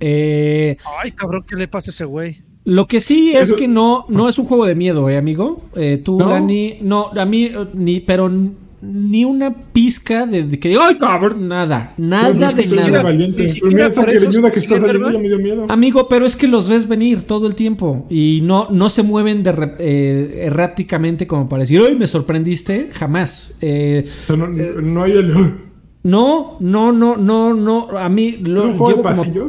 [0.00, 2.38] Eh, Ay, cabrón, ¿qué le pasa a ese güey?
[2.64, 5.62] lo que sí es que no, no es un juego de miedo, eh, amigo.
[5.74, 6.28] Eh, tú, ¿No?
[6.28, 8.30] Dani, no, a mí, ni, pero
[8.82, 11.46] ni una pizca de, de que, ¡ay, cabrón!
[11.48, 13.02] Nada, nada de nada.
[13.02, 13.44] valiente.
[13.44, 13.46] Que
[14.60, 15.66] saliendo me dio miedo.
[15.68, 19.42] Amigo, pero es que los ves venir todo el tiempo y no, no se mueven
[19.44, 22.90] de re- eh, erráticamente como para decir, ¡ay, me sorprendiste!
[22.92, 23.56] Jamás.
[23.60, 25.32] Eh, O sea, no, no hay el.
[26.02, 27.88] no, no, no, no, no.
[27.96, 29.46] A mí ¿Es lo un juego de llevo como?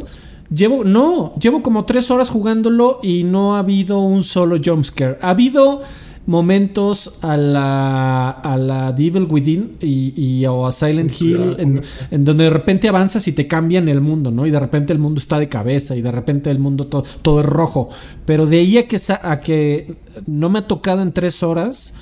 [0.54, 5.18] Llevo, no, llevo como tres horas jugándolo y no ha habido un solo jumpscare.
[5.20, 5.80] Ha habido
[6.26, 12.24] momentos a la, a la Devil Within y, y- o a Silent Hill en, en
[12.24, 14.46] donde de repente avanzas y te cambian el mundo, ¿no?
[14.46, 17.40] Y de repente el mundo está de cabeza y de repente el mundo to- todo
[17.40, 17.90] es rojo.
[18.24, 19.96] Pero de ahí a que, a que
[20.26, 21.94] no me ha tocado en tres horas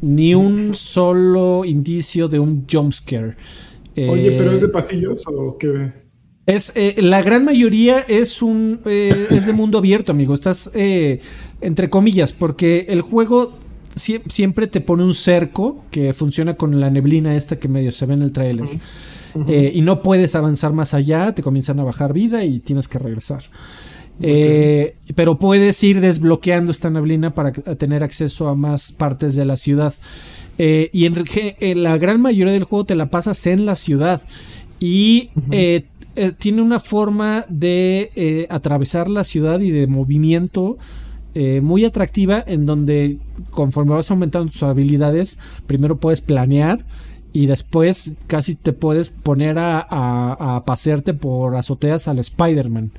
[0.00, 3.36] ni un solo indicio de un jumpscare.
[3.96, 5.92] Oye, pero Eh, es de pasillos o qué?
[6.46, 10.34] es, eh, la gran mayoría es un eh, es de mundo abierto, amigo.
[10.34, 11.20] Estás eh,
[11.60, 13.52] entre comillas, porque el juego
[13.96, 18.14] siempre te pone un cerco que funciona con la neblina esta que medio se ve
[18.14, 18.68] en el trailer.
[19.48, 22.98] Eh, y no puedes avanzar más allá, te comienzan a bajar vida y tienes que
[22.98, 23.42] regresar.
[24.20, 29.56] Eh, pero puedes ir desbloqueando esta neblina para tener acceso a más partes de la
[29.56, 29.94] ciudad.
[30.58, 34.22] Eh, y en, la gran mayoría del juego te la pasas en la ciudad.
[34.80, 35.84] Y eh,
[36.38, 40.78] tiene una forma de atravesar la ciudad y de movimiento
[41.34, 43.18] eh, muy atractiva en donde
[43.50, 46.84] conforme vas aumentando tus habilidades, primero puedes planear
[47.32, 52.92] y después casi te puedes poner a, a, a pasearte por azoteas al Spider-Man.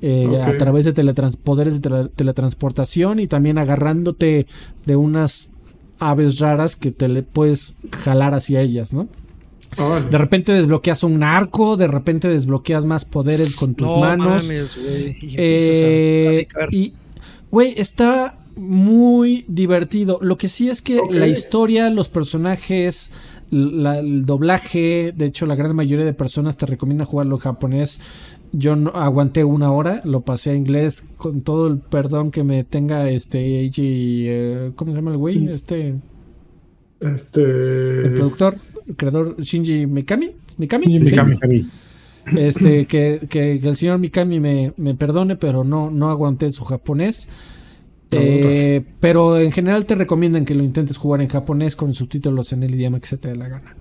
[0.00, 0.40] eh.
[0.44, 4.46] A través de teletrans- poderes de tele- teletransportación y también agarrándote
[4.86, 5.50] de unas
[5.98, 9.08] aves raras que te le puedes jalar hacia ellas, ¿no?
[9.78, 10.10] Órale.
[10.10, 14.42] De repente desbloqueas un arco, de repente desbloqueas más poderes con tus no manos.
[14.44, 14.76] mames.
[14.76, 16.92] Y empiezas a Eh, y,
[17.52, 20.18] güey, está muy divertido.
[20.20, 23.12] Lo que sí es que la historia, los personajes,
[23.50, 28.00] la- el doblaje, de hecho, la gran mayoría de personas te recomienda jugarlo en japonés.
[28.52, 32.64] Yo no aguanté una hora, lo pasé a inglés con todo el perdón que me
[32.64, 35.44] tenga este Eiji, eh, ¿cómo se llama el güey?
[35.46, 35.94] Este
[37.00, 37.42] el Este.
[38.14, 38.56] productor,
[38.86, 41.16] el creador Shinji Mikami, Mikami, Shinji Sí.
[41.16, 41.68] Mikami.
[42.36, 46.64] Este que, que- que el señor Mikami me, me perdone, pero no, no aguanté su
[46.64, 47.28] japonés.
[48.14, 52.62] Eh, pero en general te recomiendan que lo intentes jugar en japonés con subtítulos en
[52.62, 53.74] el idioma que se te dé la gana.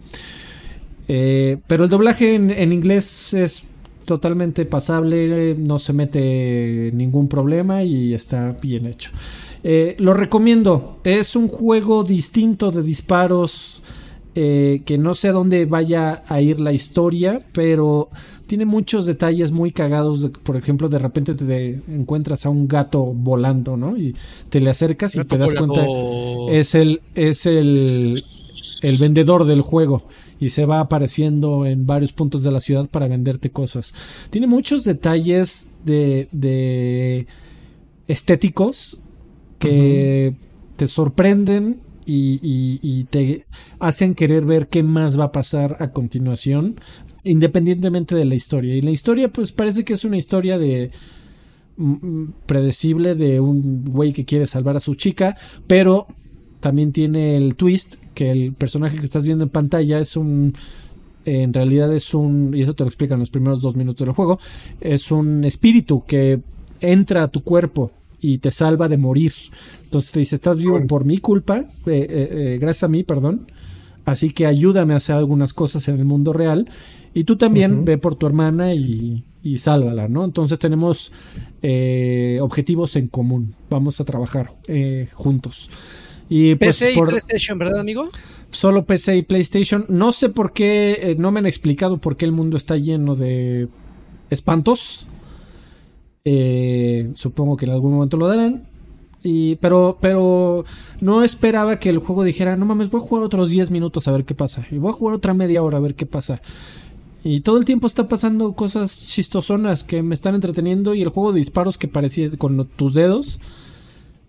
[1.08, 3.64] Eh, pero el doblaje en, en inglés es
[4.06, 9.12] totalmente pasable, no se mete ningún problema y está bien hecho.
[9.64, 13.84] Eh, lo recomiendo, es un juego distinto de disparos
[14.36, 18.10] eh, que no sé a dónde vaya a ir la historia, pero
[18.48, 20.22] tiene muchos detalles muy cagados.
[20.22, 23.98] de- por ejemplo, de repente te encuentras a un gato volando, ¿no?
[23.98, 24.16] Y
[24.50, 25.86] te le acercas y te das cuenta
[26.52, 28.24] es el es el,
[28.82, 30.04] el vendedor del juego
[30.40, 33.94] y se va apareciendo en varios puntos de la ciudad para venderte cosas.
[34.32, 37.28] Tiene muchos detalles de, de
[38.08, 38.98] estéticos
[39.60, 40.34] que
[40.78, 42.40] te sorprenden y,
[42.82, 43.46] y- te
[43.80, 46.76] hacen querer ver qué más va a pasar a continuación,
[47.24, 48.76] independientemente de la historia.
[48.76, 50.92] Y la historia, pues parece que es una historia de
[51.78, 55.38] mm, mm, predecible de un güey que quiere salvar a su chica,
[55.68, 56.08] pero
[56.60, 60.54] también tiene el twist que el personaje que estás viendo en pantalla es un
[61.26, 64.40] en realidad es un y eso te lo explican los primeros dos minutos del juego
[64.80, 66.40] es un espíritu que
[66.80, 69.32] entra a tu cuerpo y te salva de morir
[69.92, 73.48] entonces te dice estás vivo por mi culpa eh, eh, eh, gracias a mí perdón
[74.06, 76.70] así que ayúdame a hacer algunas cosas en el mundo real
[77.14, 80.24] y tú también ve por tu hermana y, y sálvala, ¿no?
[80.24, 81.12] Entonces tenemos
[81.62, 83.54] eh, objetivos en común.
[83.70, 85.70] Vamos a trabajar eh, juntos.
[86.30, 88.08] Y pues PC y por PlayStation, ¿verdad, amigo?
[88.52, 89.86] solo PC y PlayStation.
[89.90, 93.16] No sé por qué, eh, no me han explicado por qué el mundo está lleno
[93.16, 93.68] de
[94.30, 95.08] espantos.
[96.24, 98.68] Eh, supongo que en algún momento lo darán.
[99.24, 100.66] Y, pero, pero
[101.00, 104.12] no esperaba que el juego dijera, no mames, voy a jugar otros 10 minutos a
[104.12, 104.66] ver qué pasa.
[104.72, 106.42] Y voy a jugar otra media hora a ver qué pasa.
[107.24, 110.96] Y todo el tiempo está pasando cosas chistosonas que me están entreteniendo.
[110.96, 113.40] Y el juego de disparos que parecía con tus dedos.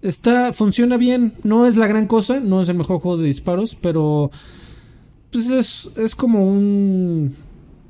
[0.03, 1.33] Está, funciona bien.
[1.45, 4.31] No es la gran cosa, no es el mejor juego de disparos, pero
[5.31, 7.35] pues es, es como un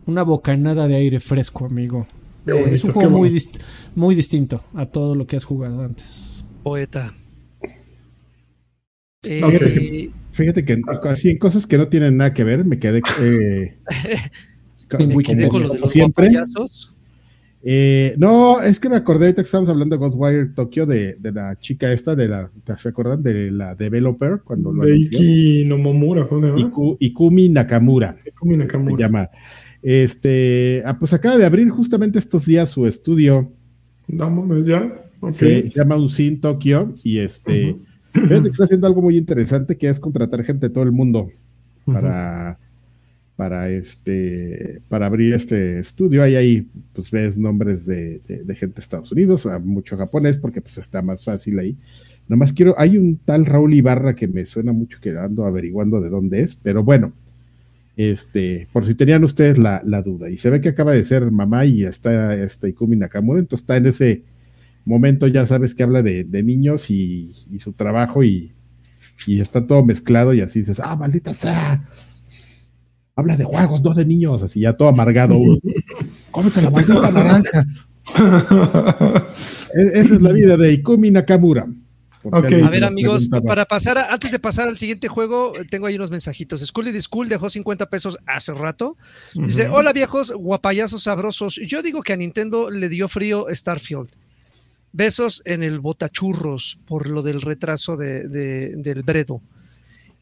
[0.07, 2.07] una bocanada de aire fresco, amigo.
[2.47, 3.61] Bonito, es un juego muy, dist-
[3.95, 6.32] muy distinto a todo lo que has jugado antes.
[6.63, 7.13] Poeta.
[9.25, 10.11] Eh.
[10.33, 13.77] Fíjate que así en cosas que no tienen nada que ver, me quedé eh,
[14.89, 15.49] co- En como- Wikipedia.
[15.49, 16.31] con lo de como los siempre.
[17.65, 21.31] Eh, no, es que me acordé ahorita que estábamos hablando de Ghostwire Tokyo de, de
[21.31, 23.23] la chica esta, de la, ¿se acuerdan?
[23.23, 24.97] De la developer cuando lo De?
[24.97, 26.59] Iki Nomomura, ¿cómo se llama?
[26.61, 28.17] Iku- Ikumi Nakamura.
[28.27, 28.97] Ikumi se Nakamura.
[28.99, 29.31] llama.
[29.81, 33.53] Este, ah, pues acaba de abrir justamente estos días su estudio.
[34.09, 34.93] Vámonos ya.
[35.31, 37.77] Se, se llama Usin Tokyo y este,
[38.13, 41.31] fíjate que está haciendo algo muy interesante que es contratar gente de todo el mundo
[41.85, 42.59] para,
[43.37, 46.23] para este, para abrir este estudio.
[46.23, 50.39] Ahí ahí, pues ves nombres de, de- de gente de Estados Unidos, a mucho japonés,
[50.39, 51.77] porque pues está más fácil ahí.
[52.29, 56.09] Nomás quiero, hay un tal Raúl Ibarra que me suena mucho que ando averiguando de
[56.09, 57.13] dónde es, pero bueno,
[57.97, 60.31] este, por si tenían ustedes la, la duda.
[60.31, 63.77] Y se ve que acaba de ser mamá y está este Ikumi Nakamura, entonces está
[63.77, 64.23] en ese
[64.85, 68.53] momento, ya sabes que habla de, de niños y, y su trabajo y,
[69.27, 71.89] y está todo mezclado y así dices, ah, maldita sea.
[73.15, 75.37] Habla de juegos, no de niños, así ya todo amargado.
[76.31, 77.67] Cómete la maldita naranja.
[79.75, 81.67] E- esa es la vida de Ikumi Nakamura.
[82.23, 82.45] Por si Ok.
[82.45, 85.97] alguien A ver, amigos, para pasar, a- antes de pasar al siguiente juego, tengo ahí
[85.97, 86.61] unos mensajitos.
[86.61, 88.97] School de School dejó 50 pesos hace rato.
[89.35, 89.69] Dice.
[89.69, 91.61] Hola viejos, guapayazos sabrosos.
[91.67, 94.09] Yo digo que a Nintendo le dio frío Starfield.
[94.93, 99.41] Besos en el botachurros por lo del retraso de, de- del Bredo.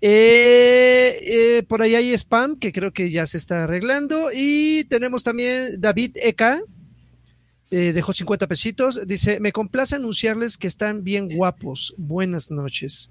[0.02, 1.18] Eh,
[1.58, 4.30] eh, por ahí hay spam que creo que ya se está arreglando.
[4.32, 6.58] Y tenemos también David Eka.
[7.70, 9.00] eh, dejó 50 pesitos.
[9.06, 11.94] Dice: Me complace anunciarles que están bien guapos.
[11.98, 13.10] Buenas noches.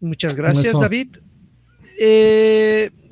[0.00, 0.72] Muchas gracias.
[0.80, 1.08] David.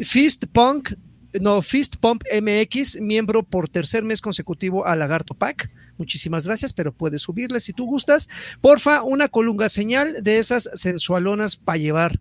[0.01, 0.93] Fist Punk,
[1.41, 5.71] no, Fist Pump MX, miembro por tercer mes consecutivo a Lagarto Pack.
[5.99, 8.29] Muchísimas gracias, pero puedes subirle si tú gustas.
[8.61, 12.21] Porfa, una colunga señal de esas sensualonas para llevar.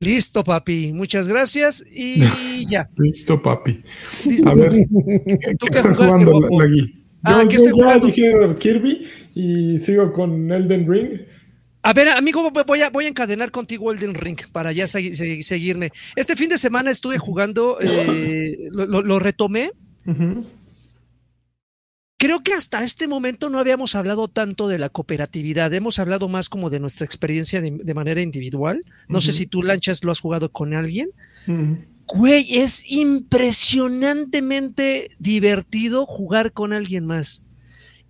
[0.00, 0.92] Listo, papi.
[0.92, 2.20] Muchas gracias y
[2.66, 2.90] ya.
[2.98, 3.82] Listo, papi.
[4.26, 4.50] Listo.
[4.50, 6.60] A ver, ¿Tú ¿qué estás jugaste, jugando, guapo?
[6.60, 6.80] Lagui?
[6.88, 8.06] Yo, Ah, ¿qué yo estoy ya jugando?
[8.08, 9.06] dije Kirby
[9.36, 11.20] y sigo con Elden Ring.
[11.84, 15.42] A ver, amigo, voy a, voy a encadenar contigo Elden Ring para ya segui- segui-
[15.42, 15.92] seguirme.
[16.16, 19.70] Este fin de semana estuve jugando, eh, lo, lo- lo retomé.
[20.06, 20.44] Ujú.
[22.22, 26.48] Creo que hasta este momento no habíamos hablado tanto de la cooperatividad, hemos hablado más
[26.48, 28.84] como de nuestra experiencia de, de manera individual.
[29.08, 31.08] No sé si tú, Lanchas, lo has jugado con alguien.
[31.48, 31.78] Ujú.
[32.06, 37.42] Güey, es impresionantemente divertido jugar con alguien más.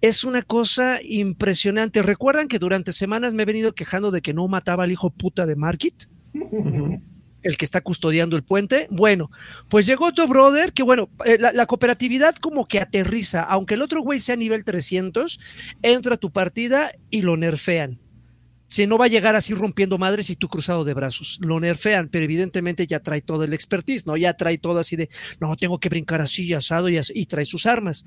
[0.03, 2.03] Es una cosa impresionante.
[2.03, 5.47] ¿Recuerdan que durante semanas me he venido quejando de que no mataba al hijo puta
[5.47, 5.95] de Market?
[6.35, 7.01] Ujú.
[7.43, 8.87] El que está custodiando el puente.
[8.91, 9.31] Bueno,
[9.69, 14.03] pues llegó otro brother que, bueno, eh, la, cooperatividad como que aterriza, aunque el otro
[14.03, 15.41] güey sea nivel 300,
[15.83, 17.99] entra a tu partida y lo nerfean.
[18.73, 22.09] Si no va a llegar así rompiendo madres y tú cruzado de brazos, lo nerfean,
[22.09, 24.17] pero evidentemente ya trae todo el expertise, ¿no?
[24.17, 27.27] Ya trae todo así de, no, tengo que brincar así y asado y, así, y
[27.27, 28.07] trae sus armas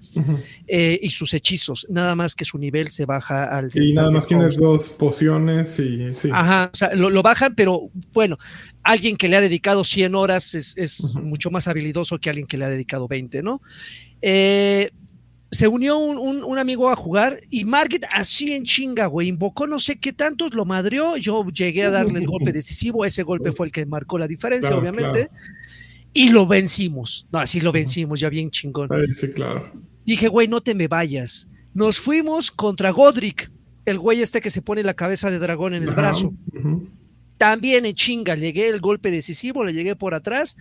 [0.66, 4.08] eh, y sus hechizos, nada más que su nivel se baja al de- Y nada
[4.08, 6.30] al más tienes dos pociones y sí.
[6.34, 8.40] Ajá, o sea, lo, lo bajan, pero bueno,
[8.82, 12.66] alguien que le ha dedicado 100 horas es, mucho más habilidoso que alguien que le
[12.66, 13.62] ha dedicado 20, ¿no?
[14.20, 14.90] Eh,
[15.56, 19.66] se unió un, un- un amigo a jugar y Market así en chinga, güey, invocó
[19.68, 23.52] no sé qué tantos, lo madrió, yo llegué a darle el golpe decisivo, ese golpe
[23.52, 25.30] fue el que marcó la diferencia, Claro, obviamente,
[26.14, 28.92] y lo vencimos, no, así lo vencimos, ya bien chingón.
[28.94, 29.72] Ahí sí, claro.
[30.06, 31.50] Dije, güey, no te me vayas.
[31.74, 33.52] Nos fuimos contra Godric,
[33.86, 35.98] el güey este que se pone la cabeza de dragón en el Ajá.
[36.02, 36.34] brazo.
[36.54, 36.88] Ujú.
[37.38, 40.56] También en chinga, llegué el golpe decisivo, le llegué por atrás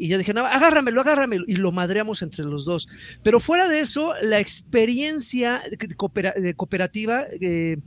[0.00, 2.86] y yo dije, no, agárramelo, agárramelo, y lo madreamos entre los dos.
[3.24, 7.78] Pero fuera de eso, la experiencia de coopera- de cooperativa, eh,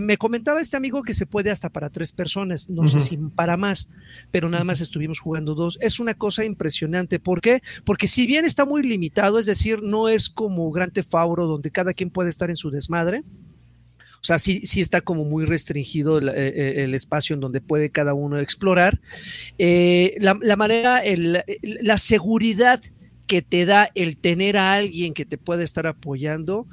[0.00, 3.56] me comentaba este amigo que se puede hasta para tres personas, no sé si para
[3.56, 3.90] más,
[4.32, 5.78] pero nada más estuvimos jugando dos.
[5.80, 7.20] Es una cosa impresionante.
[7.20, 7.62] ¿Por qué?
[7.84, 11.70] Porque si bien está muy limitado, es decir, no es como Grand Theft Auto, donde
[11.70, 13.22] cada quien puede estar en su desmadre,
[14.22, 17.90] o sea, sí, sí está como muy restringido el, eh, el espacio en donde puede
[17.90, 19.00] cada uno explorar.
[19.58, 22.80] Eh, la, la manera, el- la seguridad
[23.26, 26.66] que te da el tener a alguien que te puede estar apoyando,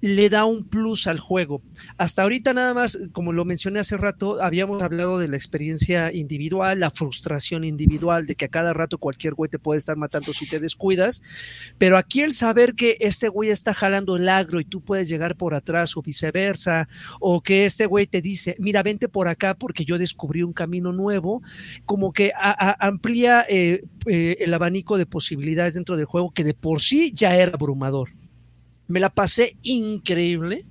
[0.00, 1.62] le da un plus al juego.
[1.96, 6.80] Hasta ahorita nada más, como lo mencioné hace rato, habíamos hablado de la experiencia individual,
[6.80, 10.48] la frustración individual, de que a cada rato cualquier güey te puede estar matando si
[10.48, 11.22] te descuidas,
[11.78, 15.36] pero aquí el saber que este güey está jalando el agro y tú puedes llegar
[15.36, 16.88] por atrás o viceversa,
[17.20, 20.92] o que este güey te dice, mira, vente por acá porque yo descubrí un camino
[20.92, 21.42] nuevo,
[21.86, 26.80] como que amplía eh, eh, el abanico de posibilidades dentro del juego que de por
[26.80, 28.10] sí ya era abrumador.
[28.88, 30.64] Me la pasé increíble.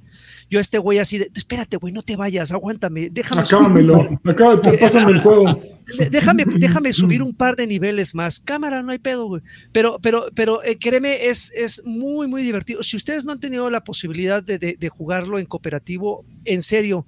[0.49, 4.17] Yo a este güey así de, espérate, güey, no te vayas, aguántame, déjame Acábamelo.
[4.63, 5.61] Pues, pásame el juego.
[6.09, 8.39] Déjame, déjame subir un par de niveles más.
[8.39, 9.41] Cámara, no hay pedo, güey.
[9.73, 12.81] Pero, pero, pero eh, créeme, es, es muy, muy divertido.
[12.81, 17.05] Si ustedes no han tenido la posibilidad de, de- de jugarlo en cooperativo, en serio,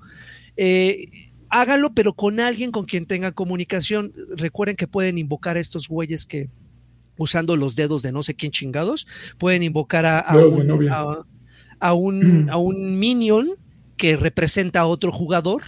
[0.58, 1.06] eh,
[1.50, 4.14] hágalo, pero con alguien con quien tengan comunicación.
[4.36, 6.50] Recuerden que pueden invocar a estos güeyes que,
[7.20, 9.06] usando los dedos de no sé quién chingados,
[9.38, 11.26] pueden invocar a, a un, a-
[11.80, 11.94] a
[12.58, 13.48] un, minion
[13.98, 15.62] que representa a otro jugador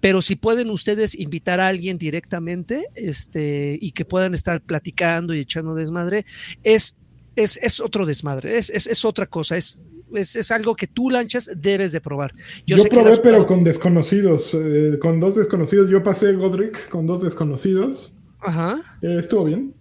[0.00, 5.38] pero si pueden ustedes invitar a alguien directamente este, y que puedan estar platicando y
[5.38, 6.26] echando desmadre,
[6.64, 6.98] es,
[7.36, 9.80] es, es otro desmadre, es, es, es otra cosa, es,
[10.12, 12.32] es, es algo que tú, Lanchas, debes de probar.
[12.66, 14.50] Yo, sé que probé, las- pero con desconocidos.
[14.54, 15.88] eh, con dos desconocidos.
[15.88, 18.12] Yo pasé Godric con dos desconocidos.
[18.40, 18.80] Ajá.
[19.02, 19.72] Eh, estuvo bien.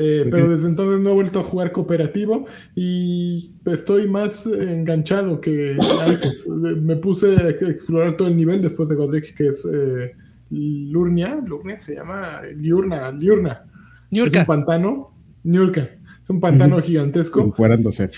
[0.00, 0.26] Eh.
[0.30, 5.76] Pero desde entonces no he vuelto a jugar cooperativo y estoy más enganchado que
[6.06, 6.48] antes.
[6.82, 10.12] Me puse a explorar todo el nivel después de Godric, que es eh,
[10.50, 11.40] Lurnia.
[11.44, 13.10] Lurnia se llama Liurna.
[13.12, 13.64] Liurna.
[14.06, 14.40] Es Niurka.
[14.40, 15.14] un pantano.
[15.44, 15.82] Niurka.
[16.22, 17.40] Es un pantano gigantesco.
[17.40, 18.10] Encuerándose.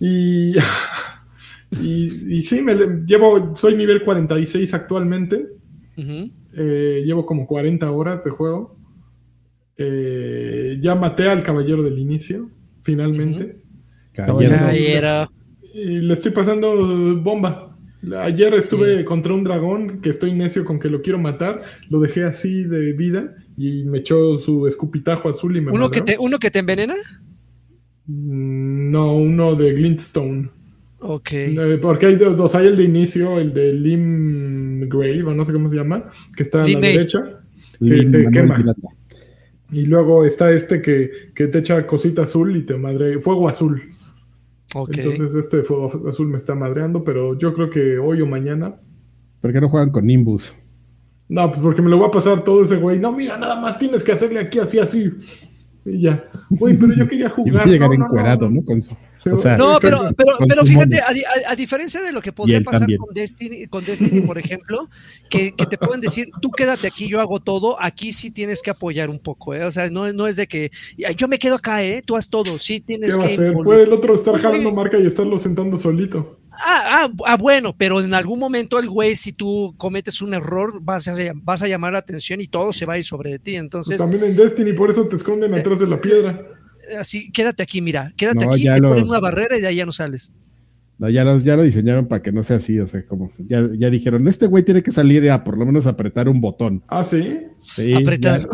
[0.00, 0.54] Y,
[1.80, 5.46] y, y sí, me le- llevo, soy nivel 46 actualmente.
[5.96, 6.28] Ujú.
[6.54, 8.76] Eh, llevo como 40 horas de juego.
[9.82, 12.50] Eh, ya maté al caballero del inicio,
[12.82, 13.62] finalmente.
[14.12, 15.30] Caballero.
[15.72, 17.78] Y le estoy pasando bomba.
[18.18, 21.60] Ayer estuve contra un dragón que estoy necio con que lo quiero matar.
[21.88, 26.00] Lo dejé así de vida y me echó su escupitajo azul y me ¿Uno que,
[26.00, 26.94] te, ¿Uno que te envenena?
[28.06, 30.50] Mm, No, uno de Glintstone.
[31.00, 31.32] Ok.
[31.32, 35.44] Eh, Porque hay dos, dos, hay el de inicio, el de Lim Grave, o no
[35.46, 36.92] sé cómo se llama, que está a Lim la May.
[36.92, 37.40] derecha,
[37.78, 38.58] te quema.
[38.58, 38.74] Miranda.
[39.72, 43.20] Y luego está este que, que te echa cosita azul y te madre.
[43.20, 43.82] Fuego azul.
[44.74, 44.90] Ok.
[44.96, 48.76] Entonces este fuego azul me está madreando, pero yo creo que hoy o mañana.
[49.40, 50.54] ¿Por qué no juegan con Nimbus?
[51.28, 52.98] No, pues porque me lo va a pasar todo ese güey.
[52.98, 55.12] No, mira, nada más tienes que hacerle aquí así, así.
[55.84, 56.24] Y ya.
[56.50, 57.56] Güey, pero yo quería jugar.
[57.56, 58.64] va a llegar No, no, encuerado, no, ¿no?
[58.64, 61.54] Con su- Sí, o sea, No, pero, pero, con pero fíjate, a, di- a- a
[61.54, 62.98] diferencia de lo que podría pasar también.
[63.00, 64.88] con Destiny, con Destiny, por ejemplo,
[65.28, 68.70] que, que te pueden decir, tú quédate aquí, yo hago todo, aquí sí tienes que
[68.70, 69.64] apoyar un poco, ¿eh?
[69.64, 72.00] O sea, no, no es de que "Ya, yo me quedo acá, ¿eh?
[72.02, 73.34] Tú haz todo, sí ¿Qué tienes va a que...
[73.34, 73.52] hacer?
[73.52, 76.38] involu- Puede el otro estar jalando marca y estarlo sentando solito.
[76.52, 80.80] Ah, ah, ah, bueno, pero en algún momento el güey, si tú cometes un error,
[80.82, 83.38] vas a, vas a llamar la atención y todo se va a ir sobre de
[83.38, 83.52] ti.
[83.52, 86.46] Pues Entonces, también en Destiny, por eso te esconden atrás de la piedra.
[86.98, 89.68] así, quédate aquí, mira, quédate No, aquí, ya te ponen los- una barrera y de
[89.68, 90.32] ahí ya no sales.
[90.98, 93.66] No, ya, lo, ya lo diseñaron para que no sea así, o sea, como ya,
[93.78, 96.82] ya dijeron, este güey tiene que salir a por lo menos apretar un botón.
[96.88, 97.38] Ah, sí.
[97.60, 98.40] Sí, Apretar.
[98.40, 98.46] ya-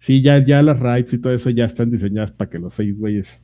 [0.00, 2.94] sí, ya, ya las raids y todo eso ya están diseñadas para que los seis
[2.98, 3.42] güeyes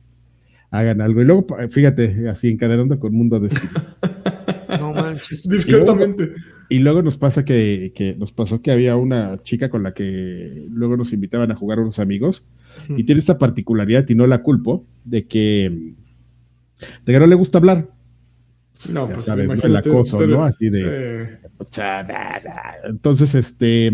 [0.73, 1.21] hagan algo.
[1.21, 3.49] Y luego, fíjate, así encadenando con Mundo de
[4.79, 5.47] No manches.
[5.49, 6.33] Discretamente.
[6.69, 10.65] Y luego nos pasa que, que nos pasó que había una chica con la que
[10.71, 12.47] luego nos invitaban a jugar unos amigos
[12.89, 15.93] y tiene esta particularidad y no la culpo de que
[17.05, 17.89] de que no le gusta hablar.
[18.91, 19.53] No, ya pues, sabes, ¿no?
[19.53, 20.43] el acoso, ser- ¿no?
[20.43, 21.37] Así de
[22.85, 23.87] entonces este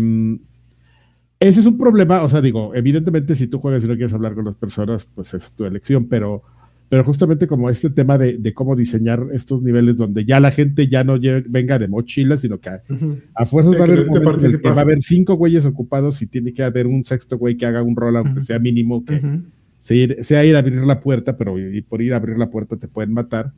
[1.40, 4.34] ese es un problema, o sea, digo, evidentemente si tú juegas y no quieres hablar
[4.34, 6.42] con las personas, pues es tu elección, pero
[6.90, 10.88] pero justamente como este tema de, de cómo diseñar estos niveles donde ya la gente
[10.88, 14.82] ya no venga de mochila, sino que a, fuerzas Sí, va a haber que va
[14.82, 18.16] a cinco güeyes ocupados y tiene que haber un sexto güey que haga un rol,
[18.16, 19.42] aunque sea mínimo, que Ujú,
[19.80, 22.50] sea, ir, sea ir a abrir la puerta, pero y por ir a abrir la
[22.50, 23.52] puerta te pueden matar.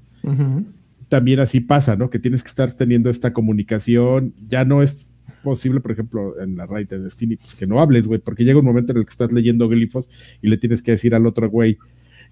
[1.08, 2.10] También así pasa, ¿no?
[2.10, 4.34] Que tienes que estar teniendo esta comunicación.
[4.46, 5.08] Ya no es
[5.42, 8.58] posible, por ejemplo, en la raid de Destiny, pues que no hables, güey, porque llega
[8.58, 10.10] un momento en el que estás leyendo glifos
[10.42, 11.78] y le tienes que decir al otro güey.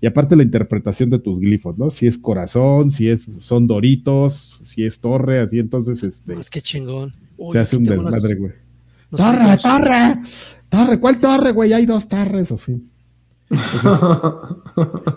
[0.01, 1.91] Y aparte la interpretación de tus glifos, ¿no?
[1.91, 6.49] Si es corazón, si es son doritos, si es torre, así entonces este No, es
[6.49, 7.15] que chingón.
[7.37, 8.53] Uy, se hace un desmadre, güey.
[9.11, 10.21] ¡Torre, torre!
[10.69, 11.01] ¡Torre!
[11.01, 11.73] ¿Cuál torre, güey?
[11.73, 12.83] Hay dos torres, así.
[13.51, 14.01] Entonces,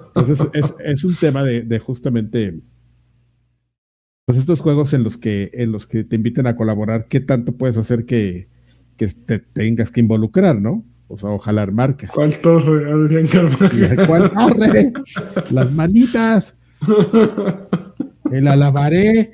[0.07, 2.59] entonces es, es un tema de, de justamente
[4.25, 7.55] pues estos juegos en los que en los que te inviten a colaborar, ¿qué tanto
[7.55, 8.47] puedes hacer que,
[8.97, 10.85] que te tengas que involucrar, ¿no?
[11.13, 12.07] O sea, o jalar marca.
[12.11, 14.07] ¿Cuál torre, Adrián Carvajal?
[14.07, 14.93] ¿Cuál torre?
[15.51, 16.57] Las manitas.
[18.31, 19.33] El alabaré.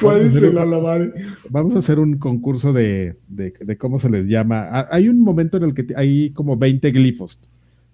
[0.00, 1.12] ¿Cuál es el un- alabar?
[1.50, 4.66] Vamos a hacer un concurso de, de, de cómo se les llama.
[4.70, 7.38] Ah, Hay un momento en el que hay como 20 glifos.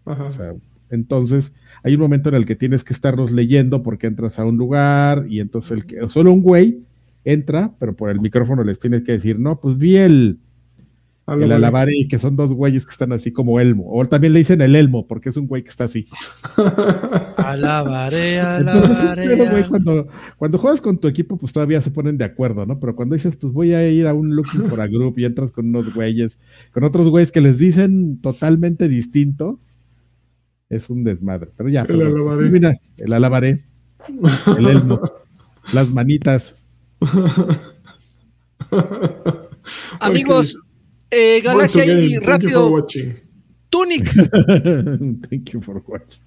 [0.06, 0.24] Ajá.
[0.24, 0.54] O sea,
[0.88, 1.52] entonces
[1.82, 5.26] hay un momento en el que tienes que estarlos leyendo porque entras a un lugar
[5.28, 6.80] y entonces el que, solo un güey
[7.26, 10.38] entra, pero por el micrófono les tienes que decir, no, pues vi el,
[11.26, 11.54] el Alabaré.
[11.54, 13.84] alabaré, que son dos güeyes que están así como elmo.
[13.90, 16.06] O también le dicen el elmo, porque es un güey que está así.
[17.38, 19.48] Alabaré, alabaré.
[19.48, 22.78] güey, cuando, cuando juegas con tu equipo, pues todavía se ponen de acuerdo, ¿no?
[22.78, 25.50] Pero cuando dices, pues voy a ir a un looking for a group y entras
[25.50, 26.38] con unos güeyes,
[26.72, 29.58] con otros güeyes que les dicen totalmente distinto,
[30.68, 31.50] es un desmadre.
[31.56, 32.50] Pero ya, El pero, alabaré.
[32.50, 33.64] mira, el alabaré,
[34.58, 35.00] el elmo,
[35.72, 36.56] las manitas.
[40.00, 40.58] Amigos,
[41.14, 42.70] eh, Galaxia Indie, thank you for rápido.
[42.70, 43.24] watching.
[43.70, 44.04] Tunic.
[45.28, 46.22] Thank you for watching.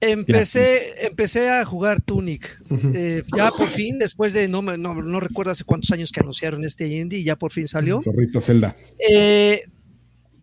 [0.00, 2.54] Empecé, empecé a jugar Tunic.
[2.94, 6.64] Eh, ya por fin, después de no, no, no recuerdo hace cuántos años que anunciaron
[6.64, 8.02] este indie, ya por fin salió.
[8.02, 8.76] Zorrito Zelda.
[8.98, 9.62] Eh,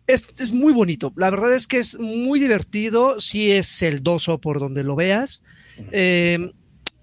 [0.06, 1.12] es, es muy bonito.
[1.16, 3.20] La verdad es que es muy divertido.
[3.20, 5.44] Sí es celdoso por donde lo veas.
[5.92, 6.50] Eh,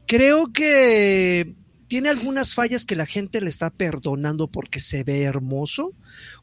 [0.07, 1.56] creo que
[1.88, 5.91] tiene algunas fallas que la gente le está perdonando porque se ve hermoso.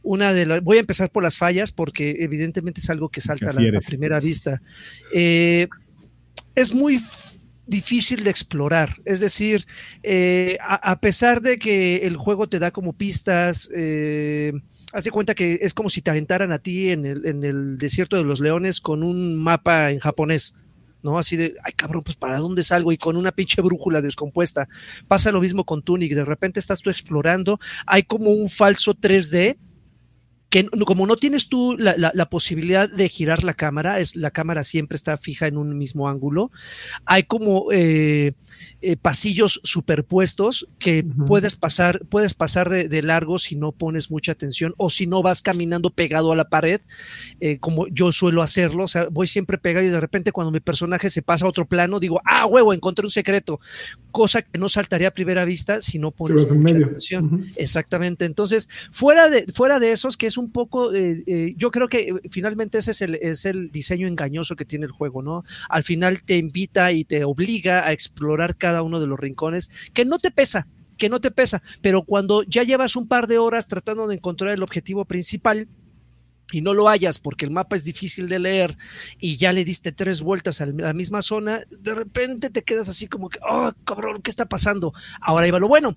[0.02, 3.50] Una de las, voy a empezar por las fallas porque evidentemente es algo que salta
[3.50, 4.60] a la, primera vista.
[5.14, 5.68] Eh,
[6.54, 7.00] es muy
[7.66, 8.90] difícil de explorar.
[9.04, 9.64] Es decir,
[10.02, 14.52] eh, a, a pesar de que el juego te da como pistas, eh,
[14.92, 17.78] haz de cuenta que es como si te aventaran a ti en el, en el
[17.78, 20.54] desierto de los leones con un mapa en japonés.
[21.02, 21.18] ¿no?
[21.18, 24.68] Así de, ay cabrón, pues para dónde salgo y con una pinche brújula descompuesta.
[25.08, 29.56] Pasa lo mismo con Tunic, de repente estás tú explorando, hay como un falso 3D
[30.52, 34.30] que como no tienes tú la, la- la posibilidad de girar la cámara, es, la
[34.30, 36.50] cámara siempre está fija en un mismo ángulo,
[37.06, 38.32] hay como eh,
[38.82, 44.32] eh, pasillos superpuestos que puedes pasar, puedes pasar de, de largo si no pones mucha
[44.32, 46.82] atención o si no vas caminando pegado a la pared,
[47.40, 50.60] eh, como yo suelo hacerlo, o sea, voy siempre pegado y de repente cuando mi
[50.60, 53.58] personaje se pasa a otro plano, digo, ah, huevo, encontré un secreto.
[54.12, 56.86] Cosa que no saltaría a primera vista si no pones mucha medio.
[56.86, 57.44] atención.
[57.56, 58.24] Exactamente.
[58.24, 62.10] Entonces, fuera de, fuera de esos, que es un poco, eh, eh, yo creo que
[62.10, 65.44] eh, finalmente ese es el, es el diseño engañoso que tiene el juego, ¿no?
[65.68, 70.04] Al final te invita y te obliga a explorar cada uno de los rincones, que
[70.04, 70.68] no te pesa,
[70.98, 74.52] que no te pesa, pero cuando ya llevas un par de horas tratando de encontrar
[74.52, 75.66] el objetivo principal,
[76.50, 78.76] y no lo hayas porque el mapa es difícil de leer
[79.18, 83.06] y ya le diste tres vueltas a la misma zona, de repente te quedas así
[83.06, 84.92] como que, oh, cabrón, ¿qué está pasando?
[85.20, 85.96] Ahora iba lo bueno.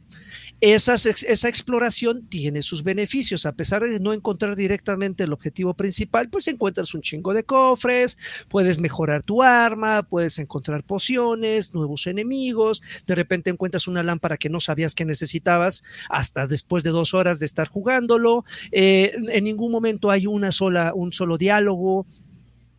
[0.61, 3.45] Esa exploración tiene sus beneficios.
[3.45, 8.17] A pesar de no encontrar directamente el objetivo principal, pues encuentras un chingo de cofres,
[8.47, 14.49] puedes mejorar tu arma, puedes encontrar pociones, nuevos enemigos, de repente encuentras una lámpara que
[14.49, 18.45] no sabías que necesitabas hasta después de dos horas de estar jugándolo.
[18.71, 22.05] Eh, en ningún momento hay una sola, un solo diálogo.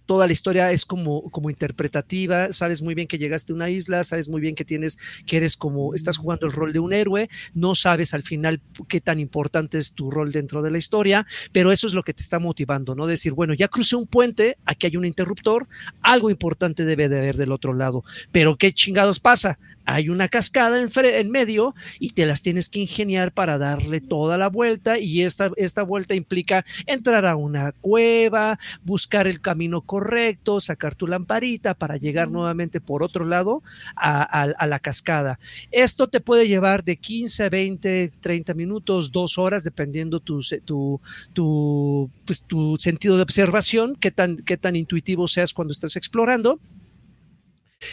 [0.06, 4.04] Toda la historia es como, como interpretativa, sabes muy bien que llegaste a una isla,
[4.04, 7.28] sabes muy bien que tienes, que eres como, estás jugando el rol de un héroe,
[7.54, 11.72] no sabes al final qué tan importante es tu rol dentro de la historia, pero
[11.72, 13.06] eso es lo que te está motivando, ¿no?
[13.06, 15.66] Decir, bueno, ya crucé un puente, aquí hay un interruptor,
[16.02, 19.58] algo importante debe de haber del otro lado, pero ¿qué chingados pasa?
[19.86, 24.48] Hay una cascada en, medio y te las tienes que ingeniar para darle toda la
[24.48, 30.94] vuelta y esta, esta vuelta implica entrar a una cueva, buscar el camino correcto, sacar
[30.94, 33.62] tu lamparita para llegar nuevamente por otro lado
[33.94, 35.38] a, a- a la cascada.
[35.70, 40.40] Esto te puede llevar de 15, 20, 30 minutos, dos horas, dependiendo tu,
[41.32, 46.58] tu, pues, tu sentido de observación, qué tan, qué tan intuitivo seas cuando estás explorando.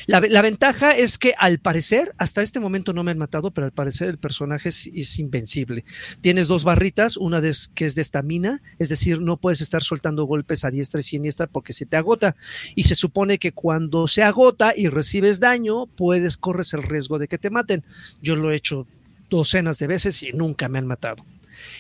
[0.05, 3.73] La, ventaja es que al parecer, hasta este momento no me han matado, pero al
[3.73, 5.83] parecer el personaje es, es invencible.
[6.21, 10.25] Tienes dos barritas, una de, que es de estamina, es decir, no puedes estar soltando
[10.25, 12.35] golpes a diestra y siniestra porque se te agota.
[12.75, 17.27] Y se supone que cuando se agota y recibes daño, puedes, corres el riesgo de
[17.27, 17.83] que te maten.
[18.21, 18.87] Yo lo he hecho
[19.29, 21.25] docenas de veces y nunca me han matado.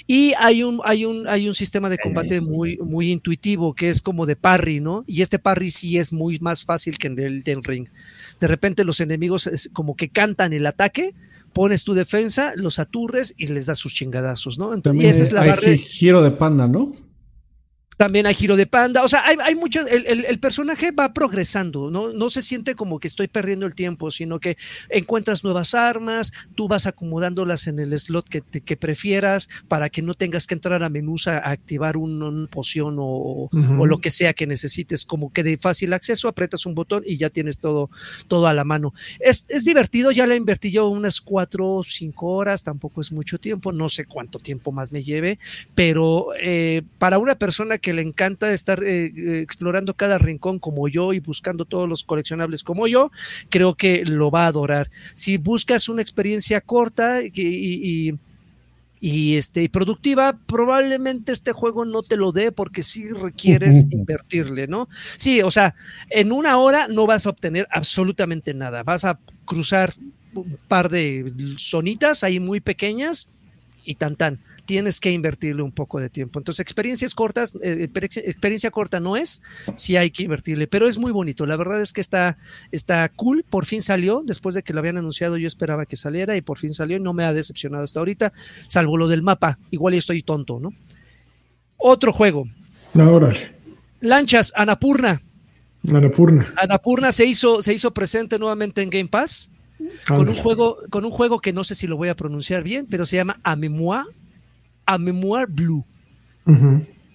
[0.07, 4.01] Y hay un, hay un, hay un sistema de combate muy, muy intuitivo que es
[4.01, 5.03] como de parry, ¿no?
[5.07, 7.87] Y este parry sí es muy más fácil que en el del ring.
[8.39, 11.13] De repente los enemigos es como que cantan el ataque,
[11.53, 14.73] pones tu defensa, los aturdes y les das sus chingadazos, ¿no?
[14.73, 15.77] Entonces, También y esa es la hay barrera.
[15.77, 16.91] giro de panda, ¿no?
[17.97, 19.03] También hay giro de panda.
[19.03, 19.87] O sea, hay, hay muchos.
[19.87, 22.11] El, el- el personaje va progresando, ¿no?
[22.13, 24.57] No se siente como que estoy perdiendo el tiempo, sino que
[24.89, 30.01] encuentras nuevas armas, tú vas acomodándolas en el slot que, te- que prefieras para que
[30.01, 33.49] no tengas que entrar a menús a, a activar un- una poción o,
[33.85, 35.05] lo que sea que necesites.
[35.05, 37.89] Como que de fácil acceso, apretas un botón y ya tienes todo,
[38.27, 38.93] todo a la mano.
[39.19, 43.39] Es, es divertido, ya le invertí yo unas cuatro o cinco horas, tampoco es mucho
[43.39, 45.39] tiempo, no sé cuánto tiempo más me lleve,
[45.75, 50.87] pero eh, para una persona que le encanta estar eh, eh, explorando cada rincón como
[50.87, 53.11] yo y buscando todos los coleccionables como yo,
[53.49, 54.89] creo que lo va a adorar.
[55.15, 57.31] Si buscas una experiencia corta y,
[59.01, 64.67] y- este, y productiva, probablemente este juego no te lo dé porque sí requieres invertirle,
[64.67, 64.87] ¿no?
[65.17, 65.75] Sí, o sea,
[66.09, 68.81] en una hora no vas a obtener absolutamente nada.
[68.83, 69.91] Vas a cruzar
[70.33, 73.27] un par de zonitas ahí muy pequeñas
[73.83, 74.39] y tan tan.
[74.73, 76.39] Tienes que invertirle un poco de tiempo.
[76.39, 79.43] Entonces, experiencias cortas, eh, experiencia, corta no es,
[79.75, 81.45] sí hay que invertirle, pero es muy bonito.
[81.45, 82.39] La verdad es que está,
[82.71, 83.45] está cool.
[83.47, 86.57] Por fin salió, después de que lo habían anunciado, yo esperaba que saliera y por
[86.57, 88.33] fin salió y no me ha decepcionado hasta ahorita,
[88.67, 89.59] salvo lo del mapa.
[89.69, 90.73] Igual y estoy tonto, ¿no?
[91.77, 92.45] Otro juego.
[92.95, 93.53] No, órale.
[94.01, 95.21] Lanchas, Anapurna.
[95.87, 96.51] Annapurna.
[96.57, 99.51] Anapurna se hizo, se hizo presente nuevamente en Game Pass
[100.07, 102.87] con un juego, con un juego que no sé si lo voy a pronunciar bien,
[102.89, 104.05] pero se llama A Memoir,
[104.85, 105.85] A Memoir Blue.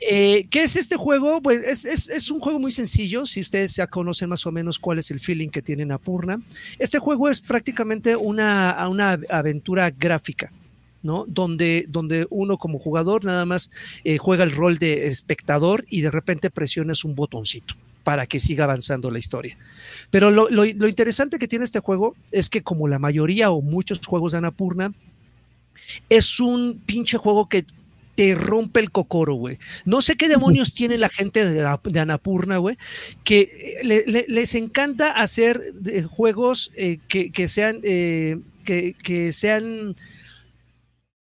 [0.01, 1.43] Eh, ¿Qué es este juego?
[1.43, 4.79] Pues es, es- es un juego muy sencillo, si ustedes ya conocen más o menos
[4.79, 6.41] cuál es el feeling que tiene Napurna.
[6.79, 10.53] Este juego es prácticamente una, una aventura gráfica.
[11.01, 11.25] ¿no?
[11.29, 13.71] Donde, donde uno como jugador nada más
[14.03, 18.65] eh, juega el rol de espectador y de repente presionas un botoncito para que siga
[18.65, 19.57] avanzando la historia.
[20.11, 23.63] Pero lo, lo- lo interesante que tiene este juego es que como la mayoría o
[23.63, 24.93] muchos juegos de Annapurna,
[26.09, 27.65] es un pinche juego que
[28.15, 29.59] te rompe el cocoro, güey.
[29.85, 32.77] No sé qué demonios tiene la gente de, Annapurna, güey,
[33.23, 39.95] que eh, le- le- les encanta hacer eh, juegos eh, que, sean, que, sean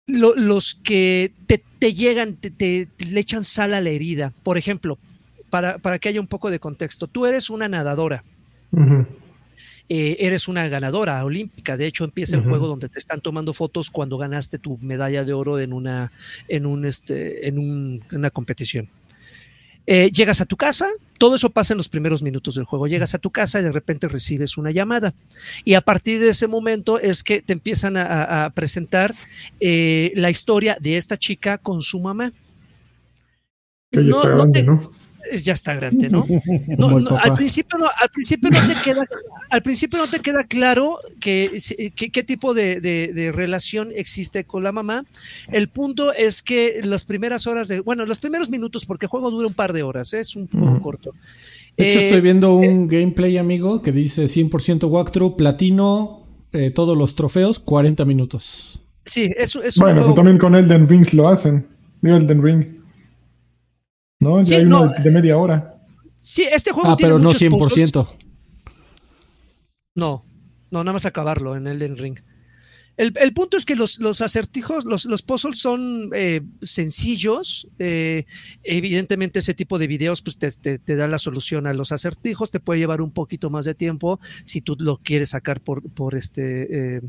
[0.06, 4.32] lo- los que te, llegan, te, le echan sal a la herida.
[4.42, 4.98] Por ejemplo,
[5.50, 8.22] para, para que haya un poco de contexto, tú eres una nadadora
[8.72, 9.06] Ujú.
[9.88, 11.76] Eh, eres una ganadora olímpica.
[11.76, 15.32] De hecho, empieza el juego donde te están tomando fotos cuando ganaste tu medalla de
[15.32, 16.12] oro en una,
[16.48, 18.88] en un, este, en un- una competición.
[19.88, 22.88] Eh, llegas a tu casa, todo eso pasa en los primeros minutos del juego.
[22.88, 25.14] Llegas a tu casa y de repente recibes una llamada.
[25.64, 29.14] Y a partir de ese momento es que te empiezan a, a presentar
[29.60, 32.32] eh, la historia de esta chica con su mamá.
[33.92, 34.00] Que
[34.36, 34.92] grande, te- ¿no?
[35.30, 36.26] Es- ya está grande, ¿no?
[36.78, 39.04] No, no, al principio no, al principio no te queda,
[39.50, 43.90] al principio no te queda claro que, si- que- qué tipo de, de- de relación
[43.94, 45.04] existe con la mamá.
[45.50, 49.30] El punto es que las primeras horas de, bueno, los primeros minutos, porque el juego
[49.30, 50.20] dura un par de horas, ¿eh?
[50.20, 51.12] es un poco corto.
[51.76, 56.22] De hecho, Eh, estoy viendo un gameplay, amigo, que dice 100% walkthrough, platino,
[56.52, 58.80] eh, todos los trofeos, 40 minutos.
[59.04, 61.66] sí, es, es un Bueno, juego- pues también con Elden Ring lo hacen.
[62.02, 62.64] Elden Ring.
[64.20, 64.42] ¿No?
[64.42, 65.74] Sí, ya hay no, uno de media hora.
[66.16, 67.92] sí, este juego Ah, tiene pero no muchos puzzles.
[67.92, 68.06] 100%.
[69.94, 70.24] No,
[70.70, 72.18] no, nada más acabarlo en Elden Ring.
[72.98, 77.68] El, el punto es que los, los acertijos, los, los puzzles son eh, sencillos.
[77.78, 78.24] eh,
[78.62, 82.50] evidentemente, ese tipo de videos pues, te, te- te da la solución a los acertijos.
[82.50, 86.14] Te puede llevar un poquito más de tiempo si tú lo quieres sacar por, por
[86.14, 86.96] este.
[86.96, 87.00] eh,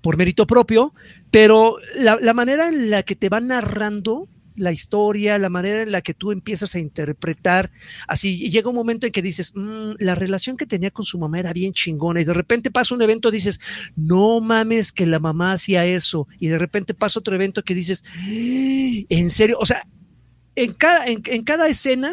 [0.00, 0.94] por mérito propio,
[1.30, 5.92] pero la, la manera en la que te va narrando la historia, la manera en
[5.92, 7.70] la que tú empiezas a interpretar,
[8.06, 11.40] así llega un momento en que dices, "Mm, la relación que tenía con su mamá
[11.40, 13.60] era bien chingona y de repente pasa un evento, dices,
[13.96, 18.04] no mames que la mamá hacía eso y de repente pasa otro evento que dices,
[18.26, 19.86] en serio, o sea,
[20.56, 22.12] en cada, en, en cada escena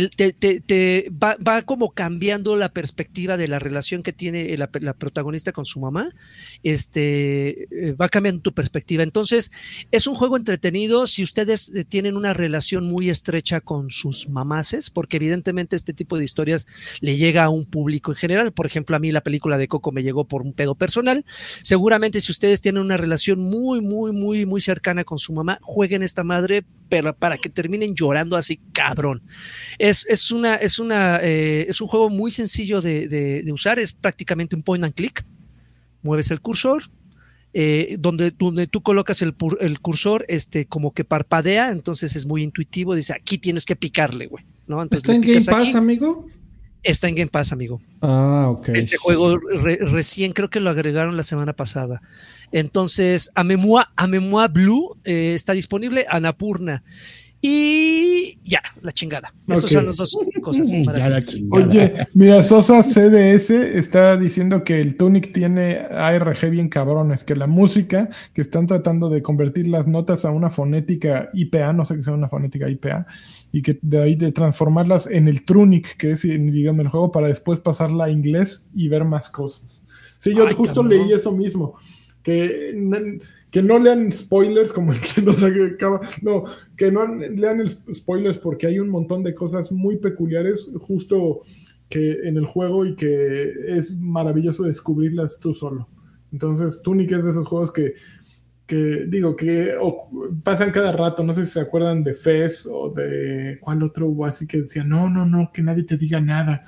[0.00, 4.68] te, te- te- va, va como cambiando la perspectiva de la relación que tiene la,
[4.94, 6.08] protagonista con su mamá,
[6.62, 9.02] este, eh, va cambiando tu perspectiva.
[9.02, 9.52] Entonces,
[9.90, 14.88] es un juego entretenido si ustedes eh, tienen una relación muy estrecha con sus mamaces,
[14.88, 16.66] porque evidentemente este tipo de historias
[17.02, 18.52] le llega a un público en general.
[18.52, 21.26] Por ejemplo, a mí la película de Coco me llegó por un pedo personal.
[21.62, 26.02] Seguramente si ustedes tienen una relación muy, muy, muy, muy cercana con su mamá, jueguen
[26.02, 29.22] esta madre pero para que terminen llorando así, cabrón.
[29.84, 33.80] Es, es, una, es, una, eh, es un juego muy sencillo de, de- de usar,
[33.80, 35.24] es prácticamente un point and click.
[36.02, 36.84] Mueves el cursor,
[37.52, 42.44] eh, donde, donde tú colocas el, el cursor, este, como que parpadea, entonces es muy
[42.44, 44.44] intuitivo, dice, aquí tienes que picarle, güey.
[44.68, 44.80] ¿no?
[44.82, 45.76] Entonces ¿Está en Game Pass, aquí.
[45.76, 46.26] amigo?
[46.84, 47.80] Está en Game Pass, amigo.
[48.00, 48.68] Ah, ok.
[48.74, 52.00] Este juego re- recién creo que lo agregaron la semana pasada.
[52.52, 56.82] Entonces, Amemua, Amemua Blue eh, está disponible, Anapurna.
[57.44, 59.34] Y ya, la chingada.
[59.48, 59.70] Esas Ok.
[59.70, 60.72] son las dos cosas.
[60.86, 61.20] Para la.
[61.50, 67.48] Oye, mira, Sosa CDS está diciendo que el Tunic tiene ARG bien cabrones, que la
[67.48, 72.04] música, que están tratando de convertir las notas a una fonética IPA, no sé qué
[72.04, 73.08] sea una fonética IPA,
[73.50, 77.10] y que de ahí de transformarlas en el Trunic, que es el idioma del juego,
[77.10, 79.82] para después pasarla a inglés y ver más cosas.
[80.18, 80.90] Sí, yo Ay, justo cabrón.
[81.06, 81.74] leí eso mismo,
[82.22, 82.72] que,
[83.52, 88.66] que no lean spoilers como el que nos acaba, no, que no lean spoilers porque
[88.66, 91.42] hay un montón de cosas muy peculiares justo
[91.90, 95.86] que en el juego y que es maravilloso descubrirlas tú solo.
[96.32, 97.92] Entonces, Tunic es de esos juegos que,
[98.66, 99.74] que digo, que
[100.42, 101.22] pasan cada rato.
[101.22, 104.82] No sé si se acuerdan de Fez o de cuál otro hubo así que decía,
[104.82, 106.64] no, no, no, que nadie te diga nada.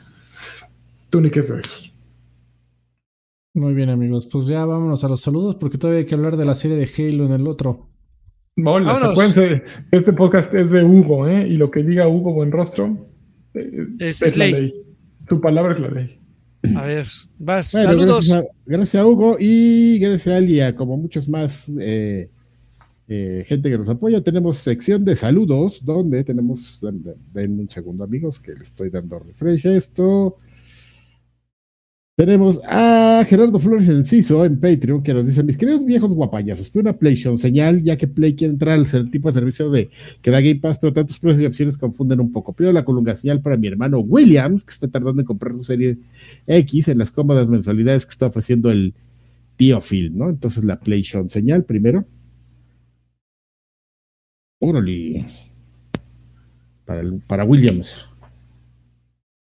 [1.09, 1.93] Tunic es de esos.
[3.55, 4.26] Muy bien, amigos.
[4.31, 6.86] Pues ya vámonos a los saludos porque todavía hay que hablar de la serie de
[6.98, 7.89] Halo en el otro.
[8.64, 11.47] Hola, acuérdense, este podcast es de Hugo, ¿eh?
[11.48, 13.09] Y lo que diga Hugo Buenrostro
[13.55, 14.52] eh, Es- es, es la ley.
[14.55, 14.72] ley.
[15.28, 16.18] Su palabra es la ley.
[16.76, 17.06] A ver,
[17.39, 17.72] vas.
[17.72, 18.26] Bueno, Saludos.
[18.28, 22.31] Gracias a, gracias a Hugo y gracias a Alia, como muchos más eh,
[23.09, 24.20] eh, gente que nos apoya.
[24.22, 29.18] Tenemos sección de saludos, donde tenemos, den, den un segundo amigos, que le estoy dando
[29.18, 30.39] refresh a esto.
[32.16, 36.82] Tenemos a Gerardo Flores Enciso en Patreon que nos dice: Mis queridos viejos guapayazos, tuve
[36.82, 39.90] una PlayStation señal, ya que Play quiere entrar al tipo de servicio de
[40.22, 42.52] que da Game Pass, pero tantos precios y opciones confunden un poco.
[42.52, 45.98] Pido la colunga señal para mi hermano Williams, que está tardando en comprar su serie
[46.46, 48.94] X en las cómodas mensualidades que está ofreciendo el
[49.56, 50.30] tío Phil, ¿no?
[50.30, 52.06] Entonces la PlayStation señal primero.
[54.60, 55.26] Órale.
[57.26, 58.08] Para, Williams.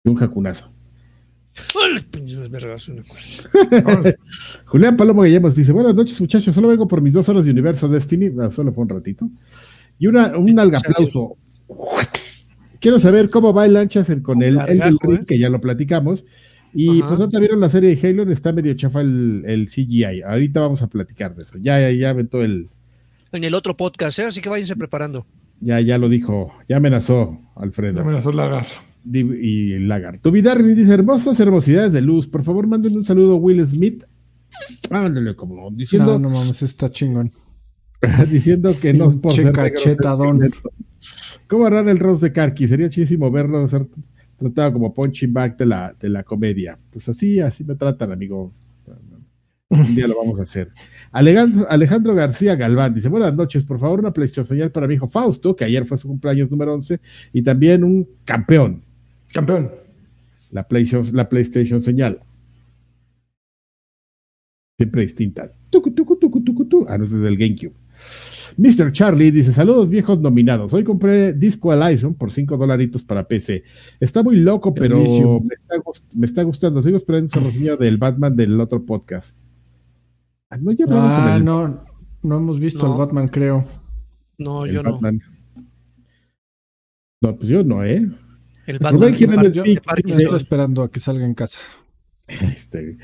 [0.04, 0.75] Un jacunazo.
[1.82, 4.14] Ay, pinches vergas, una cosa.
[4.66, 6.54] Julián Palomo Guillemos dice: Buenas noches, muchachos.
[6.54, 8.30] Solo vengo por mis dos horas de Universo Destiny.
[8.30, 9.28] No, solo fue un ratito.
[9.98, 11.36] Y una, un algaplauso.
[12.80, 15.24] Quiero saber cómo va el lanchas con el Ring, ¿eh?
[15.26, 16.24] que ya lo platicamos.
[16.74, 17.08] Y Ajá.
[17.08, 20.22] pues ahorita vieron la serie de Halo, está medio chafa el, el CGI.
[20.22, 21.56] Ahorita vamos a platicar de eso.
[21.58, 22.68] Ya, ya, ya aventó el.
[23.32, 24.24] En el otro podcast, ¿eh?
[24.24, 25.24] así que váyanse preparando.
[25.60, 26.52] Ya, ya lo dijo.
[26.68, 28.04] Ya amenazó Alfredo.
[28.12, 28.66] Ya suelo lagar.
[29.12, 30.18] Y Lagar.
[30.18, 32.26] Tu Vidarri dice: Hermosas hermosidades de luz.
[32.28, 34.04] Por favor, manden un saludo a Will Smith.
[34.90, 37.30] Ándale, como diciendo, No, no mames, está chingón.
[38.30, 40.40] diciendo que no es por ser cachetadón.
[41.46, 42.66] ¿Cómo harán el Rose de Karki?
[42.66, 43.86] Sería chidísimo verlo ser
[44.36, 46.78] tratado como punching back de la, de la comedia.
[46.90, 48.52] Pues así, así me tratan, amigo.
[49.68, 50.70] Un día lo vamos a hacer.
[51.10, 55.08] Alejandro, Alejandro García Galván dice: Buenas noches, por favor, una PlayStation señal para mi hijo
[55.08, 57.00] Fausto, que ayer fue su cumpleaños número 11,
[57.32, 58.85] y también un campeón.
[59.36, 59.70] Campeón.
[60.50, 62.20] La PlayStation, la PlayStation señal.
[64.78, 65.50] Siempre distinta.
[65.70, 66.86] Tucu, tucu, tucu, tucu, tu.
[66.88, 67.74] Ah, no, ese es del GameCube.
[68.58, 68.92] Mr.
[68.92, 70.72] Charlie dice: Saludos viejos nominados.
[70.72, 73.64] Hoy compré Disco Elysium por 5 dolaritos para PC.
[74.00, 75.74] Está muy loco, pero me está,
[76.14, 76.82] me está gustando.
[76.82, 79.36] Sigo esperando su reseña del Batman del otro podcast.
[80.50, 81.80] Ah, no, ya Ah, el- no,
[82.22, 82.92] no hemos visto No.
[82.94, 83.64] el Batman, creo.
[84.38, 85.00] No, el yo no.
[87.22, 88.06] No, pues yo no, ¿eh?
[88.66, 91.58] El Rubén Batman de Jiménez yo- Vic estoy esperando a que salga en casa.
[92.28, 92.98] Este,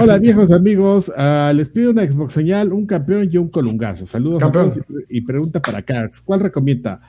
[0.00, 4.06] Hola viejos amigos, Ah, les pido una Xbox señal, un campeón y un colungazo.
[4.06, 4.66] Saludos Campeón.
[4.66, 6.20] a todos y, pre- y pregunta para Carx.
[6.20, 7.00] ¿Cuál recomienda?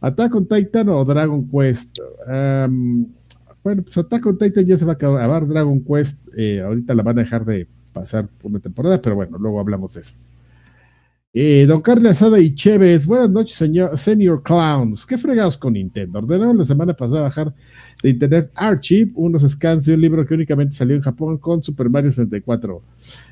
[0.00, 1.98] ¿Attack on Titan o Dragon Quest?
[3.64, 5.46] Bueno, pues Attack on Titan ya se va a acabar.
[5.48, 9.38] Dragon Quest eh, ahorita la van a dejar de pasar por una temporada, pero bueno,
[9.38, 10.14] luego hablamos de eso.
[11.38, 15.04] Eh, don Carlos Asada y Chévez, buenas noches, señor Senior Clowns.
[15.04, 16.20] ¿Qué fregados con Nintendo?
[16.20, 17.52] Ordenaron la semana pasada bajar
[18.02, 21.90] de Internet Archive unos scans de un libro que únicamente salió en Japón con Super
[21.90, 22.82] Mario 64.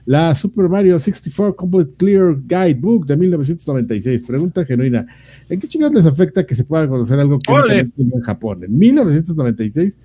[0.04, 4.22] La Super Mario 64 Complete Clear Guidebook de 1996.
[4.26, 5.06] Pregunta genuina.
[5.48, 8.64] ¿En qué chingados les afecta que se pueda conocer algo que salió en Japón?
[8.64, 9.96] En 1996.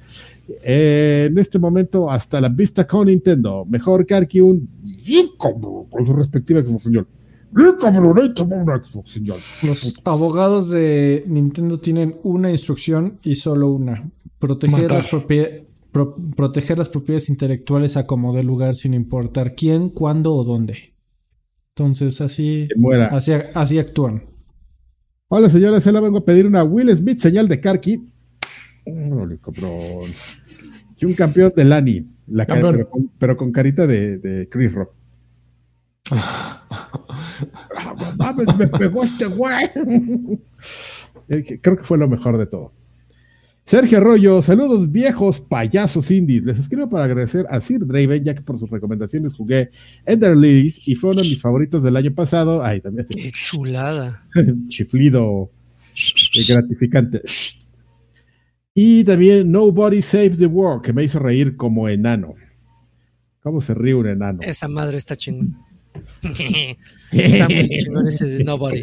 [0.63, 3.65] eh, en este momento, hasta la vista con Nintendo.
[3.65, 4.69] Mejor Karki un
[5.05, 7.18] bien cabrón, con su respectiva Xbox señor.
[7.51, 9.37] Bien cabronito, una Xbox señor.
[9.63, 14.09] Los abogados de Nintendo tienen una instrucción y solo una.
[14.39, 14.97] Proteger Matar.
[14.97, 20.33] las, propie- pro- proteger las propiedades intelectuales a como dé lugar sin importar quién, cuándo
[20.33, 20.91] o dónde.
[21.75, 22.67] Entonces así,
[23.11, 24.23] así, así actúan.
[25.27, 28.09] Hola señora, se la vengo a pedir una Will Smith señal de Karki.
[28.85, 30.09] Órale, cabrón.
[30.97, 32.05] Y un campeón de Lani.
[32.27, 34.91] La cara- pero, con, pero con carita de, de Chris Rock.
[36.11, 36.65] Ah,
[38.17, 39.69] mames, me pegó este güey.
[41.29, 42.73] Eh, Creo que fue lo mejor de todo.
[43.65, 46.43] Sergio Arroyo, saludos viejos payasos indies.
[46.43, 49.69] Les escribo para agradecer a Sir Draven, ya que por sus recomendaciones jugué
[50.07, 52.63] Ender Lilies y fue uno de mis favoritos del año pasado.
[52.63, 54.23] Ay, también hace Qué chulada.
[54.69, 55.51] chiflido
[56.33, 57.21] eh, gratificante.
[58.73, 62.33] Y también Nobody Saves the World, que me hizo reír como enano.
[63.41, 64.39] ¿Cómo se ríe un enano?
[64.41, 65.55] Esa madre está chingón.
[67.11, 68.81] está muy chingón ese de Nobody.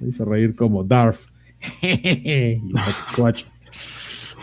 [0.00, 1.20] Me hizo reír como Darth.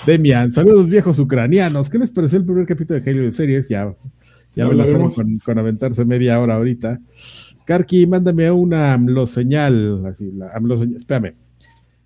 [0.05, 1.89] Demian, saludos viejos ucranianos.
[1.89, 3.67] ¿Qué les pareció el primer capítulo de Halo de series?
[3.69, 3.95] Ya,
[4.55, 5.15] ya me la hablaremos.
[5.15, 6.99] con, con aventarse media hora ahorita.
[7.65, 10.05] Karki, mándame una AMLO señal.
[10.05, 10.97] Así, la AMLO señal.
[10.99, 11.35] Espérame.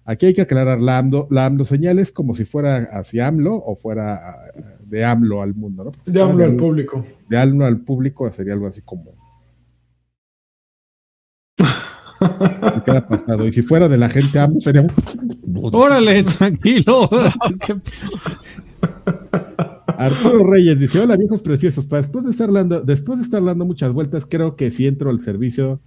[0.04, 3.56] Aquí hay que aclarar, la AMLO, la AMLO señal es como si fuera hacia AMLO
[3.56, 4.52] o fuera ah,
[4.84, 5.92] de AMLO al mundo, ¿no?
[6.12, 7.06] Ya hablo al de, público.
[7.30, 9.12] de AMLO al público sería algo así como.
[12.86, 13.48] Queda pasado.
[13.48, 14.86] Y si fuera de la gente AMLO sería.
[15.72, 17.10] Órale, tranquilo.
[17.66, 17.76] ¿Qué-
[19.98, 21.88] Arturo Reyes dice: Hola viejos preciosos.
[21.88, 25.20] Después de estar dando, después de estar dando muchas vueltas, creo que si entro al
[25.20, 25.80] servicio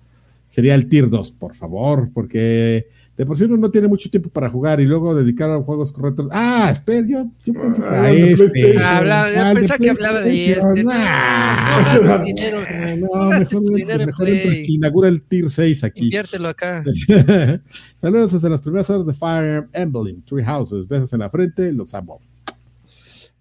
[0.46, 4.28] sería el Tier 2, por favor, porque de por sí uno no tiene mucho tiempo
[4.28, 6.28] para jugar y luego dedicar a juegos correctos.
[6.32, 8.78] Ah, espera, yo, yo pensé que Ah, este.
[8.78, 10.82] Hablaba- ya Ah, pensaba que hablaba de este.
[10.82, 11.94] No, Ah.
[12.00, 12.58] no gastes dinero.
[12.98, 14.62] No No, gastes mejor, tu dinero mejor Play.
[14.62, 16.04] aquí, inaugura el Tier 6 aquí.
[16.04, 16.82] Inviértelo acá.
[18.00, 20.88] Saludos desde las primeras horas de Fire Emblem, Three Houses.
[20.88, 22.20] Besos en la frente, los amo.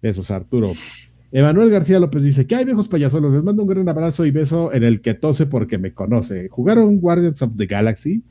[0.00, 0.72] Besos, Arturo.
[1.32, 3.32] Emanuel García López dice: ¿Qué hay, viejos payasuelos?
[3.34, 6.48] Les mando un gran abrazo y beso en el que tose porque me conoce.
[6.48, 8.22] ¿Jugaron Guardians of the Galaxy?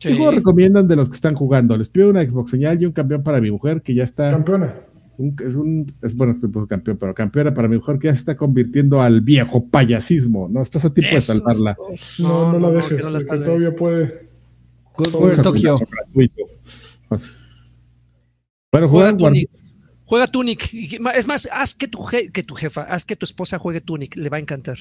[0.00, 0.16] ¿Qué Sí.
[0.16, 1.76] juego recomiendan de los que están jugando?
[1.76, 4.30] Les pido una Xbox señal y un campeón para mi mujer que ya está.
[4.30, 4.74] Campeona.
[5.18, 5.90] un- es un.
[6.02, 9.00] Es, bueno, se puso campeón, pero campeona para mi mujer que ya se está convirtiendo
[9.00, 10.46] al viejo payasismo.
[10.48, 11.74] No estás a tiempo de Eso es salvarla.
[12.18, 12.98] No, no, la dejes.
[12.98, 13.44] que no la que salve.
[13.46, 14.28] todavía puede.
[14.92, 15.42] Juega.
[17.08, 17.36] Pues,
[18.72, 19.50] Bueno, Juega juegan Tunic.
[20.04, 20.74] Juega Tunic.
[21.14, 24.16] Es más, haz que tu, je- que tu jefa, haz que tu esposa juegue Tunic.
[24.16, 24.76] Le va a encantar.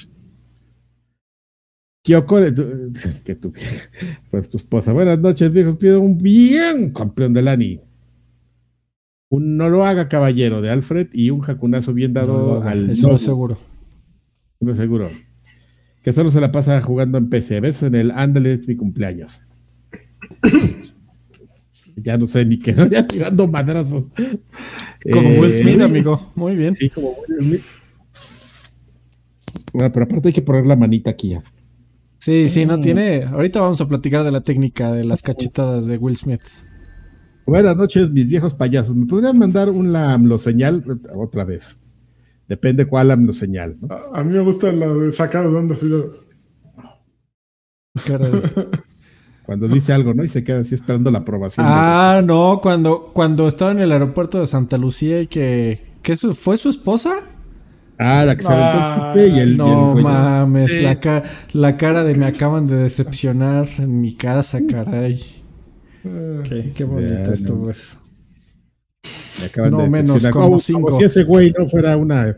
[2.06, 2.94] Kyoko, tu-
[3.26, 3.52] que tu,
[4.32, 4.94] pues tu esposa.
[4.94, 5.76] Buenas noches, viejos.
[5.78, 7.80] Pido un bien campeón de Lani.
[9.30, 13.22] Un no lo haga caballero de Alfred y un jacunazo bien dado al Eso es
[13.24, 13.58] seguro.
[14.60, 15.10] no seguro.
[16.04, 17.60] Que solo se la pasa jugando en PC.
[17.60, 17.82] ¿Ves?
[17.82, 19.42] En el Ándale es mi cumpleaños.
[21.96, 22.86] ya no sé ni qué, ¿no?
[22.90, 24.04] ya tirando madrazos.
[25.12, 26.32] Como Eh, Will Smith, amigo.
[26.36, 26.76] Muy bien.
[26.76, 27.62] Sí, como Will Smith.
[29.74, 31.30] Bueno, pero aparte hay que poner la manita aquí.
[31.30, 31.42] ya.
[32.20, 33.24] Sí, sí, no tiene.
[33.24, 36.42] Ahorita vamos a platicar de la técnica de las cachetadas de Will Smith.
[37.46, 38.96] Buenas noches, mis viejos payasos.
[38.96, 40.84] ¿Me podrían mandar una AMLO señal?
[41.16, 41.78] Otra vez.
[42.48, 43.78] Depende cuál AMLO señal.
[43.82, 43.94] ¿no?
[43.96, 45.76] A, a mí me gusta la de sacar de onda.
[48.06, 48.32] Caray.
[49.46, 50.24] Cuando dice algo, ¿no?
[50.24, 51.68] Y se queda así esperando la aprobación.
[51.68, 55.94] de- Ah, no, cuando, cuando estaba en el aeropuerto de Santa Lucía y que...
[56.02, 57.14] ¿Qué su- fue su esposa?
[57.98, 59.48] Ah, la que se aventó Ah, el chupe y el.
[59.50, 60.80] y el No mames, Sí.
[60.82, 61.24] la, ca-
[61.54, 65.22] la cara de me acaban de decepcionar en mi casa, caray.
[66.04, 67.62] Eh, Qué, qué bonito Ya, esto, no.
[67.64, 67.98] pues.
[69.40, 70.34] Me acaban No, de menos, decepcionar.
[70.34, 70.82] como Como, cinco.
[70.88, 72.36] como si ese güey no fuera una.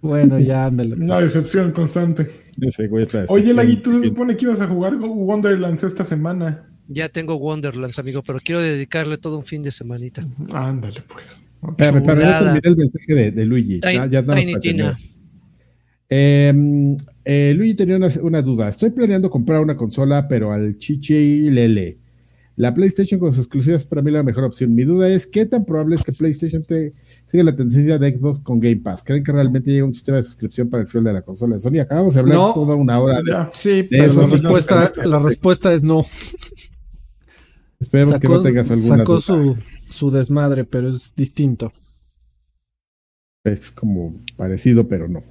[0.00, 0.94] Bueno, ya ándale.
[0.94, 1.34] Una pues.
[1.34, 2.26] decepción constante.
[2.60, 3.56] Ese güey es la Oye, decepción.
[3.56, 6.64] Lagui, tú se supone que ibas a jugar Wonderlands esta semana.
[6.88, 10.24] Ya tengo Wonderlands, amigo, pero quiero dedicarle todo un fin de semanita.
[10.52, 11.38] Ándale, pues.
[11.62, 12.38] Espérame, espérame, ya Chulada.
[12.52, 13.80] terminé el mensaje de, de Luigi.
[13.80, 14.96] Tiny, Ya- terminar.
[16.10, 18.68] Eh, eh, Luigi tenía una, una duda.
[18.68, 21.98] Estoy planeando comprar una consola, pero al chichi lele.
[22.56, 24.74] La PlayStation con sus exclusivas es para mí la mejor opción.
[24.74, 26.92] Mi duda es, ¿qué tan probable es que PlayStation te,
[27.30, 29.02] siga la tendencia de Xbox con Game Pass?
[29.04, 31.60] ¿Creen que realmente llega un sistema de suscripción para el sueldo de la consola de
[31.62, 31.78] Sony?
[31.80, 32.54] Acabamos de hablar No.
[32.54, 33.22] toda una hora.
[33.22, 33.46] de-.
[33.52, 36.04] Sí, pero eso la sí, no, respuesta, pero- la respuesta es no.
[37.80, 39.20] Esperemos que no tengas alguna sacó duda.
[39.22, 39.56] su,
[39.90, 41.72] su desmadre, pero es distinto.
[43.44, 45.22] Es como parecido, pero no.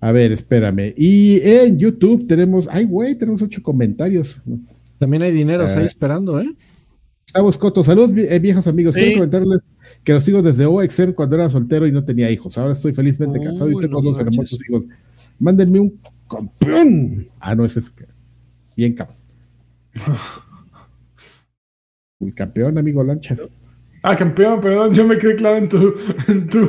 [0.00, 0.92] A ver, espérame.
[0.96, 4.40] Y en YouTube tenemos, ay, güey, tenemos ocho comentarios.
[4.98, 5.80] También hay dineros Ah.
[5.80, 6.48] ahí esperando, ¿eh?
[7.24, 8.94] Gustavo Escoto, saludos eh, viejos amigos.
[8.94, 9.00] Sí.
[9.00, 9.60] Quiero comentarles
[10.04, 12.56] que los sigo desde OXM cuando era soltero y no tenía hijos.
[12.56, 14.26] Ahora estoy felizmente Uy, casado y tengo no dos manches.
[14.34, 14.84] hermosos hijos.
[15.38, 16.00] Mándenme un
[16.30, 17.28] campeón.
[17.40, 18.06] Ah, no, ese es que-
[18.76, 19.16] bien cabrón.
[22.18, 23.36] Un campeón, amigo Lancha.
[24.08, 25.94] Ah, campeón, perdón, yo me quedé claro en tu.
[26.28, 26.60] En tu...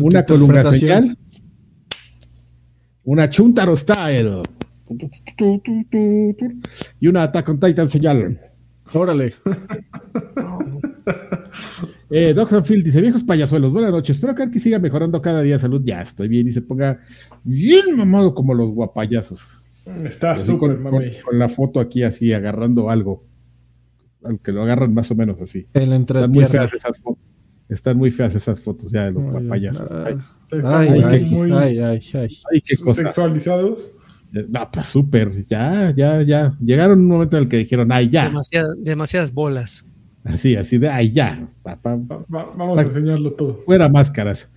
[0.00, 1.18] Una tu columna señal.
[3.02, 4.42] Una Chuntaro style.
[7.00, 8.40] Y una Attack on Titan señal.
[8.92, 9.34] Órale.
[12.10, 12.62] Eh, Dr.
[12.62, 14.16] Phil dice: Viejos payasuelos, buenas noches.
[14.16, 15.82] Espero que Arki siga mejorando cada día salud.
[15.84, 17.00] Ya estoy bien y se ponga
[17.42, 19.62] bien mamado como los guapayazos.
[20.04, 21.10] Está Así súper, con, mami.
[21.10, 23.24] con- con la foto aquí así agarrando algo.
[24.24, 25.66] Aunque lo agarran más o menos así.
[25.74, 27.22] El Están muy feas esas fotos.
[27.68, 29.92] Están muy feas esas fotos ya de los Ay, guapayazos.
[29.92, 30.16] Ay,
[30.64, 32.28] Ay, ay, muy ay, ay, ay.
[32.52, 33.02] ay, qué cosa.
[33.02, 33.92] sexualizados.
[34.48, 36.56] No, pues súper, ya, ya, ya.
[36.60, 38.24] Llegaron un momento en el que dijeron, ay, ya.
[38.24, 39.86] Demasiada- demasiadas bolas.
[40.24, 41.48] Así, así de, ay, ya.
[41.62, 43.54] Pa- pa- Va- va- vamos a enseñarlo todo.
[43.64, 44.50] fuera máscaras.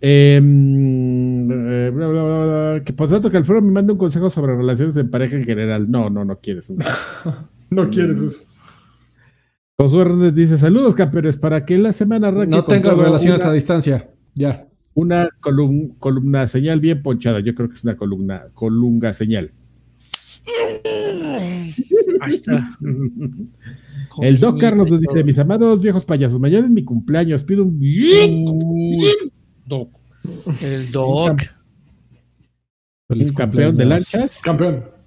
[0.00, 2.82] Eh, mm, eh, bla, bla, bla, bla.
[2.84, 5.90] Que por cierto que Alfredo me manda un consejo sobre relaciones en pareja en general.
[5.90, 6.72] No, no, no quieres.
[7.70, 8.38] No quieres eso.
[9.80, 13.54] Josué Hernández dice: Saludos, campeones, para que la semana arranque No tengas relaciones una, a
[13.54, 14.10] distancia.
[14.34, 14.66] Ya.
[14.94, 17.38] una colum- columna señal bien ponchada.
[17.40, 19.52] Yo creo que es una columna, colunga señal.
[22.20, 22.70] Ahí está.
[24.20, 25.22] El Doc Carlos nos dice.
[25.22, 27.44] Mis amados viejos payasos, mañana es mi cumpleaños.
[27.44, 28.44] Pido un bien,
[29.64, 29.90] Doc.
[30.60, 31.40] el Doc.
[33.08, 34.97] un campeón de lanchas Campeón.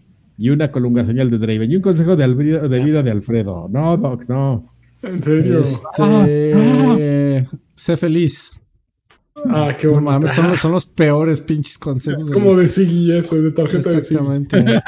[0.43, 1.71] Y una colunga señal de Draven.
[1.71, 3.69] Y un consejo de, Alfredo- de vida de Alfredo.
[3.71, 4.73] No, Doc, no.
[5.03, 5.61] En serio.
[5.63, 8.61] Este, Sé feliz.
[9.45, 10.11] Ah, qué No bonito.
[10.11, 12.27] mames, son, los- son los peores pinches consejos.
[12.27, 13.97] de Como de Siggy eso, de tarjeta de.
[13.99, 14.57] Exactamente.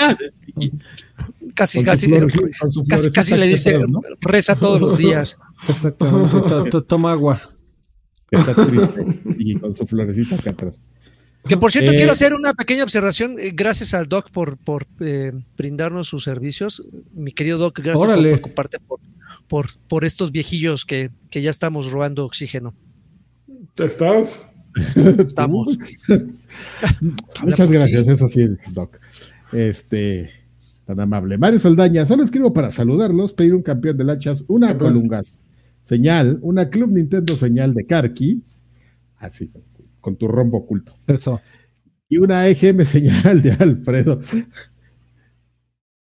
[1.56, 2.32] Casi, Con casi, flor-
[2.90, 3.80] casi, casi le dice,
[4.22, 5.38] reza todos los días.
[5.70, 6.42] Exactamente.
[6.42, 7.40] To- to- Toma agua.
[8.32, 9.06] Está triste
[9.38, 10.84] y con su florecita acá atrás.
[11.48, 13.38] Que por cierto, Eh, quiero hacer una pequeña observación.
[13.40, 16.84] eh, Gracias al Doc por, por eh, brindarnos sus servicios.
[17.14, 18.30] Mi querido Doc, gracias Órale.
[18.30, 18.99] por preocuparte por,
[19.48, 22.74] por, por estos viejillos que, que ya estamos robando oxígeno.
[23.78, 24.49] ¿Estás?
[24.95, 25.78] Estamos.
[27.44, 28.98] Muchas gracias, eso sí, Doc.
[29.52, 30.30] Este,
[30.86, 31.38] tan amable.
[31.38, 35.36] Mario Saldaña, solo escribo para saludarlos, pedir un campeón de lanchas, una colungas
[35.84, 38.44] señal, una Club Nintendo señal de Karki,
[39.18, 39.52] así,
[40.04, 41.40] con tu rombo oculto, Eso.
[42.10, 44.20] y una EGM señal de Alfredo.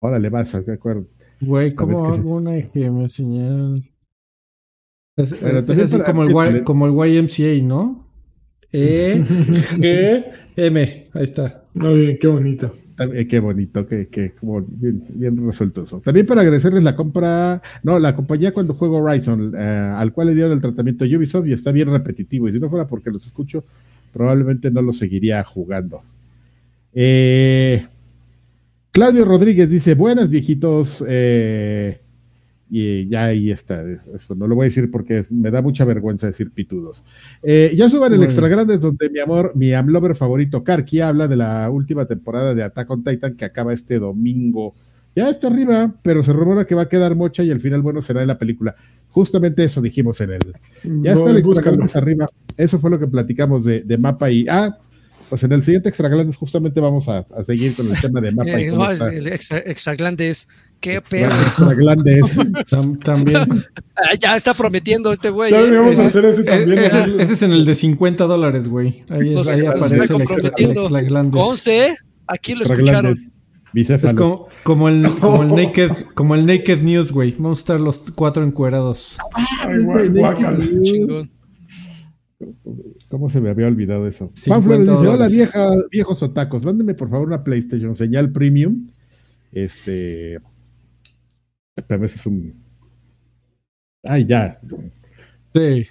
[0.01, 1.06] Órale, vas, de acuerdo.
[1.40, 3.85] Güey, ¿cómo ¿qué hago una EGM señal?
[5.16, 8.06] Es, Pero es también así para- como el, y, como el YMCA, ¿no?
[8.72, 10.24] E, G,
[10.56, 11.09] M.
[11.12, 11.64] Ahí está.
[11.74, 12.72] No, bien, qué bonito.
[12.97, 16.01] También, qué bonito, que, que como bien, bien resuelto eso.
[16.01, 20.35] También para agradecerles la compra, no, la compañía cuando juego Horizon, eh, al cual le
[20.35, 22.48] dieron el tratamiento Ubisoft y está bien repetitivo.
[22.48, 23.64] Y si no fuera porque los escucho,
[24.12, 26.02] probablemente no lo seguiría jugando.
[26.92, 27.86] Eh,
[28.92, 31.04] Claudio Rodríguez dice: Buenas, viejitos.
[31.08, 32.00] eh,
[32.72, 33.82] y ya ahí está.
[34.14, 37.04] Eso no lo voy a decir porque me da mucha vergüenza decir pitudos.
[37.42, 38.24] Eh, ya suban el Bueno.
[38.30, 42.62] extra grande donde mi amor, mi amlover favorito, Karki, habla de la última temporada de
[42.62, 44.72] Attack on Titan que acaba este domingo.
[45.16, 48.00] Ya está arriba, pero se rumora que va a quedar mocha y al final, bueno,
[48.00, 48.76] será en la película.
[49.10, 50.40] Justamente eso dijimos en el.
[51.02, 51.62] Ya está el Extra.
[51.62, 52.28] Grandes arriba.
[52.56, 54.46] Eso fue lo que platicamos de, de mapa y.
[54.48, 54.76] Ah,
[55.28, 58.32] pues en el siguiente Extra Grandes justamente vamos a, a seguir con el tema de
[58.32, 60.48] mapa y Eh, no, es el extra, extra grandes.
[60.80, 61.34] Qué perro.
[61.34, 62.36] Extra Grandes.
[63.04, 63.62] También.
[64.02, 65.50] Ah, ya está prometiendo este güey.
[65.50, 65.64] Ya eh.
[65.64, 66.78] deberíamos Ese- hacer ese también.
[66.78, 69.04] ese, es, ese es en el de 50 dólares, güey.
[69.10, 70.80] Ahí, es- aparece el extra, el comprometiendo.
[70.84, 71.42] extra grandes.
[71.42, 71.96] Conste, ¿eh?
[72.26, 73.02] aquí lo escucharon.
[73.12, 73.28] Grandes.
[73.74, 77.32] Es como, como el, como el naked, como el naked news, güey.
[77.32, 79.16] Vamos a estar los cuatro encuerados.
[79.34, 80.59] Ay, guá- guácala.
[80.82, 81.30] Chingón.
[83.09, 84.30] ¿Cómo se me había olvidado eso?
[84.34, 88.86] 50 Juan Flores dice: Hola, vieja, viejos otacos, mándenme por favor una PlayStation señal premium.
[89.52, 90.38] Este.
[91.86, 92.55] Pero ese es un.
[94.05, 94.59] Ay, ya.
[95.55, 95.86] Sí.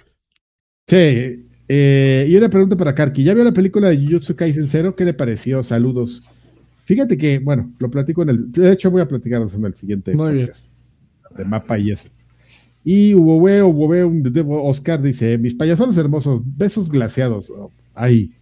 [0.86, 1.46] Sí.
[1.68, 3.22] eh, y una pregunta para Karki.
[3.22, 4.96] ¿Ya vio la película de Jujutsu Kaisen Zero?
[4.96, 5.62] ¿Qué le pareció?
[5.62, 6.22] Saludos.
[6.90, 8.50] Fíjate que, bueno, lo platico en el.
[8.50, 10.46] De hecho, voy a platicarlos en el siguiente Muy bien.
[10.46, 10.70] podcast.
[11.36, 12.08] De mapa y eso.
[12.84, 17.48] Y un de- Oscar dice: Mis payasones hermosos, besos glaseados.
[17.50, 18.32] Oh, Ay.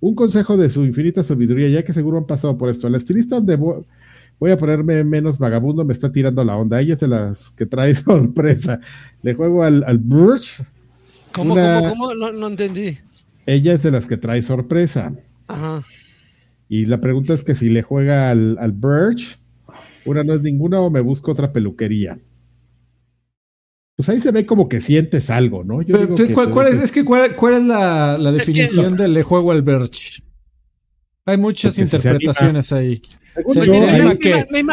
[0.00, 2.88] Un consejo de su infinita sabiduría, ya que seguro han pasado por esto.
[2.88, 3.84] La estilista donde vo-
[4.40, 6.80] voy a ponerme menos vagabundo me está tirando la onda.
[6.80, 8.80] Ella es de las que trae sorpresa.
[9.22, 10.60] Le juego al, al Burch.
[11.32, 12.14] ¿Cómo, Una- cómo, cómo?
[12.16, 12.98] No, no entendí.
[13.46, 15.14] Ella es de las que trae sorpresa.
[15.46, 15.82] Ajá.
[16.74, 19.38] Y la pregunta es que si le juega al, al Birch,
[20.06, 22.18] una no es ninguna o me busco otra peluquería.
[23.94, 25.82] Pues ahí se ve como que sientes algo, ¿no?
[25.82, 28.52] Yo Pero, digo que ¿cuál, es, es que cuál, cuál es la, la Es que-
[28.54, 30.22] definición del le juego al Birch?
[31.26, 33.02] Hay muchas Porque si se interpretaciones ahí.
[33.34, 34.72] Según se yo, me- me, ahí- anima me- que- me- me-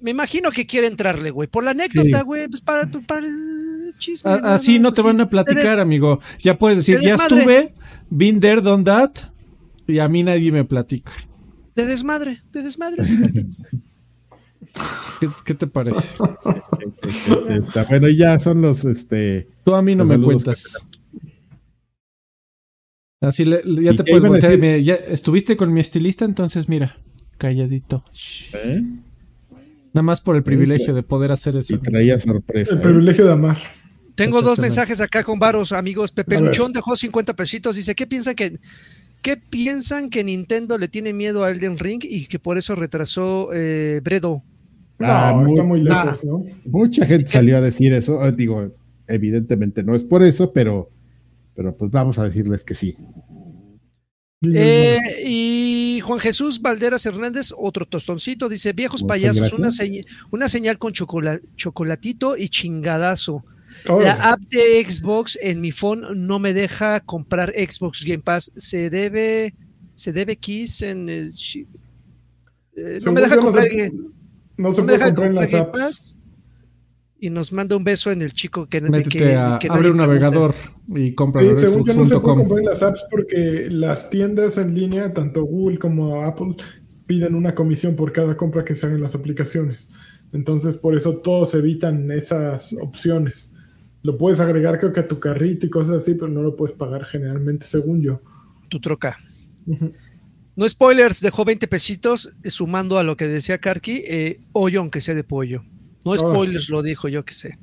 [0.00, 1.48] me imagino que quiere entrarle, güey.
[1.48, 2.24] Por la anécdota, Sí.
[2.24, 2.48] güey.
[2.48, 4.32] Pues para, para el chisme.
[4.32, 5.06] A- así no te así.
[5.06, 6.18] van a platicar, amigo.
[6.40, 7.72] Ya puedes decir, de ya estuve,
[8.10, 9.12] been there, done that,
[9.92, 11.12] y a mí nadie me platica.
[11.74, 13.02] De desmadre, de desmadre.
[15.20, 16.16] ¿Qué, qué te parece?
[17.48, 20.84] Está bueno, ya son los, este, Tú a mí no me cuentas.
[23.20, 24.52] Así le- le- ya ¿Y te puedes voltear.
[24.52, 24.72] y decir?
[24.78, 26.96] me- ya estuviste con mi estilista, entonces mira,
[27.38, 28.04] calladito.
[28.54, 28.82] ¿eh?
[29.92, 31.74] Nada más por el privilegio de poder hacer eso.
[31.74, 32.72] Y traía sorpresa.
[32.74, 32.82] El ¿eh?
[32.82, 33.58] privilegio de amar.
[34.14, 36.12] Tengo dos mensajes acá con varos, amigos.
[36.12, 36.40] Pepe.
[36.40, 37.76] Luchón dejó 50 pesitos.
[37.76, 38.58] Dice, ¿qué piensan que
[39.22, 43.50] qué piensan que Nintendo le tiene miedo a Elden Ring y que por eso retrasó
[43.54, 44.42] eh, Bredo?
[44.98, 46.44] No, Ah, muy- está muy lejos, ¿no?
[46.66, 48.22] Mucha gente salió a decir eso.
[48.24, 48.70] eh, Digo,
[49.08, 50.90] evidentemente no es por eso, pero,
[51.54, 52.96] pero pues vamos a decirles que sí.
[54.44, 60.48] Eh, y Juan Jesús Valderas Hernández, otro tostoncito, dice, viejos Muchas payasos, una, señ- una
[60.48, 63.44] señal con chocola- chocolatito y chingadazo.
[63.86, 68.52] La app de Xbox en mi phone no me deja comprar Xbox Game Pass.
[68.56, 69.54] Se debe,
[69.94, 71.28] se debe Kiss en el...
[72.76, 73.92] eh, no me deja yo, no comprar, se-
[74.56, 75.78] No se no me puede deja comprar en comprar las Game apps.
[75.78, 76.18] Pass.
[77.18, 79.90] Y nos manda un beso en el chico que, de Métete que- a, que abre
[79.92, 80.54] un navegador
[80.88, 84.58] y compra Sí, según yo no se puede comprar en las apps porque las tiendas
[84.58, 86.56] en línea, tanto Google como Apple,
[87.06, 89.88] piden una comisión por cada compra que se haga en las aplicaciones.
[90.32, 93.51] Entonces, por eso todos evitan esas opciones.
[94.02, 96.76] Lo puedes agregar creo que a tu carrito y cosas así, pero no lo puedes
[96.76, 98.20] pagar generalmente, según yo.
[98.68, 99.16] Tu troca.
[100.56, 105.14] No spoilers, dejó 20 pesitos, sumando a lo que decía Karki, eh, hoyo aunque sea
[105.14, 105.62] de pollo.
[106.04, 107.58] No spoilers, lo dijo yo que sé.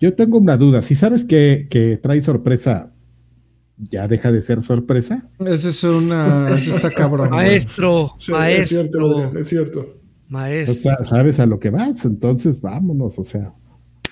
[0.00, 0.80] Yo tengo una duda.
[0.82, 2.92] Si sabes que, que trae sorpresa,
[3.76, 5.28] ¿ya deja de ser sorpresa?
[5.40, 6.56] Ese es una.
[6.56, 7.30] Ese está cabrón.
[7.30, 9.80] Maestro, Sí, es cierto, maestro, es cierto.
[9.80, 10.74] O maestro.
[10.74, 13.54] sea, sabes a lo que vas, entonces vámonos, o sea,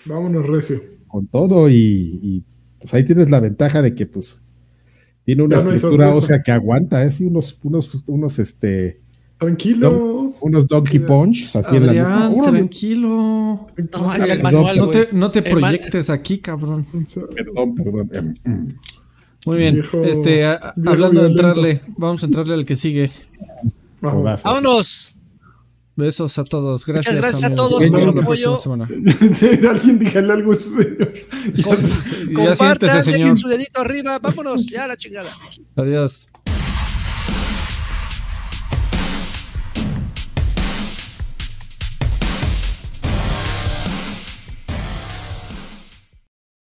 [0.07, 0.83] Vámonos, Recio.
[1.13, 1.75] Con todo y,
[2.23, 2.43] y,
[2.81, 4.41] pues ahí tienes la ventaja de que pues
[5.25, 9.01] tiene una no estructura ósea que aguanta, es unos, unos, unos, este,
[9.39, 10.35] Tranquilo.
[10.41, 12.43] unos Donkey Punch, así en la Adrián, nuca.
[12.43, 13.09] Órale, tranquilo.
[13.93, 15.07] No manches, el Perdón, manual, No güey.
[15.07, 16.87] te, no te proyectes aquí, cabrón.
[17.37, 18.11] Perdón, perdón.
[18.15, 18.69] em, em.
[19.47, 19.75] Muy bien.
[19.75, 23.11] Viejo- este, a- viejo hablando de entrarle, vamos a entrarle al que sigue.
[24.01, 24.43] Vamos.
[24.43, 25.17] Vámonos.
[25.95, 26.87] Besos a todos.
[26.87, 27.17] Gracias.
[27.17, 28.61] gracias a todos por próxima apoyo.
[29.71, 30.55] Alguien dígale algo.
[30.55, 31.13] señor.
[31.55, 34.19] Ya Compartan, siéntese, dejen su dedito arriba.
[34.19, 35.31] Vámonos, ya la chingada.
[35.77, 36.29] Adiós.